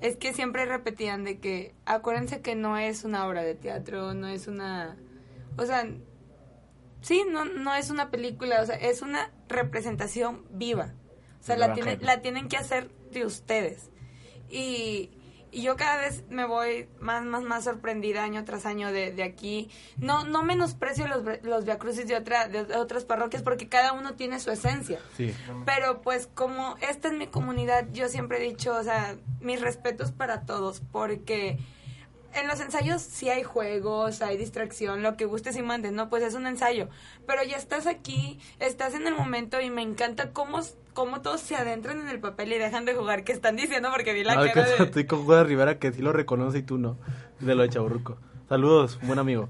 es 0.00 0.16
que 0.16 0.32
siempre 0.32 0.64
repetían 0.66 1.24
de 1.24 1.38
que 1.38 1.74
acuérdense 1.86 2.40
que 2.40 2.54
no 2.54 2.76
es 2.78 3.04
una 3.04 3.26
obra 3.26 3.42
de 3.42 3.54
teatro, 3.54 4.14
no 4.14 4.28
es 4.28 4.46
una... 4.46 4.96
O 5.56 5.64
sea, 5.66 5.88
sí, 7.00 7.24
no, 7.28 7.44
no 7.46 7.74
es 7.74 7.90
una 7.90 8.10
película, 8.10 8.60
o 8.62 8.66
sea, 8.66 8.76
es 8.76 9.02
una 9.02 9.30
representación 9.48 10.44
viva. 10.50 10.94
O 11.40 11.42
sea, 11.42 11.56
la, 11.56 11.72
tiene- 11.72 11.96
la 12.00 12.20
tienen 12.20 12.48
que 12.48 12.56
hacer 12.58 12.90
de 13.12 13.24
ustedes. 13.24 13.90
Y, 14.50 15.10
y 15.58 15.62
yo 15.62 15.74
cada 15.74 15.96
vez 15.96 16.22
me 16.30 16.44
voy 16.44 16.88
más, 17.00 17.24
más, 17.24 17.42
más 17.42 17.64
sorprendida 17.64 18.22
año 18.22 18.44
tras 18.44 18.64
año 18.64 18.92
de, 18.92 19.10
de 19.10 19.24
aquí. 19.24 19.68
No, 19.96 20.22
no 20.22 20.44
menosprecio 20.44 21.08
los, 21.08 21.24
los 21.42 21.64
viacrucis 21.64 22.06
de, 22.06 22.14
otra, 22.14 22.46
de 22.46 22.76
otras 22.76 23.04
parroquias 23.04 23.42
porque 23.42 23.68
cada 23.68 23.92
uno 23.92 24.14
tiene 24.14 24.38
su 24.38 24.52
esencia. 24.52 25.00
Sí. 25.16 25.34
Pero 25.66 26.00
pues 26.00 26.28
como 26.32 26.76
esta 26.80 27.08
es 27.08 27.14
mi 27.14 27.26
comunidad, 27.26 27.88
yo 27.92 28.08
siempre 28.08 28.38
he 28.38 28.48
dicho, 28.48 28.72
o 28.72 28.84
sea, 28.84 29.16
mis 29.40 29.60
respetos 29.60 30.12
para 30.12 30.42
todos, 30.42 30.80
porque 30.92 31.58
en 32.40 32.48
los 32.48 32.60
ensayos 32.60 33.02
sí 33.02 33.28
hay 33.28 33.42
juegos, 33.42 34.22
hay 34.22 34.36
distracción, 34.36 35.02
lo 35.02 35.16
que 35.16 35.24
gustes 35.24 35.56
y 35.56 35.62
mandes, 35.62 35.92
¿no? 35.92 36.08
Pues 36.08 36.22
es 36.22 36.34
un 36.34 36.46
ensayo. 36.46 36.88
Pero 37.26 37.42
ya 37.44 37.56
estás 37.56 37.86
aquí, 37.86 38.40
estás 38.60 38.94
en 38.94 39.06
el 39.06 39.14
momento 39.14 39.60
y 39.60 39.70
me 39.70 39.82
encanta 39.82 40.32
cómo, 40.32 40.60
cómo 40.94 41.20
todos 41.20 41.40
se 41.40 41.56
adentran 41.56 42.00
en 42.00 42.08
el 42.08 42.20
papel 42.20 42.52
y 42.52 42.58
dejan 42.58 42.84
de 42.84 42.94
jugar. 42.94 43.24
¿Qué 43.24 43.32
están 43.32 43.56
diciendo? 43.56 43.90
Porque 43.90 44.12
vi 44.12 44.24
la 44.24 44.32
Ah, 44.32 44.50
cara 44.52 44.52
que 44.52 44.60
de... 44.60 44.84
estoy 44.84 45.06
con 45.06 45.24
Juan 45.24 45.46
Rivera 45.46 45.78
que 45.78 45.92
sí 45.92 46.02
lo 46.02 46.12
reconoce 46.12 46.58
y 46.58 46.62
tú 46.62 46.78
no, 46.78 46.96
de 47.40 47.54
lo 47.54 47.62
de 47.62 47.68
Chaburruco. 47.70 48.16
Saludos, 48.48 48.98
buen 49.02 49.18
amigo. 49.18 49.48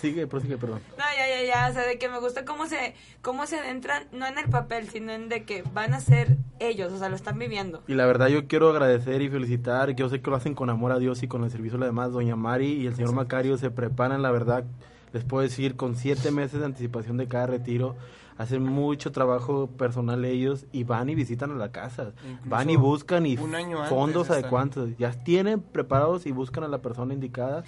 Sigue, 0.00 0.26
prosigue, 0.26 0.56
perdón. 0.56 0.80
No, 0.96 1.04
ya, 1.14 1.28
ya, 1.28 1.46
ya, 1.46 1.68
o 1.68 1.72
sea, 1.74 1.86
de 1.86 1.98
que 1.98 2.08
me 2.08 2.18
gusta 2.20 2.46
cómo 2.46 2.66
se, 2.66 2.94
cómo 3.20 3.46
se 3.46 3.58
adentran, 3.58 4.04
no 4.12 4.26
en 4.26 4.38
el 4.38 4.48
papel, 4.48 4.88
sino 4.88 5.12
en 5.12 5.28
de 5.28 5.44
que 5.44 5.62
van 5.74 5.92
a 5.92 6.00
ser 6.00 6.38
ellos, 6.58 6.90
o 6.92 6.98
sea, 6.98 7.10
lo 7.10 7.16
están 7.16 7.38
viviendo. 7.38 7.82
Y 7.86 7.94
la 7.94 8.06
verdad 8.06 8.28
yo 8.28 8.46
quiero 8.46 8.70
agradecer 8.70 9.20
y 9.20 9.28
felicitar, 9.28 9.94
yo 9.94 10.08
sé 10.08 10.22
que 10.22 10.30
lo 10.30 10.36
hacen 10.36 10.54
con 10.54 10.70
amor 10.70 10.92
a 10.92 10.98
Dios 10.98 11.22
y 11.22 11.28
con 11.28 11.44
el 11.44 11.50
servicio 11.50 11.78
de 11.78 11.80
los 11.80 11.88
demás. 11.88 12.12
Doña 12.12 12.34
Mari 12.34 12.72
y 12.72 12.86
el 12.86 12.94
señor 12.94 13.12
Macario 13.12 13.58
se 13.58 13.70
preparan, 13.70 14.22
la 14.22 14.30
verdad, 14.30 14.64
les 15.12 15.24
puedo 15.24 15.42
decir, 15.42 15.76
con 15.76 15.96
siete 15.96 16.30
meses 16.30 16.60
de 16.60 16.66
anticipación 16.66 17.18
de 17.18 17.28
cada 17.28 17.46
retiro. 17.46 17.96
Hacen 18.38 18.62
mucho 18.62 19.12
trabajo 19.12 19.66
personal 19.66 20.24
ellos 20.24 20.64
y 20.72 20.84
van 20.84 21.10
y 21.10 21.14
visitan 21.14 21.50
a 21.50 21.56
la 21.56 21.72
casa. 21.72 22.12
Incluso 22.26 22.48
van 22.48 22.70
y 22.70 22.76
buscan 22.76 23.26
y 23.26 23.36
un 23.36 23.54
año 23.54 23.76
antes 23.76 23.90
fondos 23.90 24.30
adecuados. 24.30 24.96
Ya 24.96 25.12
tienen 25.12 25.60
preparados 25.60 26.24
y 26.24 26.32
buscan 26.32 26.64
a 26.64 26.68
la 26.68 26.78
persona 26.78 27.12
indicada 27.12 27.64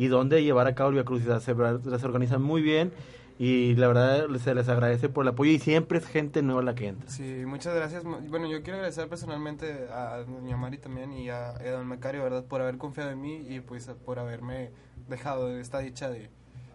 y 0.00 0.08
dónde 0.08 0.42
llevar 0.42 0.66
a 0.66 0.74
cabo 0.74 0.88
el 0.88 0.94
Via 0.94 1.04
Crucis. 1.04 1.28
Se, 1.42 1.54
se 1.54 2.06
organizan 2.06 2.40
muy 2.40 2.62
bien 2.62 2.90
y 3.38 3.74
la 3.74 3.86
verdad 3.86 4.26
se 4.38 4.54
les 4.54 4.66
agradece 4.70 5.10
por 5.10 5.26
el 5.26 5.28
apoyo 5.28 5.50
y 5.50 5.58
siempre 5.58 5.98
es 5.98 6.06
gente 6.06 6.40
nueva 6.40 6.62
la 6.62 6.74
que 6.74 6.88
entra. 6.88 7.10
Sí, 7.10 7.42
muchas 7.46 7.74
gracias. 7.74 8.02
Bueno, 8.02 8.50
yo 8.50 8.62
quiero 8.62 8.76
agradecer 8.78 9.10
personalmente 9.10 9.88
a 9.92 10.24
doña 10.26 10.56
Mari 10.56 10.78
también 10.78 11.12
y 11.12 11.28
a, 11.28 11.50
a 11.50 11.70
don 11.70 11.86
Macario, 11.86 12.22
¿verdad? 12.22 12.46
Por 12.46 12.62
haber 12.62 12.78
confiado 12.78 13.10
en 13.10 13.20
mí 13.20 13.44
y 13.46 13.60
pues 13.60 13.90
por 14.06 14.18
haberme 14.18 14.70
dejado 15.06 15.58
esta 15.58 15.80
dicha 15.80 16.08
de, 16.08 16.30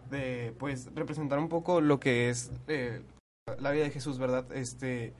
de 0.08 0.54
pues 0.56 0.88
representar 0.94 1.40
un 1.40 1.48
poco 1.48 1.80
lo 1.80 1.98
que 1.98 2.30
es 2.30 2.52
eh, 2.68 3.02
la 3.58 3.72
vida 3.72 3.82
de 3.82 3.90
Jesús, 3.90 4.20
¿verdad? 4.20 4.46
Este 4.52 5.14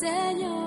Señor, 0.00 0.59